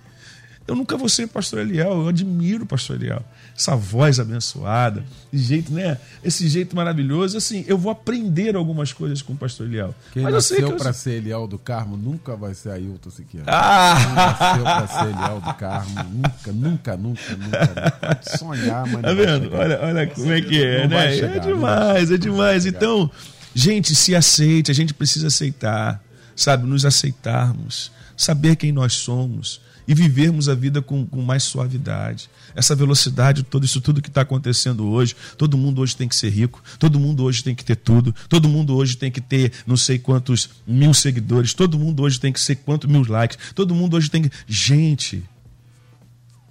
Eu 0.71 0.77
nunca 0.77 0.97
vou 0.97 1.09
ser 1.09 1.27
pastor 1.27 1.59
Eliel, 1.59 1.91
eu 2.03 2.07
admiro 2.07 2.63
o 2.63 2.67
pastor 2.67 2.95
Eliel. 2.95 3.25
Essa 3.59 3.75
voz 3.75 4.21
abençoada, 4.21 5.05
esse 5.33 5.43
jeito, 5.43 5.73
né? 5.73 5.99
Esse 6.23 6.49
jeito 6.49 6.77
maravilhoso. 6.77 7.37
Assim, 7.37 7.65
eu 7.67 7.77
vou 7.77 7.91
aprender 7.91 8.55
algumas 8.55 8.93
coisas 8.93 9.21
com 9.21 9.33
o 9.33 9.37
pastor 9.37 9.67
Eliel. 9.67 9.93
Quem 10.13 10.23
Mas 10.23 10.33
nasceu 10.33 10.71
eu... 10.71 10.77
para 10.77 10.93
ser 10.93 11.15
Eliel 11.15 11.49
do 11.49 11.59
Carmo 11.59 11.97
nunca 11.97 12.37
vai 12.37 12.55
ser 12.55 12.71
Ailton 12.71 13.11
Siqueira. 13.11 13.47
Ah! 13.49 13.97
Quem 13.99 14.15
nasceu 14.15 14.63
para 14.63 14.87
ser 14.87 15.17
Eliel 15.17 15.41
do 15.41 15.55
Carmo 15.55 16.05
nunca, 16.05 16.53
nunca, 16.53 16.97
nunca, 16.97 17.37
nunca. 17.37 17.91
Pode 17.91 18.39
sonhar, 18.39 18.87
mas 18.87 19.03
Tá 19.03 19.13
vendo? 19.13 19.53
Olha, 19.53 19.81
olha 19.83 20.07
como 20.07 20.33
é 20.33 20.41
que 20.41 20.63
é, 20.65 20.83
Não 20.83 20.91
vai 20.91 21.09
né? 21.09 21.15
chegar, 21.15 21.33
é 21.33 21.41
não 21.41 21.47
demais, 21.49 22.11
é 22.13 22.17
demais. 22.17 22.67
Então, 22.67 23.11
gente, 23.53 23.93
se 23.97 24.15
aceite, 24.15 24.71
a 24.71 24.75
gente 24.75 24.95
precisa 24.95 25.27
aceitar, 25.27 26.01
sabe? 26.37 26.65
Nos 26.65 26.85
aceitarmos, 26.85 27.91
saber 28.17 28.55
quem 28.55 28.71
nós 28.71 28.93
somos 28.93 29.61
e 29.91 29.95
vivermos 29.95 30.49
a 30.49 30.55
vida 30.55 30.81
com, 30.81 31.05
com 31.05 31.21
mais 31.21 31.43
suavidade. 31.43 32.31
Essa 32.55 32.77
velocidade, 32.77 33.43
todo 33.43 33.65
isso 33.65 33.81
tudo 33.81 34.01
que 34.01 34.09
está 34.09 34.21
acontecendo 34.21 34.87
hoje, 34.87 35.17
todo 35.37 35.59
mundo 35.59 35.81
hoje 35.81 35.97
tem 35.97 36.07
que 36.07 36.15
ser 36.15 36.29
rico, 36.29 36.63
todo 36.79 37.01
mundo 37.01 37.25
hoje 37.25 37.43
tem 37.43 37.57
que 37.57 37.65
ter 37.65 37.75
tudo, 37.75 38.15
todo 38.29 38.49
mundo 38.49 38.77
hoje 38.77 38.97
tem 38.97 39.11
que 39.11 39.21
ter 39.21 39.53
não 39.67 39.77
sei 39.77 39.99
quantos 39.99 40.49
mil 40.65 40.95
seguidores, 40.95 41.55
todo 41.55 41.77
mundo 41.77 42.05
hoje 42.05 42.21
tem 42.21 42.33
que 42.33 42.39
ser 42.39 42.55
quantos 42.55 42.89
mil 42.89 43.05
likes, 43.05 43.37
todo 43.53 43.75
mundo 43.75 43.97
hoje 43.97 44.09
tem 44.09 44.23
que. 44.23 44.31
Gente, 44.47 45.25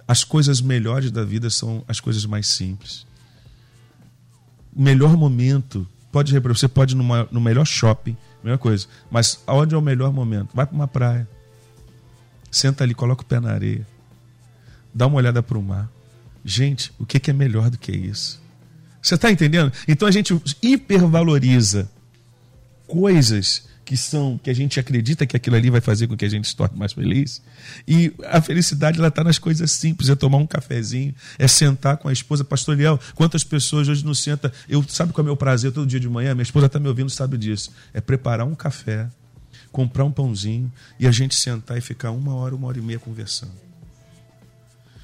as 0.06 0.22
coisas 0.22 0.60
melhores 0.60 1.10
da 1.10 1.24
vida 1.24 1.48
são 1.48 1.82
as 1.88 1.98
coisas 1.98 2.26
mais 2.26 2.46
simples. 2.46 3.06
O 4.76 4.82
melhor 4.82 5.16
momento, 5.16 5.88
pode 6.12 6.38
você 6.38 6.68
pode 6.68 6.94
ir 6.94 6.98
no 6.98 7.40
melhor 7.40 7.64
shopping, 7.64 8.14
melhor 8.44 8.58
coisa, 8.58 8.86
mas 9.10 9.42
aonde 9.46 9.74
é 9.74 9.78
o 9.78 9.80
melhor 9.80 10.12
momento? 10.12 10.50
Vai 10.54 10.66
para 10.66 10.76
uma 10.76 10.86
praia 10.86 11.26
Senta 12.50 12.84
ali, 12.84 12.94
coloca 12.94 13.22
o 13.22 13.26
pé 13.26 13.38
na 13.40 13.52
areia. 13.52 13.86
Dá 14.92 15.06
uma 15.06 15.16
olhada 15.16 15.42
para 15.42 15.56
o 15.56 15.62
mar. 15.62 15.90
Gente, 16.44 16.92
o 16.98 17.06
que 17.06 17.30
é 17.30 17.34
melhor 17.34 17.70
do 17.70 17.78
que 17.78 17.92
isso? 17.92 18.40
Você 19.02 19.14
está 19.14 19.30
entendendo? 19.30 19.72
Então 19.86 20.06
a 20.06 20.10
gente 20.10 20.38
hipervaloriza 20.62 21.90
coisas 22.86 23.68
que 23.84 23.96
são 23.96 24.38
que 24.38 24.48
a 24.48 24.54
gente 24.54 24.78
acredita 24.78 25.26
que 25.26 25.36
aquilo 25.36 25.56
ali 25.56 25.68
vai 25.68 25.80
fazer 25.80 26.06
com 26.06 26.16
que 26.16 26.24
a 26.24 26.28
gente 26.28 26.46
se 26.46 26.54
torne 26.54 26.78
mais 26.78 26.92
feliz. 26.92 27.42
E 27.88 28.12
a 28.24 28.40
felicidade 28.40 28.98
ela 28.98 29.08
está 29.08 29.24
nas 29.24 29.38
coisas 29.38 29.70
simples, 29.72 30.08
é 30.08 30.14
tomar 30.14 30.38
um 30.38 30.46
cafezinho, 30.46 31.12
é 31.38 31.48
sentar 31.48 31.96
com 31.96 32.08
a 32.08 32.12
esposa. 32.12 32.44
Pastor 32.44 32.76
Liel, 32.76 33.00
quantas 33.14 33.42
pessoas 33.42 33.88
hoje 33.88 34.04
não 34.04 34.14
sentam? 34.14 34.50
Eu 34.68 34.84
sabe 34.88 35.12
qual 35.12 35.22
é 35.22 35.24
o 35.24 35.26
meu 35.26 35.36
prazer 35.36 35.72
todo 35.72 35.88
dia 35.88 35.98
de 35.98 36.08
manhã? 36.08 36.34
Minha 36.34 36.44
esposa 36.44 36.66
está 36.66 36.78
me 36.78 36.86
ouvindo, 36.86 37.10
sabe 37.10 37.36
disso. 37.36 37.72
É 37.92 38.00
preparar 38.00 38.46
um 38.46 38.54
café, 38.54 39.08
comprar 39.72 40.04
um 40.04 40.12
pãozinho 40.12 40.72
e 40.98 41.06
a 41.06 41.12
gente 41.12 41.34
sentar 41.34 41.78
e 41.78 41.80
ficar 41.80 42.10
uma 42.10 42.34
hora, 42.34 42.54
uma 42.54 42.66
hora 42.66 42.78
e 42.78 42.82
meia 42.82 42.98
conversando. 42.98 43.52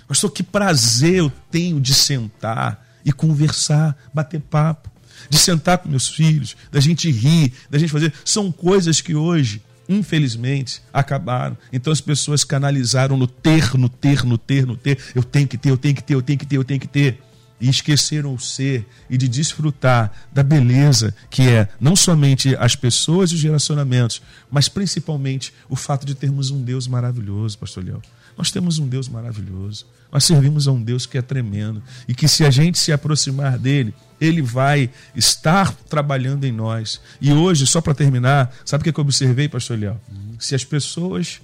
Pastor, 0.09 0.31
que 0.31 0.43
prazer 0.43 1.15
eu 1.15 1.33
tenho 1.51 1.81
de 1.81 1.93
sentar 1.93 2.87
e 3.05 3.13
conversar, 3.13 3.97
bater 4.13 4.41
papo, 4.41 4.91
de 5.29 5.39
sentar 5.39 5.79
com 5.79 5.89
meus 5.89 6.09
filhos, 6.09 6.57
da 6.71 6.81
gente 6.81 7.11
rir, 7.11 7.53
da 7.69 7.79
gente 7.79 7.91
fazer. 7.91 8.13
São 8.25 8.53
coisas 8.53 9.01
que 9.01 9.15
hoje, 9.15 9.63
infelizmente, 9.89 10.81
acabaram. 10.93 11.57
Então 11.73 11.93
as 11.93 12.01
pessoas 12.01 12.45
canalizaram 12.45 13.17
no 13.17 13.27
ter, 13.27 13.75
no 13.75 13.89
ter, 13.89 14.25
no 14.25 14.39
ter, 14.39 14.67
no 14.67 14.77
ter. 14.77 14.99
Eu 15.15 15.25
tenho 15.25 15.49
que 15.49 15.59
ter, 15.59 15.71
eu 15.71 15.79
tenho 15.79 15.95
que 15.95 16.03
ter, 16.03 16.15
eu 16.15 16.23
tenho 16.23 16.39
que 16.39 16.47
ter, 16.47 16.57
eu 16.57 16.65
tenho 16.65 16.81
que 16.81 16.89
ter 16.89 17.21
e 17.61 17.69
esqueceram 17.69 18.35
o 18.35 18.39
ser 18.39 18.87
e 19.09 19.17
de 19.17 19.29
desfrutar 19.29 20.13
da 20.33 20.43
beleza 20.43 21.15
que 21.31 21.49
é 21.49 21.69
não 21.81 21.97
somente 21.97 22.55
as 22.57 22.77
pessoas 22.77 23.31
e 23.31 23.35
os 23.35 23.43
relacionamentos, 23.43 24.23
mas 24.51 24.69
principalmente 24.69 25.53
o 25.69 25.77
fato 25.77 26.05
de 26.05 26.15
termos 26.15 26.51
um 26.51 26.63
Deus 26.63 26.87
maravilhoso, 26.87 27.59
pastor 27.59 27.85
Leão. 27.85 28.03
Nós 28.37 28.51
temos 28.51 28.79
um 28.79 28.87
Deus 28.87 29.09
maravilhoso. 29.09 29.87
Nós 30.13 30.25
servimos 30.25 30.69
a 30.69 30.73
um 30.73 30.83
Deus 30.83 31.07
que 31.07 31.17
é 31.17 31.23
tremendo 31.23 31.83
e 32.07 32.15
que 32.15 32.29
se 32.29 32.45
a 32.45 32.51
gente 32.51 32.79
se 32.79 32.93
aproximar 32.93 33.59
dele, 33.59 33.95
ele 34.21 34.43
vai 34.43 34.91
estar 35.15 35.75
trabalhando 35.89 36.45
em 36.45 36.53
nós. 36.53 37.01
E 37.21 37.33
hoje, 37.33 37.67
só 37.67 37.81
para 37.81 37.95
terminar, 37.95 38.55
sabe 38.65 38.83
o 38.83 38.93
que 38.93 39.01
eu 39.01 39.03
observei, 39.03 39.49
pastor 39.49 39.79
Leão? 39.79 40.01
Se 40.39 40.55
as 40.55 40.65
pessoas 40.65 41.41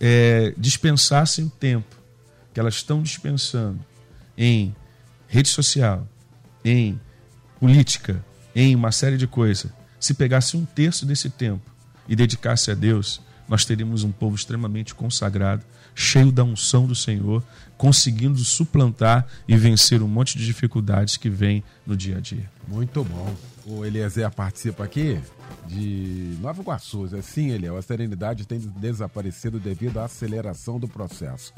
é, 0.00 0.52
dispensassem 0.58 1.44
o 1.44 1.50
tempo 1.50 1.96
que 2.52 2.58
elas 2.58 2.74
estão 2.74 3.02
dispensando 3.02 3.78
em 4.36 4.74
rede 5.30 5.48
social, 5.48 6.06
em 6.64 7.00
política, 7.58 8.22
em 8.54 8.74
uma 8.74 8.90
série 8.90 9.16
de 9.16 9.28
coisas, 9.28 9.70
se 9.98 10.12
pegasse 10.12 10.56
um 10.56 10.64
terço 10.64 11.06
desse 11.06 11.30
tempo 11.30 11.70
e 12.08 12.16
dedicasse 12.16 12.70
a 12.70 12.74
Deus, 12.74 13.22
nós 13.48 13.64
teríamos 13.64 14.02
um 14.02 14.10
povo 14.10 14.34
extremamente 14.34 14.94
consagrado, 14.94 15.64
cheio 15.94 16.32
da 16.32 16.42
unção 16.42 16.86
do 16.86 16.94
Senhor, 16.94 17.44
conseguindo 17.76 18.38
suplantar 18.40 19.26
e 19.46 19.56
vencer 19.56 20.02
um 20.02 20.08
monte 20.08 20.36
de 20.36 20.44
dificuldades 20.44 21.16
que 21.16 21.30
vem 21.30 21.62
no 21.86 21.96
dia 21.96 22.16
a 22.16 22.20
dia. 22.20 22.50
Muito 22.66 23.04
bom. 23.04 23.34
O 23.66 23.84
Eliezer 23.84 24.30
participa 24.32 24.84
aqui 24.84 25.20
de 25.66 26.36
Nova 26.40 26.60
Iguaçu. 26.60 27.08
Sim, 27.22 27.50
Eliel, 27.50 27.76
a 27.76 27.82
serenidade 27.82 28.46
tem 28.46 28.58
desaparecido 28.58 29.60
devido 29.60 29.98
à 29.98 30.04
aceleração 30.06 30.80
do 30.80 30.88
processo. 30.88 31.52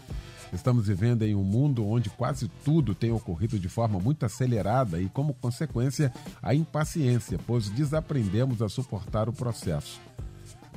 Estamos 0.53 0.87
vivendo 0.87 1.23
em 1.23 1.35
um 1.35 1.43
mundo 1.43 1.87
onde 1.87 2.11
quase 2.11 2.49
tudo 2.65 2.95
tem 2.95 3.11
ocorrido 3.11 3.59
de 3.59 3.69
forma 3.69 3.99
muito 3.99 4.27
acelerada 4.27 5.01
e, 5.01 5.09
como 5.09 5.33
consequência, 5.35 6.13
a 6.43 6.55
impaciência, 6.55 7.39
pois 7.47 7.71
desaprendemos 7.71 8.61
a 8.61 8.69
suportar 8.69 9.29
o 9.29 9.33
processo. 9.33 9.99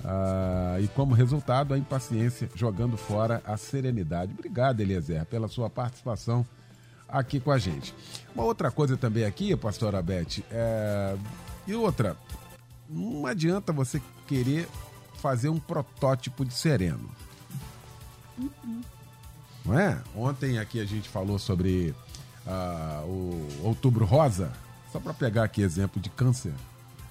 Ah, 0.04 0.78
e 0.80 0.88
como 0.90 1.14
resultado, 1.14 1.74
a 1.74 1.78
impaciência 1.78 2.50
jogando 2.56 2.96
fora 2.96 3.42
a 3.46 3.58
serenidade. 3.58 4.34
Obrigado, 4.34 4.80
Eliezer, 4.80 5.26
pela 5.26 5.48
sua 5.48 5.70
participação 5.70 6.46
aqui 7.08 7.40
com 7.40 7.52
a 7.52 7.58
gente. 7.58 7.94
Uma 8.34 8.46
outra 8.46 8.72
coisa 8.72 8.96
também 8.96 9.26
aqui, 9.26 9.56
pastora 9.56 10.02
Beth, 10.02 10.44
é... 10.52 11.18
e 11.68 11.74
outra, 11.74 12.16
não 12.90 13.26
adianta 13.26 13.74
você 13.74 14.02
querer 14.28 14.68
fazer 15.16 15.50
um 15.50 15.60
protótipo 15.60 16.46
de 16.46 16.54
sereno. 16.54 17.10
Não 19.66 19.78
é? 19.78 20.00
Ontem 20.16 20.60
aqui 20.60 20.80
a 20.80 20.86
gente 20.86 21.10
falou 21.10 21.40
sobre 21.40 21.96
ah, 22.46 23.04
o 23.06 23.48
Outubro 23.64 24.06
Rosa, 24.06 24.52
só 24.92 25.00
para 25.00 25.14
pegar 25.14 25.44
aqui 25.44 25.62
exemplo 25.62 26.00
de 26.00 26.10
câncer, 26.10 26.54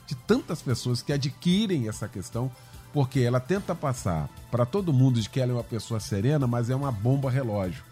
de 0.06 0.14
tantas 0.14 0.62
pessoas 0.62 1.02
que 1.02 1.12
adquirem 1.12 1.88
essa 1.88 2.08
questão 2.08 2.50
porque 2.94 3.20
ela 3.20 3.40
tenta 3.40 3.74
passar 3.74 4.30
para 4.52 4.64
todo 4.64 4.92
mundo 4.92 5.20
de 5.20 5.28
que 5.28 5.40
ela 5.40 5.50
é 5.50 5.54
uma 5.56 5.64
pessoa 5.64 5.98
serena, 5.98 6.46
mas 6.46 6.70
é 6.70 6.76
uma 6.76 6.92
bomba 6.92 7.28
relógio. 7.28 7.82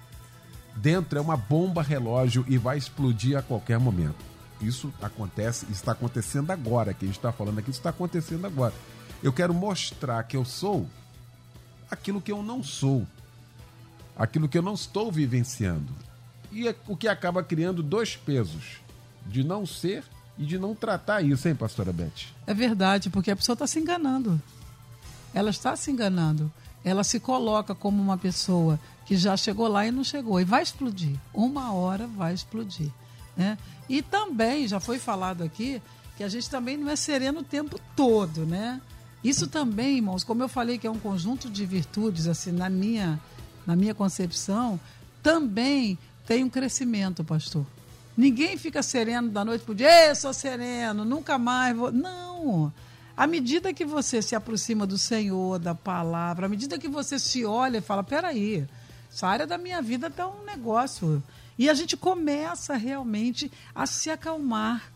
Dentro 0.76 1.18
é 1.18 1.20
uma 1.20 1.36
bomba 1.36 1.82
relógio 1.82 2.44
e 2.48 2.56
vai 2.56 2.78
explodir 2.78 3.36
a 3.36 3.42
qualquer 3.42 3.80
momento. 3.80 4.24
Isso 4.60 4.94
acontece, 5.02 5.66
está 5.72 5.90
acontecendo 5.90 6.52
agora, 6.52 6.94
que 6.94 7.04
a 7.04 7.08
gente 7.08 7.18
está 7.18 7.32
falando 7.32 7.58
aqui, 7.58 7.70
isso 7.70 7.80
está 7.80 7.90
acontecendo 7.90 8.46
agora. 8.46 8.72
Eu 9.20 9.32
quero 9.32 9.52
mostrar 9.52 10.22
que 10.22 10.36
eu 10.36 10.44
sou 10.44 10.86
aquilo 11.90 12.20
que 12.20 12.30
eu 12.30 12.40
não 12.40 12.62
sou, 12.62 13.04
aquilo 14.16 14.48
que 14.48 14.58
eu 14.58 14.62
não 14.62 14.74
estou 14.74 15.10
vivenciando. 15.10 15.92
E 16.50 16.68
é 16.68 16.76
o 16.86 16.96
que 16.96 17.08
acaba 17.08 17.42
criando 17.42 17.82
dois 17.82 18.16
pesos: 18.16 18.80
de 19.26 19.42
não 19.42 19.64
ser 19.66 20.04
e 20.38 20.44
de 20.44 20.58
não 20.58 20.74
tratar 20.74 21.22
isso, 21.22 21.48
hein, 21.48 21.54
pastora 21.54 21.92
Beth? 21.92 22.32
É 22.46 22.54
verdade, 22.54 23.10
porque 23.10 23.30
a 23.30 23.36
pessoa 23.36 23.54
está 23.54 23.66
se 23.66 23.78
enganando. 23.78 24.40
Ela 25.34 25.50
está 25.50 25.76
se 25.76 25.90
enganando. 25.90 26.52
Ela 26.84 27.04
se 27.04 27.20
coloca 27.20 27.74
como 27.74 28.02
uma 28.02 28.18
pessoa 28.18 28.78
que 29.06 29.16
já 29.16 29.36
chegou 29.36 29.68
lá 29.68 29.86
e 29.86 29.90
não 29.90 30.02
chegou. 30.02 30.40
E 30.40 30.44
vai 30.44 30.62
explodir. 30.62 31.16
Uma 31.32 31.72
hora 31.72 32.06
vai 32.06 32.34
explodir. 32.34 32.90
Né? 33.36 33.56
E 33.88 34.02
também, 34.02 34.66
já 34.66 34.80
foi 34.80 34.98
falado 34.98 35.42
aqui, 35.42 35.80
que 36.16 36.24
a 36.24 36.28
gente 36.28 36.50
também 36.50 36.76
não 36.76 36.90
é 36.90 36.96
sereno 36.96 37.40
o 37.40 37.44
tempo 37.44 37.80
todo, 37.96 38.44
né? 38.44 38.80
Isso 39.22 39.46
também, 39.46 39.96
irmãos, 39.96 40.24
como 40.24 40.42
eu 40.42 40.48
falei 40.48 40.78
que 40.78 40.86
é 40.86 40.90
um 40.90 40.98
conjunto 40.98 41.48
de 41.48 41.64
virtudes, 41.64 42.26
assim, 42.26 42.50
na 42.50 42.68
minha, 42.68 43.20
na 43.66 43.76
minha 43.76 43.94
concepção, 43.94 44.78
também 45.22 45.98
tem 46.26 46.44
um 46.44 46.50
crescimento, 46.50 47.22
pastor. 47.22 47.64
Ninguém 48.16 48.58
fica 48.58 48.82
sereno 48.82 49.30
da 49.30 49.44
noite 49.44 49.64
para 49.64 49.72
o 49.72 49.74
dia, 49.74 50.08
eu 50.08 50.14
sou 50.14 50.34
sereno, 50.34 51.04
nunca 51.04 51.38
mais 51.38 51.76
vou. 51.76 51.90
Não. 51.90 52.72
À 53.16 53.26
medida 53.26 53.72
que 53.72 53.84
você 53.84 54.20
se 54.20 54.34
aproxima 54.34 54.86
do 54.86 54.98
Senhor, 54.98 55.58
da 55.58 55.74
palavra, 55.74 56.46
à 56.46 56.48
medida 56.48 56.78
que 56.78 56.88
você 56.88 57.18
se 57.18 57.44
olha 57.44 57.78
e 57.78 57.82
fala, 57.82 58.02
peraí, 58.02 58.66
essa 59.12 59.26
área 59.26 59.46
da 59.46 59.58
minha 59.58 59.80
vida 59.80 60.08
está 60.08 60.26
um 60.26 60.44
negócio. 60.44 61.22
E 61.58 61.68
a 61.68 61.74
gente 61.74 61.96
começa 61.96 62.76
realmente 62.76 63.50
a 63.74 63.86
se 63.86 64.10
acalmar. 64.10 64.90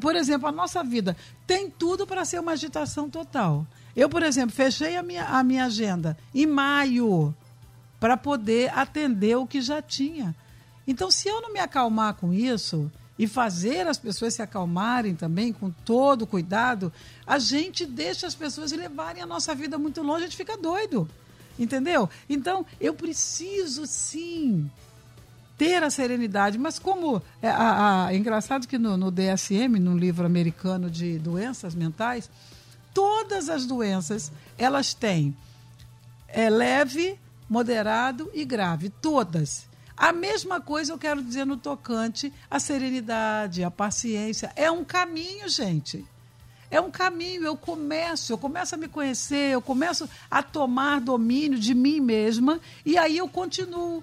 Por 0.00 0.16
exemplo, 0.16 0.48
a 0.48 0.52
nossa 0.52 0.82
vida 0.82 1.16
tem 1.46 1.70
tudo 1.70 2.06
para 2.06 2.24
ser 2.24 2.40
uma 2.40 2.52
agitação 2.52 3.08
total. 3.08 3.66
Eu, 3.94 4.08
por 4.08 4.22
exemplo, 4.22 4.54
fechei 4.54 4.96
a 4.96 5.02
minha, 5.02 5.24
a 5.24 5.42
minha 5.42 5.64
agenda 5.64 6.16
em 6.34 6.46
maio 6.46 7.34
para 8.06 8.16
poder 8.16 8.70
atender 8.72 9.36
o 9.36 9.48
que 9.48 9.60
já 9.60 9.82
tinha. 9.82 10.32
Então, 10.86 11.10
se 11.10 11.28
eu 11.28 11.42
não 11.42 11.52
me 11.52 11.58
acalmar 11.58 12.14
com 12.14 12.32
isso 12.32 12.88
e 13.18 13.26
fazer 13.26 13.88
as 13.88 13.98
pessoas 13.98 14.34
se 14.34 14.42
acalmarem 14.42 15.16
também, 15.16 15.52
com 15.52 15.72
todo 15.84 16.24
cuidado, 16.24 16.92
a 17.26 17.40
gente 17.40 17.84
deixa 17.84 18.24
as 18.24 18.34
pessoas 18.36 18.70
levarem 18.70 19.24
a 19.24 19.26
nossa 19.26 19.56
vida 19.56 19.76
muito 19.76 20.02
longe, 20.02 20.22
a 20.22 20.26
gente 20.26 20.36
fica 20.36 20.56
doido. 20.56 21.08
Entendeu? 21.58 22.08
Então, 22.30 22.64
eu 22.80 22.94
preciso 22.94 23.84
sim 23.86 24.70
ter 25.58 25.82
a 25.82 25.90
serenidade, 25.90 26.58
mas 26.58 26.78
como 26.78 27.20
é, 27.42 27.48
a, 27.48 28.04
a, 28.04 28.12
é 28.12 28.16
engraçado 28.16 28.68
que 28.68 28.78
no, 28.78 28.96
no 28.96 29.10
DSM, 29.10 29.80
no 29.80 29.98
livro 29.98 30.24
americano 30.24 30.88
de 30.88 31.18
doenças 31.18 31.74
mentais, 31.74 32.30
todas 32.94 33.48
as 33.48 33.66
doenças 33.66 34.30
elas 34.56 34.94
têm 34.94 35.36
é 36.28 36.50
leve, 36.50 37.18
moderado 37.48 38.30
e 38.34 38.44
grave, 38.44 38.90
todas. 38.90 39.66
A 39.96 40.12
mesma 40.12 40.60
coisa 40.60 40.92
eu 40.92 40.98
quero 40.98 41.22
dizer 41.22 41.46
no 41.46 41.56
tocante 41.56 42.32
à 42.50 42.60
serenidade, 42.60 43.64
à 43.64 43.70
paciência. 43.70 44.52
É 44.54 44.70
um 44.70 44.84
caminho, 44.84 45.48
gente. 45.48 46.04
É 46.70 46.80
um 46.80 46.90
caminho. 46.90 47.44
Eu 47.44 47.56
começo, 47.56 48.32
eu 48.32 48.36
começo 48.36 48.74
a 48.74 48.78
me 48.78 48.88
conhecer, 48.88 49.52
eu 49.52 49.62
começo 49.62 50.08
a 50.30 50.42
tomar 50.42 51.00
domínio 51.00 51.58
de 51.58 51.74
mim 51.74 52.00
mesma 52.00 52.60
e 52.84 52.98
aí 52.98 53.16
eu 53.16 53.28
continuo. 53.28 54.02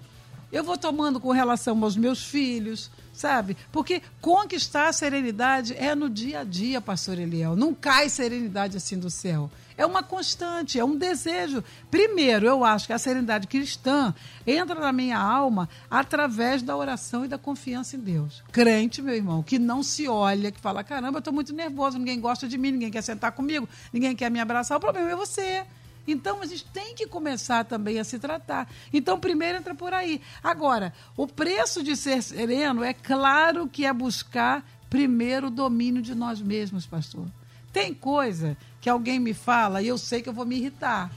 Eu 0.54 0.64
vou 0.64 0.78
tomando 0.78 1.20
com 1.20 1.32
relação 1.32 1.84
aos 1.84 1.97
meus 1.97 2.24
filhos, 2.24 2.91
sabe? 3.12 3.58
Porque 3.72 4.04
conquistar 4.22 4.88
a 4.88 4.93
serenidade 4.93 5.76
é 5.76 5.95
no 5.95 6.08
dia 6.08 6.41
a 6.41 6.43
dia, 6.43 6.80
pastor 6.80 7.18
Eliel. 7.18 7.56
Não 7.56 7.74
cai 7.74 8.08
serenidade 8.08 8.78
assim 8.78 8.99
do 8.99 9.10
céu. 9.10 9.49
É 9.76 9.84
uma 9.84 10.04
constante, 10.04 10.78
é 10.78 10.86
um 10.86 10.95
desejo. 10.95 11.64
Primeiro, 11.89 12.45
eu 12.45 12.64
acho 12.64 12.86
que 12.86 12.93
a 12.93 12.99
serenidade 12.99 13.47
cristã 13.47 14.14
entra 14.45 14.80
na 14.80 14.93
minha 14.93 15.18
alma 15.18 15.68
através 15.89 16.62
da 16.62 16.78
oração 16.78 17.26
e 17.26 17.28
da 17.28 17.39
confiança 17.39 17.95
em 17.95 17.99
Deus. 17.99 18.43
Crente, 18.51 19.01
meu 19.01 19.16
irmão, 19.16 19.41
que 19.41 19.58
não 19.58 19.82
se 19.82 20.08
olha, 20.08 20.51
que 20.51 20.62
fala: 20.62 20.84
caramba, 20.84 21.18
eu 21.18 21.20
estou 21.20 21.34
muito 21.34 21.51
nervoso, 21.51 21.97
ninguém 21.97 22.22
gosta 22.22 22.47
de 22.47 22.60
mim, 22.60 22.74
ninguém 22.74 22.91
quer 22.91 23.01
sentar 23.01 23.32
comigo, 23.32 23.68
ninguém 23.91 24.16
quer 24.16 24.30
me 24.30 24.39
abraçar. 24.39 24.78
O 24.78 24.82
problema 24.82 25.10
é 25.10 25.16
você. 25.16 25.66
Então 26.08 26.41
a 26.41 26.45
gente 26.45 26.66
tem 26.66 26.93
que 26.95 27.08
começar 27.08 27.64
também 27.66 27.99
a 27.99 28.04
se 28.04 28.20
tratar. 28.20 28.70
Então, 28.91 29.20
primeiro 29.20 29.58
entra 29.58 29.74
por 29.74 29.93
aí. 29.93 30.22
Agora, 30.43 30.93
o 31.16 31.28
preço 31.28 31.82
de 31.82 31.95
ser 31.95 32.22
sereno 32.22 32.84
é 32.84 32.93
claro 32.93 33.68
que 33.68 33.86
é 33.86 33.93
buscar 33.93 34.66
primeiro 34.89 35.47
o 35.47 35.51
domínio 35.51 36.01
de 36.01 36.14
nós 36.14 36.41
mesmos, 36.41 36.86
pastor. 36.86 37.26
Tem 37.72 37.93
coisa 37.93 38.56
que 38.80 38.89
alguém 38.89 39.20
me 39.20 39.34
fala 39.34 39.82
e 39.82 39.88
eu 39.88 39.97
sei 39.97 40.22
que 40.22 40.30
eu 40.30 40.34
vou 40.34 40.45
me 40.45 40.58
irritar. 40.58 41.10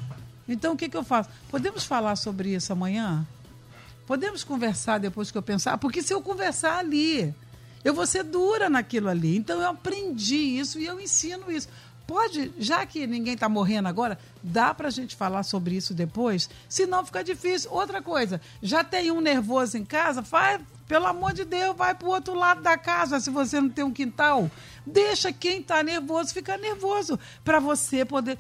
Então 0.49 0.72
o 0.74 0.76
que, 0.76 0.89
que 0.89 0.97
eu 0.97 1.05
faço? 1.05 1.28
Podemos 1.51 1.84
falar 1.84 2.16
sobre 2.16 2.55
isso 2.55 2.72
amanhã? 2.72 3.26
Podemos 4.07 4.45
conversar 4.45 4.99
depois 4.99 5.30
que 5.30 5.37
eu 5.37 5.43
pensar? 5.43 5.76
Porque 5.78 6.01
se 6.01 6.14
eu 6.14 6.22
conversar 6.22 6.78
ali, 6.78 7.34
eu 7.84 7.93
vou 7.93 8.07
ser 8.07 8.22
dura 8.22 8.70
naquilo 8.70 9.09
ali. 9.09 9.37
Então 9.37 9.61
eu 9.61 9.68
aprendi 9.68 10.37
isso 10.37 10.78
e 10.78 10.87
eu 10.87 11.01
ensino 11.01 11.51
isso. 11.51 11.68
Pode, 12.07 12.53
já 12.59 12.87
que 12.87 13.05
ninguém 13.07 13.35
está 13.35 13.49
morrendo 13.49 13.89
agora, 13.89 14.17
dá 14.41 14.73
para 14.73 14.89
a 14.89 14.93
gente 14.93 15.17
falar 15.17 15.43
sobre 15.43 15.75
isso 15.75 15.93
depois? 15.93 16.49
Senão 16.69 17.05
fica 17.05 17.25
difícil. 17.25 17.73
Outra 17.73 18.01
coisa, 18.01 18.41
já 18.63 18.85
tem 18.85 19.11
um 19.11 19.21
nervoso 19.21 19.77
em 19.77 19.85
casa? 19.85 20.23
Faz, 20.23 20.61
pelo 20.87 21.07
amor 21.07 21.33
de 21.33 21.45
Deus, 21.45 21.77
vai 21.77 21.95
para 21.95 22.07
o 22.07 22.13
outro 22.13 22.35
lado 22.35 22.63
da 22.63 22.79
casa 22.79 23.19
se 23.19 23.29
você 23.29 23.61
não 23.61 23.69
tem 23.69 23.85
um 23.85 23.93
quintal. 23.93 24.49
Deixa 24.87 25.33
quem 25.33 25.61
está 25.61 25.83
nervoso 25.83 26.33
ficar 26.33 26.59
nervoso 26.59 27.19
para 27.45 27.59
você 27.59 28.05
poder. 28.05 28.39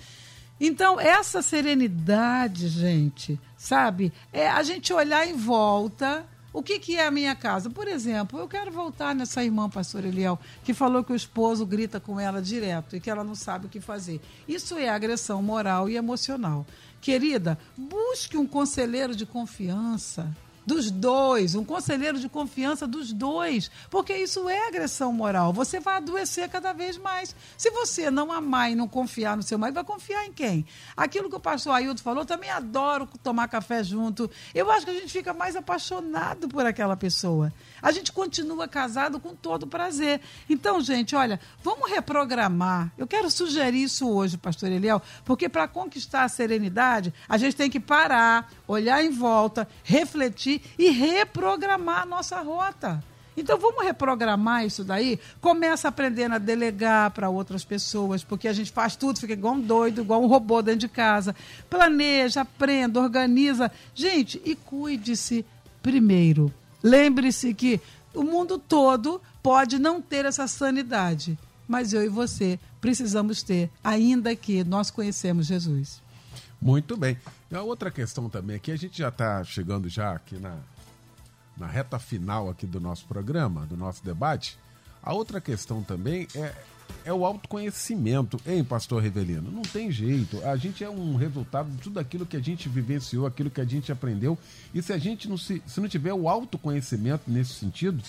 Então, 0.60 0.98
essa 1.00 1.42
serenidade, 1.42 2.68
gente, 2.68 3.38
sabe? 3.58 4.12
É 4.32 4.48
a 4.48 4.62
gente 4.62 4.92
olhar 4.92 5.26
em 5.26 5.34
volta. 5.34 6.24
O 6.56 6.62
que, 6.62 6.78
que 6.78 6.96
é 6.96 7.06
a 7.06 7.10
minha 7.10 7.36
casa? 7.36 7.68
Por 7.68 7.86
exemplo, 7.86 8.38
eu 8.38 8.48
quero 8.48 8.72
voltar 8.72 9.14
nessa 9.14 9.44
irmã, 9.44 9.68
pastor 9.68 10.06
Eliel, 10.06 10.38
que 10.64 10.72
falou 10.72 11.04
que 11.04 11.12
o 11.12 11.14
esposo 11.14 11.66
grita 11.66 12.00
com 12.00 12.18
ela 12.18 12.40
direto 12.40 12.96
e 12.96 13.00
que 13.00 13.10
ela 13.10 13.22
não 13.22 13.34
sabe 13.34 13.66
o 13.66 13.68
que 13.68 13.78
fazer. 13.78 14.22
Isso 14.48 14.74
é 14.78 14.88
agressão 14.88 15.42
moral 15.42 15.86
e 15.86 15.96
emocional. 15.96 16.66
Querida, 16.98 17.58
busque 17.76 18.38
um 18.38 18.46
conselheiro 18.46 19.14
de 19.14 19.26
confiança 19.26 20.34
dos 20.66 20.90
dois, 20.90 21.54
um 21.54 21.64
conselheiro 21.64 22.18
de 22.18 22.28
confiança 22.28 22.86
dos 22.86 23.12
dois, 23.12 23.70
porque 23.88 24.14
isso 24.16 24.48
é 24.48 24.66
agressão 24.66 25.12
moral. 25.12 25.52
Você 25.52 25.78
vai 25.78 25.96
adoecer 25.96 26.48
cada 26.48 26.72
vez 26.72 26.98
mais. 26.98 27.34
Se 27.56 27.70
você 27.70 28.10
não 28.10 28.32
amar 28.32 28.72
e 28.72 28.74
não 28.74 28.88
confiar 28.88 29.36
no 29.36 29.42
seu 29.44 29.56
marido, 29.56 29.76
vai 29.76 29.84
confiar 29.84 30.26
em 30.26 30.32
quem? 30.32 30.66
Aquilo 30.96 31.30
que 31.30 31.36
o 31.36 31.40
pastor 31.40 31.74
Ailton 31.74 32.02
falou, 32.02 32.24
também 32.24 32.50
adoro 32.50 33.08
tomar 33.22 33.46
café 33.46 33.84
junto. 33.84 34.28
Eu 34.52 34.70
acho 34.70 34.84
que 34.84 34.90
a 34.90 34.94
gente 34.94 35.12
fica 35.12 35.32
mais 35.32 35.54
apaixonado 35.54 36.48
por 36.48 36.66
aquela 36.66 36.96
pessoa. 36.96 37.52
A 37.80 37.92
gente 37.92 38.10
continua 38.10 38.66
casado 38.66 39.20
com 39.20 39.34
todo 39.34 39.66
prazer. 39.66 40.20
Então, 40.50 40.80
gente, 40.80 41.14
olha, 41.14 41.38
vamos 41.62 41.88
reprogramar. 41.88 42.92
Eu 42.98 43.06
quero 43.06 43.30
sugerir 43.30 43.84
isso 43.84 44.08
hoje, 44.08 44.36
pastor 44.36 44.70
Eliel, 44.72 45.00
porque 45.24 45.48
para 45.48 45.68
conquistar 45.68 46.24
a 46.24 46.28
serenidade, 46.28 47.14
a 47.28 47.38
gente 47.38 47.54
tem 47.54 47.70
que 47.70 47.78
parar, 47.78 48.50
olhar 48.66 49.04
em 49.04 49.10
volta, 49.10 49.68
refletir 49.84 50.55
e 50.78 50.90
reprogramar 50.90 52.02
a 52.02 52.06
nossa 52.06 52.40
rota. 52.40 53.02
Então 53.36 53.58
vamos 53.58 53.84
reprogramar 53.84 54.64
isso 54.64 54.82
daí? 54.82 55.20
Começa 55.40 55.88
aprendendo 55.88 56.36
a 56.36 56.38
delegar 56.38 57.10
para 57.10 57.28
outras 57.28 57.64
pessoas, 57.64 58.24
porque 58.24 58.48
a 58.48 58.52
gente 58.52 58.72
faz 58.72 58.96
tudo, 58.96 59.20
fica 59.20 59.34
igual 59.34 59.54
um 59.54 59.60
doido, 59.60 60.00
igual 60.00 60.22
um 60.22 60.26
robô 60.26 60.62
dentro 60.62 60.80
de 60.80 60.88
casa. 60.88 61.36
Planeja, 61.68 62.40
aprenda, 62.40 62.98
organiza. 62.98 63.70
Gente, 63.94 64.40
e 64.44 64.54
cuide-se 64.56 65.44
primeiro. 65.82 66.52
Lembre-se 66.82 67.52
que 67.52 67.80
o 68.14 68.22
mundo 68.22 68.58
todo 68.58 69.20
pode 69.42 69.78
não 69.78 70.00
ter 70.00 70.24
essa 70.24 70.48
sanidade, 70.48 71.38
mas 71.68 71.92
eu 71.92 72.02
e 72.02 72.08
você 72.08 72.58
precisamos 72.80 73.42
ter, 73.42 73.70
ainda 73.84 74.34
que 74.34 74.64
nós 74.64 74.90
conhecemos 74.90 75.46
Jesus. 75.46 76.00
Muito 76.60 76.96
bem. 76.96 77.18
E 77.50 77.54
a 77.54 77.62
outra 77.62 77.90
questão 77.90 78.28
também 78.28 78.56
aqui, 78.56 78.72
a 78.72 78.76
gente 78.76 78.98
já 78.98 79.08
está 79.08 79.42
chegando 79.44 79.88
já 79.88 80.12
aqui 80.12 80.36
na, 80.36 80.56
na 81.56 81.66
reta 81.66 81.98
final 81.98 82.50
aqui 82.50 82.66
do 82.66 82.80
nosso 82.80 83.06
programa, 83.06 83.66
do 83.66 83.76
nosso 83.76 84.04
debate. 84.04 84.58
A 85.00 85.12
outra 85.12 85.40
questão 85.40 85.82
também 85.82 86.26
é, 86.34 86.52
é 87.04 87.12
o 87.12 87.24
autoconhecimento, 87.24 88.40
hein, 88.44 88.64
pastor 88.64 89.00
Rivelino? 89.00 89.50
Não 89.50 89.62
tem 89.62 89.92
jeito. 89.92 90.44
A 90.44 90.56
gente 90.56 90.82
é 90.82 90.90
um 90.90 91.14
resultado 91.14 91.70
de 91.70 91.78
tudo 91.78 92.00
aquilo 92.00 92.26
que 92.26 92.36
a 92.36 92.42
gente 92.42 92.68
vivenciou, 92.68 93.26
aquilo 93.26 93.48
que 93.48 93.60
a 93.60 93.64
gente 93.64 93.92
aprendeu. 93.92 94.36
E 94.74 94.82
se 94.82 94.92
a 94.92 94.98
gente 94.98 95.28
não 95.28 95.38
se, 95.38 95.62
se 95.64 95.80
não 95.80 95.88
tiver 95.88 96.12
o 96.12 96.28
autoconhecimento 96.28 97.30
nesse 97.30 97.54
sentido, 97.54 98.02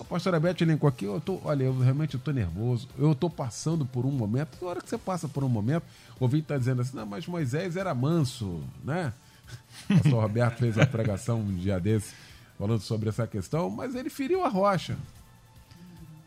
a 0.00 0.04
pastora 0.04 0.38
Beth 0.38 0.60
elencou 0.60 0.88
aqui, 0.88 1.04
eu 1.04 1.20
tô, 1.20 1.40
olha, 1.44 1.64
eu 1.64 1.78
realmente 1.78 2.16
estou 2.16 2.34
nervoso, 2.34 2.88
eu 2.98 3.12
estou 3.12 3.30
passando 3.30 3.86
por 3.86 4.04
um 4.04 4.10
momento. 4.10 4.58
Na 4.60 4.68
hora 4.68 4.80
que 4.80 4.88
você 4.88 4.98
passa 4.98 5.28
por 5.28 5.42
um 5.44 5.48
momento, 5.48 5.84
o 6.20 6.24
ouvinte 6.24 6.42
está 6.42 6.58
dizendo 6.58 6.82
assim, 6.82 6.96
não, 6.96 7.06
mas 7.06 7.26
Moisés 7.26 7.76
era 7.76 7.94
manso, 7.94 8.62
né? 8.84 9.12
O 9.88 9.94
pastor 9.94 10.22
Roberto 10.22 10.58
fez 10.58 10.78
a 10.78 10.86
pregação 10.86 11.40
um 11.40 11.56
dia 11.56 11.80
desse 11.80 12.12
falando 12.58 12.80
sobre 12.80 13.08
essa 13.08 13.26
questão, 13.26 13.70
mas 13.70 13.94
ele 13.94 14.10
feriu 14.10 14.44
a 14.44 14.48
rocha. 14.48 14.98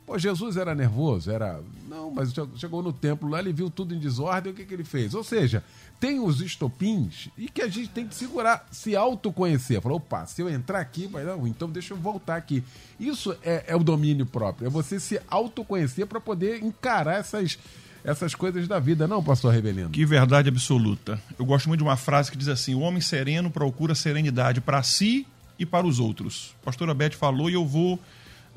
Pô, 0.05 0.17
Jesus 0.17 0.57
era 0.57 0.73
nervoso, 0.73 1.31
era. 1.31 1.61
Não, 1.87 2.11
mas 2.11 2.33
chegou 2.55 2.81
no 2.81 2.91
templo 2.91 3.29
lá, 3.29 3.39
ele 3.39 3.53
viu 3.53 3.69
tudo 3.69 3.93
em 3.93 3.99
desordem, 3.99 4.51
o 4.51 4.55
que, 4.55 4.65
que 4.65 4.73
ele 4.73 4.83
fez? 4.83 5.13
Ou 5.13 5.23
seja, 5.23 5.63
tem 5.99 6.19
os 6.19 6.41
estopins 6.41 7.29
e 7.37 7.47
que 7.47 7.61
a 7.61 7.67
gente 7.67 7.89
tem 7.89 8.07
que 8.07 8.15
segurar, 8.15 8.67
se 8.71 8.95
autoconhecer. 8.95 9.79
Falou, 9.79 9.97
opa, 9.97 10.25
se 10.25 10.41
eu 10.41 10.49
entrar 10.49 10.79
aqui, 10.79 11.05
vai 11.05 11.23
dar 11.23 11.35
ruim, 11.35 11.51
então 11.51 11.69
deixa 11.69 11.93
eu 11.93 11.97
voltar 11.97 12.35
aqui. 12.35 12.63
Isso 12.99 13.37
é, 13.43 13.65
é 13.67 13.75
o 13.75 13.83
domínio 13.83 14.25
próprio, 14.25 14.67
é 14.67 14.69
você 14.69 14.99
se 14.99 15.21
autoconhecer 15.27 16.07
para 16.07 16.19
poder 16.19 16.63
encarar 16.63 17.19
essas, 17.19 17.59
essas 18.03 18.33
coisas 18.33 18.67
da 18.67 18.79
vida, 18.79 19.07
não, 19.07 19.23
pastor 19.23 19.53
Rebelino? 19.53 19.91
Que 19.91 20.05
verdade 20.05 20.49
absoluta. 20.49 21.21
Eu 21.37 21.45
gosto 21.45 21.67
muito 21.67 21.81
de 21.81 21.85
uma 21.85 21.95
frase 21.95 22.31
que 22.31 22.37
diz 22.37 22.47
assim: 22.47 22.73
o 22.73 22.79
homem 22.79 22.99
sereno 22.99 23.51
procura 23.51 23.93
serenidade 23.93 24.59
para 24.59 24.81
si 24.81 25.27
e 25.59 25.65
para 25.65 25.85
os 25.85 25.99
outros. 25.99 26.55
A 26.63 26.65
pastora 26.65 26.93
Beth 26.93 27.11
falou 27.11 27.49
e 27.49 27.53
eu 27.53 27.65
vou 27.65 27.99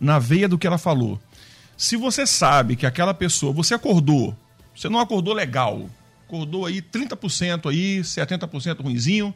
na 0.01 0.19
veia 0.19 0.49
do 0.49 0.59
que 0.59 0.67
ela 0.67 0.79
falou. 0.79 1.21
Se 1.77 1.97
você 1.97 2.27
sabe 2.27 2.77
que 2.77 2.87
aquela 2.87 3.13
pessoa, 3.13 3.53
você 3.53 3.75
acordou, 3.75 4.37
você 4.75 4.89
não 4.89 5.01
acordou 5.01 5.35
legal, 5.35 5.89
acordou 6.27 6.67
aí 6.67 6.81
30% 6.81 7.71
aí, 7.71 8.01
70% 8.01 8.83
ruinzinho, 8.83 9.35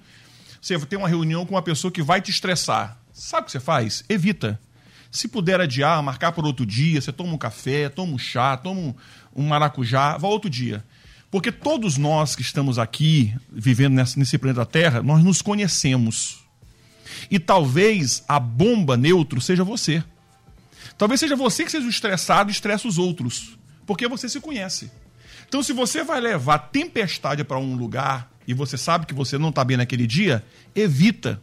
você 0.60 0.78
tem 0.80 0.98
uma 0.98 1.08
reunião 1.08 1.44
com 1.46 1.54
uma 1.54 1.62
pessoa 1.62 1.90
que 1.90 2.02
vai 2.02 2.20
te 2.20 2.30
estressar. 2.30 2.98
Sabe 3.12 3.42
o 3.42 3.44
que 3.46 3.52
você 3.52 3.60
faz? 3.60 4.04
Evita. 4.08 4.58
Se 5.10 5.26
puder 5.26 5.60
adiar, 5.60 6.02
marcar 6.02 6.32
por 6.32 6.44
outro 6.44 6.66
dia, 6.66 7.00
você 7.00 7.12
toma 7.12 7.32
um 7.32 7.38
café, 7.38 7.88
toma 7.88 8.12
um 8.12 8.18
chá, 8.18 8.56
toma 8.56 8.80
um, 8.80 8.94
um 9.34 9.46
maracujá, 9.48 10.16
vá 10.16 10.28
outro 10.28 10.50
dia. 10.50 10.84
Porque 11.30 11.52
todos 11.52 11.96
nós 11.96 12.34
que 12.34 12.42
estamos 12.42 12.78
aqui, 12.78 13.34
vivendo 13.50 13.94
nesse, 13.94 14.18
nesse 14.18 14.38
planeta 14.38 14.64
Terra, 14.64 15.02
nós 15.02 15.22
nos 15.22 15.42
conhecemos. 15.42 16.44
E 17.30 17.38
talvez 17.38 18.24
a 18.28 18.38
bomba 18.38 18.96
neutro 18.96 19.40
seja 19.40 19.64
você. 19.64 20.02
Talvez 20.98 21.20
seja 21.20 21.36
você 21.36 21.64
que 21.64 21.70
seja 21.70 21.86
o 21.86 21.90
estressado 21.90 22.50
e 22.50 22.52
estressa 22.52 22.88
os 22.88 22.98
outros, 22.98 23.56
porque 23.86 24.08
você 24.08 24.28
se 24.28 24.40
conhece. 24.40 24.90
Então, 25.48 25.62
se 25.62 25.72
você 25.72 26.02
vai 26.02 26.20
levar 26.20 26.58
tempestade 26.58 27.44
para 27.44 27.56
um 27.56 27.76
lugar 27.76 28.30
e 28.46 28.52
você 28.52 28.76
sabe 28.76 29.06
que 29.06 29.14
você 29.14 29.38
não 29.38 29.50
está 29.50 29.64
bem 29.64 29.76
naquele 29.76 30.06
dia, 30.06 30.44
evita. 30.74 31.40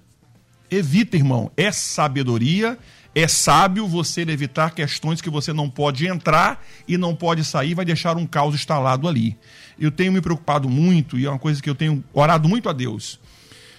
Evita, 0.69 1.15
irmão. 1.15 1.51
É 1.55 1.71
sabedoria, 1.71 2.77
é 3.15 3.27
sábio 3.29 3.87
você 3.87 4.21
evitar 4.23 4.71
questões 4.71 5.21
que 5.21 5.29
você 5.29 5.53
não 5.53 5.69
pode 5.69 6.05
entrar 6.05 6.63
e 6.85 6.97
não 6.97 7.15
pode 7.15 7.45
sair, 7.45 7.73
vai 7.73 7.85
deixar 7.85 8.17
um 8.17 8.27
caos 8.27 8.53
instalado 8.53 9.07
ali. 9.07 9.37
Eu 9.79 9.89
tenho 9.89 10.11
me 10.11 10.19
preocupado 10.19 10.69
muito, 10.69 11.17
e 11.17 11.25
é 11.25 11.29
uma 11.29 11.39
coisa 11.39 11.61
que 11.61 11.69
eu 11.69 11.75
tenho 11.75 12.03
orado 12.13 12.49
muito 12.49 12.67
a 12.67 12.73
Deus, 12.73 13.19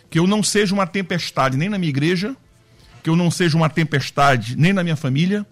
que 0.08 0.18
eu 0.18 0.26
não 0.26 0.42
seja 0.42 0.72
uma 0.72 0.86
tempestade 0.86 1.56
nem 1.56 1.68
na 1.68 1.76
minha 1.76 1.90
igreja, 1.90 2.34
que 3.02 3.10
eu 3.10 3.14
não 3.14 3.30
seja 3.30 3.56
uma 3.56 3.68
tempestade 3.68 4.56
nem 4.56 4.72
na 4.72 4.82
minha 4.82 4.96
família, 4.96 5.46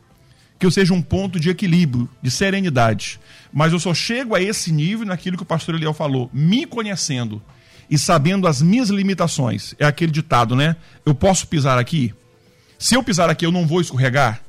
que 0.64 0.66
eu 0.66 0.70
seja 0.70 0.94
um 0.94 1.02
ponto 1.02 1.38
de 1.38 1.50
equilíbrio, 1.50 2.08
de 2.22 2.30
serenidade. 2.30 3.20
Mas 3.52 3.74
eu 3.74 3.78
só 3.78 3.92
chego 3.92 4.34
a 4.34 4.40
esse 4.40 4.72
nível 4.72 5.04
naquilo 5.04 5.36
que 5.36 5.42
o 5.42 5.46
pastor 5.46 5.74
Eliel 5.74 5.92
falou, 5.92 6.30
me 6.32 6.64
conhecendo 6.64 7.42
e 7.90 7.98
sabendo 7.98 8.46
as 8.46 8.62
minhas 8.62 8.88
limitações. 8.88 9.74
É 9.78 9.84
aquele 9.84 10.10
ditado, 10.10 10.56
né? 10.56 10.74
Eu 11.04 11.14
posso 11.14 11.46
pisar 11.48 11.78
aqui? 11.78 12.14
Se 12.78 12.94
eu 12.94 13.02
pisar 13.02 13.28
aqui, 13.28 13.44
eu 13.44 13.52
não 13.52 13.66
vou 13.66 13.78
escorregar? 13.78 14.40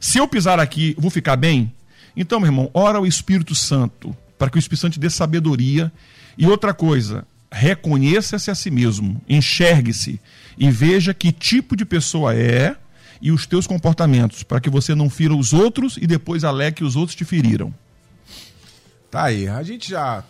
Se 0.00 0.16
eu 0.16 0.28
pisar 0.28 0.60
aqui, 0.60 0.94
eu 0.96 1.02
vou 1.02 1.10
ficar 1.10 1.34
bem? 1.34 1.74
Então, 2.16 2.38
meu 2.38 2.46
irmão, 2.46 2.70
ora 2.72 3.00
o 3.00 3.06
Espírito 3.06 3.52
Santo, 3.52 4.16
para 4.38 4.50
que 4.50 4.56
o 4.56 4.60
Espírito 4.60 4.82
Santo 4.82 5.00
dê 5.00 5.10
sabedoria. 5.10 5.90
E 6.38 6.46
outra 6.46 6.72
coisa, 6.72 7.26
reconheça-se 7.50 8.48
a 8.48 8.54
si 8.54 8.70
mesmo, 8.70 9.20
enxergue-se 9.28 10.20
e 10.56 10.70
veja 10.70 11.12
que 11.12 11.32
tipo 11.32 11.74
de 11.74 11.84
pessoa 11.84 12.32
é 12.32 12.76
e 13.20 13.30
os 13.30 13.46
teus 13.46 13.66
comportamentos, 13.66 14.42
para 14.42 14.60
que 14.60 14.70
você 14.70 14.94
não 14.94 15.08
fira 15.08 15.34
os 15.34 15.52
outros 15.52 15.96
e 15.96 16.06
depois 16.06 16.44
alegue 16.44 16.78
que 16.78 16.84
os 16.84 16.96
outros 16.96 17.16
te 17.16 17.24
feriram. 17.24 17.72
Tá 19.10 19.24
aí, 19.24 19.48
a 19.48 19.62
gente 19.62 19.90
já 19.90 20.24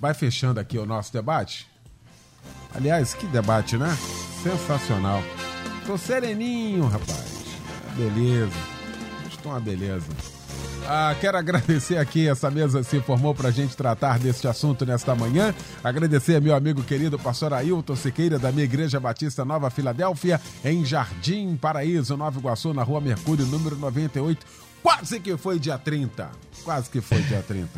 vai 0.00 0.14
fechando 0.14 0.58
aqui 0.58 0.78
o 0.78 0.86
nosso 0.86 1.12
debate. 1.12 1.66
Aliás, 2.74 3.14
que 3.14 3.26
debate, 3.26 3.76
né? 3.76 3.96
Sensacional. 4.42 5.22
Tô 5.86 5.96
sereninho, 5.96 6.86
rapaz. 6.86 7.44
Beleza. 7.96 8.52
Estou 9.30 9.52
uma 9.52 9.60
beleza. 9.60 10.06
Ah, 10.86 11.16
quero 11.18 11.38
agradecer 11.38 11.96
aqui, 11.96 12.28
essa 12.28 12.50
mesa 12.50 12.82
se 12.82 13.00
formou 13.00 13.34
para 13.34 13.48
a 13.48 13.50
gente 13.50 13.74
tratar 13.74 14.18
deste 14.18 14.46
assunto 14.46 14.84
nesta 14.84 15.14
manhã. 15.14 15.54
Agradecer 15.82 16.42
meu 16.42 16.54
amigo 16.54 16.82
querido 16.82 17.18
pastor 17.18 17.54
Ailton 17.54 17.96
Siqueira, 17.96 18.38
da 18.38 18.52
minha 18.52 18.64
Igreja 18.64 19.00
Batista 19.00 19.46
Nova 19.46 19.70
Filadélfia, 19.70 20.38
em 20.62 20.84
Jardim 20.84 21.56
Paraíso, 21.56 22.18
Nova 22.18 22.38
Iguaçu, 22.38 22.74
na 22.74 22.82
rua 22.82 23.00
Mercúrio, 23.00 23.46
número 23.46 23.76
98. 23.76 24.63
Quase 24.84 25.18
que 25.18 25.34
foi 25.38 25.58
dia 25.58 25.78
30. 25.78 26.30
Quase 26.62 26.90
que 26.90 27.00
foi 27.00 27.22
dia 27.22 27.42
30. 27.42 27.70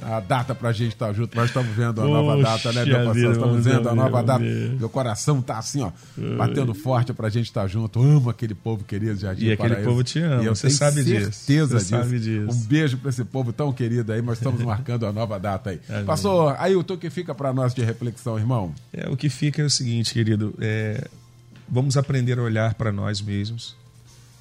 A 0.00 0.18
data 0.18 0.54
pra 0.54 0.72
gente 0.72 0.94
estar 0.94 1.08
tá 1.08 1.12
junto. 1.12 1.36
Nós 1.36 1.48
estamos 1.48 1.76
vendo 1.76 2.00
a 2.00 2.04
nova 2.06 2.42
data, 2.42 2.72
né, 2.72 2.86
meu 2.86 3.04
pastor? 3.04 3.32
Estamos 3.32 3.64
vendo 3.66 3.86
a 3.86 3.94
nova 3.94 4.22
data. 4.22 4.42
Meu 4.42 4.88
coração 4.88 5.42
tá 5.42 5.58
assim, 5.58 5.82
ó, 5.82 5.90
batendo 6.38 6.72
forte 6.72 7.12
pra 7.12 7.28
gente 7.28 7.48
estar 7.48 7.60
tá 7.60 7.66
junto. 7.66 8.00
amo 8.00 8.30
aquele 8.30 8.54
povo 8.54 8.82
querido 8.82 9.14
de 9.14 9.20
Jardim 9.20 9.44
E 9.44 9.52
aquele 9.52 9.76
povo 9.76 10.02
te 10.02 10.20
ama, 10.20 10.42
e 10.42 10.46
eu 10.46 10.54
você 10.54 10.70
sabe 10.70 11.04
disso. 11.04 11.30
certeza 11.32 11.78
Você 11.78 11.84
disso. 11.84 11.88
sabe 11.90 12.18
disso. 12.18 12.50
Um 12.50 12.64
beijo 12.64 12.96
pra 12.96 13.10
esse 13.10 13.24
povo 13.26 13.52
tão 13.52 13.70
querido 13.70 14.10
aí. 14.10 14.22
Nós 14.22 14.38
estamos 14.38 14.62
marcando 14.64 15.04
a 15.04 15.12
nova 15.12 15.38
data 15.38 15.68
aí. 15.68 15.80
Pastor 16.06 16.56
Ailton, 16.58 16.94
o 16.94 16.98
que 16.98 17.10
fica 17.10 17.34
pra 17.34 17.52
nós 17.52 17.74
de 17.74 17.84
reflexão, 17.84 18.38
irmão? 18.38 18.74
É, 18.90 19.06
o 19.10 19.18
que 19.18 19.28
fica 19.28 19.60
é 19.60 19.66
o 19.66 19.70
seguinte, 19.70 20.14
querido, 20.14 20.54
é, 20.60 21.06
vamos 21.68 21.98
aprender 21.98 22.38
a 22.38 22.42
olhar 22.42 22.72
para 22.72 22.90
nós 22.90 23.20
mesmos, 23.20 23.76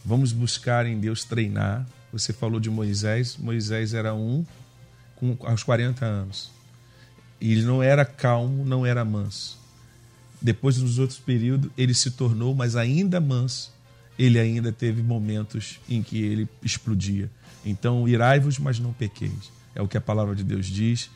vamos 0.05 0.31
buscar 0.31 0.85
em 0.85 0.97
Deus 0.97 1.25
treinar. 1.25 1.85
Você 2.11 2.31
falou 2.31 2.59
de 2.59 2.69
Moisés, 2.69 3.37
Moisés 3.37 3.93
era 3.93 4.13
um 4.13 4.45
com, 5.15 5.37
aos 5.41 5.63
40 5.63 6.05
anos. 6.05 6.51
E 7.39 7.51
ele 7.51 7.63
não 7.63 7.83
era 7.83 8.05
calmo, 8.05 8.65
não 8.65 8.85
era 8.85 9.03
manso. 9.05 9.57
Depois, 10.41 10.77
nos 10.77 10.99
outros 10.99 11.19
períodos, 11.19 11.69
ele 11.77 11.93
se 11.93 12.11
tornou, 12.11 12.55
mas 12.55 12.75
ainda 12.75 13.19
manso, 13.19 13.73
ele 14.17 14.39
ainda 14.39 14.71
teve 14.71 15.01
momentos 15.01 15.79
em 15.89 16.01
que 16.01 16.21
ele 16.21 16.47
explodia. 16.63 17.29
Então, 17.65 18.07
irai-vos, 18.07 18.57
mas 18.59 18.79
não 18.79 18.93
pequeis. 18.93 19.51
É 19.75 19.81
o 19.81 19.87
que 19.87 19.97
a 19.97 20.01
palavra 20.01 20.35
de 20.35 20.43
Deus 20.43 20.65
diz. 20.65 21.09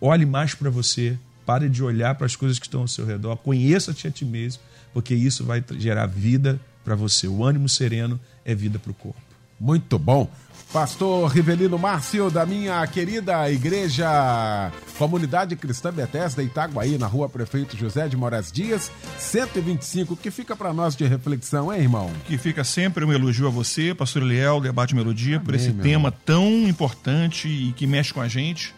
Olhe 0.00 0.24
mais 0.24 0.54
para 0.54 0.70
você, 0.70 1.18
pare 1.44 1.68
de 1.68 1.82
olhar 1.82 2.14
para 2.14 2.26
as 2.26 2.36
coisas 2.36 2.58
que 2.58 2.66
estão 2.66 2.82
ao 2.82 2.88
seu 2.88 3.04
redor, 3.04 3.36
conheça-te 3.36 4.06
a 4.06 4.10
ti 4.10 4.24
mesmo, 4.24 4.62
porque 4.92 5.14
isso 5.14 5.44
vai 5.44 5.64
gerar 5.78 6.06
vida 6.06 6.60
para 6.84 6.94
você. 6.94 7.26
O 7.26 7.44
ânimo 7.44 7.68
sereno 7.68 8.20
é 8.44 8.54
vida 8.54 8.78
para 8.78 8.90
o 8.90 8.94
corpo. 8.94 9.27
Muito 9.60 9.98
bom. 9.98 10.30
Pastor 10.72 11.30
Rivelino 11.30 11.78
Márcio, 11.78 12.30
da 12.30 12.44
minha 12.44 12.86
querida 12.86 13.50
igreja 13.50 14.70
Comunidade 14.98 15.56
Cristã 15.56 15.90
Bethesda 15.90 16.42
Itaguaí, 16.42 16.98
na 16.98 17.06
rua 17.06 17.26
Prefeito 17.26 17.74
José 17.74 18.06
de 18.06 18.18
Moraes 18.18 18.52
Dias, 18.52 18.92
125, 19.18 20.14
que 20.14 20.30
fica 20.30 20.54
para 20.54 20.74
nós 20.74 20.94
de 20.94 21.06
reflexão, 21.06 21.72
hein, 21.72 21.80
irmão? 21.80 22.10
Que 22.26 22.36
fica 22.36 22.64
sempre 22.64 23.02
um 23.02 23.12
elogio 23.12 23.46
a 23.46 23.50
você, 23.50 23.94
pastor 23.94 24.22
Eliel, 24.22 24.60
Debate 24.60 24.94
Melodia, 24.94 25.40
por 25.40 25.54
Amém, 25.54 25.60
esse 25.66 25.72
meu 25.72 25.82
tema 25.82 26.12
tão 26.12 26.46
importante 26.68 27.48
e 27.48 27.72
que 27.72 27.86
mexe 27.86 28.12
com 28.12 28.20
a 28.20 28.28
gente. 28.28 28.74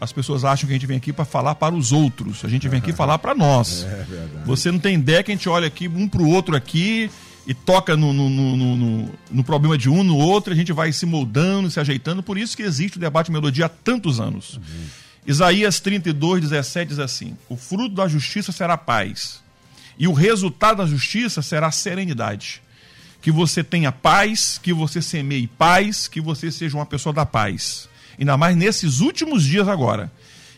As 0.00 0.12
pessoas 0.12 0.42
acham 0.42 0.66
que 0.66 0.72
a 0.72 0.78
gente 0.78 0.86
vem 0.86 0.96
aqui 0.96 1.12
para 1.12 1.24
falar 1.26 1.54
para 1.54 1.74
os 1.74 1.92
outros. 1.92 2.44
A 2.44 2.48
gente 2.48 2.66
vem 2.68 2.78
aqui 2.78 2.92
falar 2.92 3.18
para 3.18 3.34
nós. 3.34 3.84
É 3.84 4.04
verdade. 4.04 4.46
Você 4.46 4.70
não 4.70 4.78
tem 4.78 4.94
ideia 4.94 5.22
que 5.22 5.32
a 5.32 5.34
gente 5.34 5.48
olha 5.48 5.66
aqui 5.66 5.86
um 5.88 6.08
para 6.08 6.22
o 6.22 6.28
outro 6.28 6.56
aqui 6.56 7.10
e 7.46 7.54
toca 7.54 7.96
no, 7.96 8.12
no, 8.12 8.28
no, 8.28 8.56
no- 8.76 9.14
no 9.30 9.44
problema 9.44 9.78
de 9.78 9.88
um, 9.88 10.02
no 10.02 10.16
outro, 10.16 10.52
a 10.52 10.56
gente 10.56 10.72
vai 10.72 10.92
se 10.92 11.06
moldando, 11.06 11.70
se 11.70 11.78
ajeitando. 11.78 12.22
Por 12.22 12.36
isso 12.36 12.56
que 12.56 12.62
existe 12.62 12.96
o 12.96 13.00
debate 13.00 13.30
melodia 13.30 13.66
há 13.66 13.68
tantos 13.68 14.18
anos. 14.20 14.58
Isaías 15.26 15.80
32, 15.80 16.42
17 16.42 16.88
diz 16.90 16.98
assim: 16.98 17.36
O 17.48 17.56
fruto 17.56 17.94
da 17.94 18.06
justiça 18.08 18.52
será 18.52 18.76
paz, 18.76 19.42
e 19.98 20.06
o 20.06 20.12
resultado 20.12 20.78
da 20.78 20.86
justiça 20.86 21.42
será 21.42 21.70
serenidade. 21.70 22.62
Que 23.22 23.30
você 23.32 23.64
tenha 23.64 23.90
paz, 23.90 24.60
que 24.62 24.72
você 24.72 25.02
semeie 25.02 25.46
paz, 25.48 26.06
que 26.06 26.20
você 26.20 26.52
seja 26.52 26.76
uma 26.76 26.86
pessoa 26.86 27.12
da 27.12 27.26
paz. 27.26 27.88
Ainda 28.18 28.36
mais 28.36 28.56
nesses 28.56 29.00
últimos 29.00 29.42
dias 29.42 29.66
agora. 29.68 30.12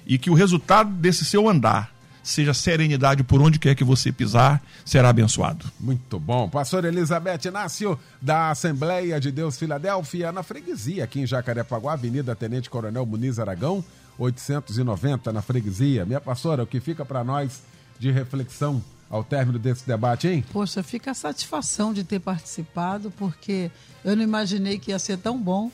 E 0.07 0.19
que 0.19 0.29
o 0.31 0.35
resultado 0.35 0.91
desse 0.91 1.25
seu 1.25 1.49
andar 1.49 1.95
seja 2.29 2.53
serenidade 2.53 3.23
por 3.25 3.41
onde 3.41 3.59
quer 3.59 3.75
que 3.75 3.83
você 3.83 4.13
pisar, 4.13 4.63
será 4.85 5.09
abençoado. 5.09 5.65
Muito 5.81 6.21
bom. 6.21 6.49
Pastor 6.49 6.85
Elizabeth 6.85 7.47
Inácio, 7.47 7.99
da 8.21 8.51
Assembleia 8.51 9.19
de 9.19 9.33
Deus 9.33 9.59
Filadélfia, 9.59 10.31
na 10.31 10.43
freguesia, 10.43 11.05
aqui 11.05 11.21
em 11.21 11.27
Jacarepaguá, 11.27 11.95
Avenida 11.95 12.37
Tenente 12.37 12.69
Coronel 12.69 13.07
Muniz 13.07 13.39
Aragão, 13.39 13.83
890, 14.19 15.33
na 15.33 15.41
freguesia. 15.41 16.05
Minha 16.05 16.21
pastora, 16.21 16.63
o 16.63 16.67
que 16.67 16.81
fica 16.81 17.03
para 17.05 17.25
nós 17.25 17.63
de 17.99 18.11
reflexão 18.11 18.83
ao 19.09 19.25
término 19.25 19.59
desse 19.59 19.87
debate, 19.87 20.29
hein? 20.29 20.45
Poxa, 20.53 20.83
fica 20.83 21.13
a 21.13 21.15
satisfação 21.15 21.95
de 21.95 22.05
ter 22.05 22.21
participado, 22.21 23.11
porque 23.13 23.71
eu 24.05 24.15
não 24.15 24.23
imaginei 24.23 24.79
que 24.79 24.91
ia 24.91 24.99
ser 24.99 25.17
tão 25.17 25.41
bom, 25.41 25.71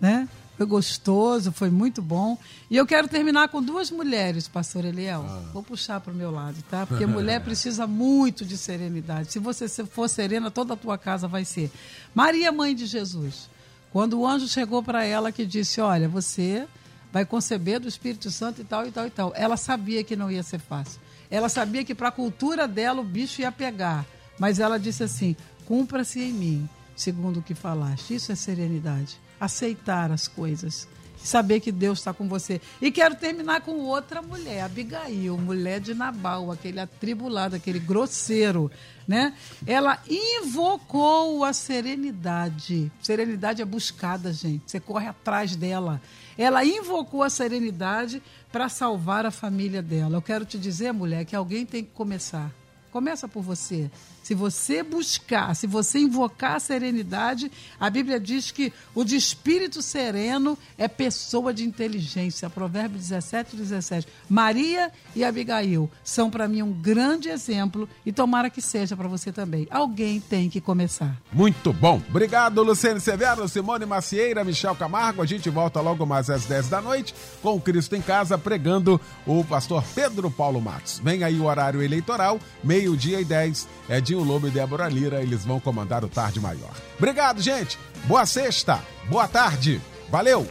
né? 0.00 0.28
Foi 0.56 0.64
gostoso, 0.64 1.52
foi 1.52 1.68
muito 1.68 2.00
bom. 2.00 2.38
E 2.70 2.76
eu 2.76 2.86
quero 2.86 3.08
terminar 3.08 3.48
com 3.48 3.62
duas 3.62 3.90
mulheres, 3.90 4.48
pastor 4.48 4.84
Eliel. 4.84 5.24
Vou 5.52 5.62
puxar 5.62 6.00
para 6.00 6.12
o 6.12 6.16
meu 6.16 6.30
lado, 6.30 6.56
tá? 6.70 6.86
Porque 6.86 7.04
mulher 7.04 7.40
precisa 7.44 7.86
muito 7.86 8.44
de 8.44 8.56
serenidade. 8.56 9.32
Se 9.32 9.38
você 9.38 9.68
for 9.84 10.08
serena, 10.08 10.50
toda 10.50 10.72
a 10.72 10.76
tua 10.76 10.96
casa 10.96 11.28
vai 11.28 11.44
ser. 11.44 11.70
Maria, 12.14 12.50
mãe 12.50 12.74
de 12.74 12.86
Jesus. 12.86 13.50
Quando 13.92 14.18
o 14.18 14.26
anjo 14.26 14.48
chegou 14.48 14.82
para 14.82 15.04
ela 15.04 15.30
que 15.30 15.44
disse: 15.44 15.80
Olha, 15.80 16.08
você 16.08 16.66
vai 17.12 17.26
conceber 17.26 17.78
do 17.78 17.88
Espírito 17.88 18.30
Santo 18.30 18.62
e 18.62 18.64
tal, 18.64 18.86
e 18.86 18.90
tal, 18.90 19.06
e 19.06 19.10
tal. 19.10 19.32
Ela 19.36 19.56
sabia 19.58 20.02
que 20.02 20.16
não 20.16 20.30
ia 20.30 20.42
ser 20.42 20.58
fácil. 20.58 21.00
Ela 21.30 21.48
sabia 21.48 21.84
que 21.84 21.94
para 21.94 22.08
a 22.08 22.12
cultura 22.12 22.66
dela 22.66 23.00
o 23.00 23.04
bicho 23.04 23.42
ia 23.42 23.52
pegar. 23.52 24.06
Mas 24.38 24.58
ela 24.58 24.78
disse 24.78 25.02
assim: 25.02 25.36
cumpra-se 25.66 26.20
em 26.20 26.32
mim, 26.32 26.68
segundo 26.94 27.40
o 27.40 27.42
que 27.42 27.54
falaste. 27.54 28.14
Isso 28.14 28.32
é 28.32 28.34
serenidade. 28.34 29.18
Aceitar 29.40 30.10
as 30.10 30.28
coisas 30.28 30.88
saber 31.26 31.60
que 31.60 31.72
Deus 31.72 31.98
está 31.98 32.14
com 32.14 32.28
você. 32.28 32.60
E 32.80 32.90
quero 32.90 33.14
terminar 33.14 33.60
com 33.60 33.72
outra 33.80 34.22
mulher, 34.22 34.62
Abigail, 34.62 35.36
mulher 35.36 35.80
de 35.80 35.94
Nabal, 35.94 36.50
aquele 36.52 36.80
atribulado, 36.80 37.56
aquele 37.56 37.78
grosseiro, 37.78 38.70
né? 39.06 39.34
Ela 39.66 40.00
invocou 40.08 41.44
a 41.44 41.52
serenidade. 41.52 42.90
Serenidade 43.02 43.60
é 43.60 43.64
buscada, 43.64 44.32
gente. 44.32 44.62
Você 44.66 44.80
corre 44.80 45.08
atrás 45.08 45.56
dela. 45.56 46.00
Ela 46.38 46.64
invocou 46.64 47.22
a 47.22 47.30
serenidade 47.30 48.22
para 48.52 48.68
salvar 48.68 49.26
a 49.26 49.30
família 49.30 49.82
dela. 49.82 50.16
Eu 50.16 50.22
quero 50.22 50.44
te 50.44 50.58
dizer, 50.58 50.92
mulher, 50.92 51.24
que 51.24 51.34
alguém 51.34 51.66
tem 51.66 51.82
que 51.82 51.90
começar. 51.90 52.50
Começa 52.92 53.26
por 53.28 53.42
você. 53.42 53.90
Se 54.26 54.34
você 54.34 54.82
buscar, 54.82 55.54
se 55.54 55.68
você 55.68 56.00
invocar 56.00 56.56
a 56.56 56.58
serenidade, 56.58 57.48
a 57.78 57.88
Bíblia 57.88 58.18
diz 58.18 58.50
que 58.50 58.72
o 58.92 59.04
de 59.04 59.14
espírito 59.14 59.80
sereno 59.80 60.58
é 60.76 60.88
pessoa 60.88 61.54
de 61.54 61.62
inteligência. 61.62 62.50
Provérbio 62.50 62.98
17, 62.98 63.54
17. 63.54 64.08
Maria 64.28 64.90
e 65.14 65.22
Abigail 65.22 65.88
são 66.02 66.28
para 66.28 66.48
mim 66.48 66.60
um 66.60 66.72
grande 66.72 67.28
exemplo 67.28 67.88
e 68.04 68.10
tomara 68.10 68.50
que 68.50 68.60
seja 68.60 68.96
para 68.96 69.06
você 69.06 69.30
também. 69.30 69.68
Alguém 69.70 70.18
tem 70.18 70.50
que 70.50 70.60
começar. 70.60 71.16
Muito 71.32 71.72
bom. 71.72 72.02
Obrigado, 72.08 72.64
Luciane 72.64 72.98
Severo, 72.98 73.48
Simone 73.48 73.86
Macieira, 73.86 74.42
Michel 74.42 74.74
Camargo. 74.74 75.22
A 75.22 75.26
gente 75.26 75.48
volta 75.48 75.80
logo 75.80 76.04
mais 76.04 76.28
às 76.28 76.46
10 76.46 76.68
da 76.68 76.82
noite 76.82 77.14
com 77.40 77.60
Cristo 77.60 77.94
em 77.94 78.02
Casa 78.02 78.36
pregando 78.36 79.00
o 79.24 79.44
pastor 79.44 79.84
Pedro 79.94 80.32
Paulo 80.32 80.60
Matos. 80.60 80.98
Vem 80.98 81.22
aí 81.22 81.38
o 81.38 81.44
horário 81.44 81.80
eleitoral, 81.80 82.40
meio-dia 82.64 83.20
e 83.20 83.24
10. 83.24 83.68
É 83.88 84.00
de 84.00 84.15
Edinho 84.16 84.24
Lobo 84.24 84.48
e 84.48 84.50
Débora 84.50 84.88
Lira, 84.88 85.22
eles 85.22 85.44
vão 85.44 85.60
comandar 85.60 86.04
o 86.04 86.08
Tarde 86.08 86.40
Maior. 86.40 86.72
Obrigado, 86.96 87.42
gente. 87.42 87.78
Boa 88.04 88.24
sexta. 88.24 88.82
Boa 89.08 89.28
tarde. 89.28 89.80
Valeu. 90.08 90.48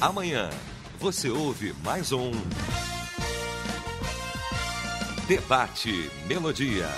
Amanhã 0.00 0.50
você 1.00 1.30
ouve 1.30 1.74
mais 1.82 2.12
um 2.12 2.32
Debate 5.26 6.10
Melodia. 6.26 6.88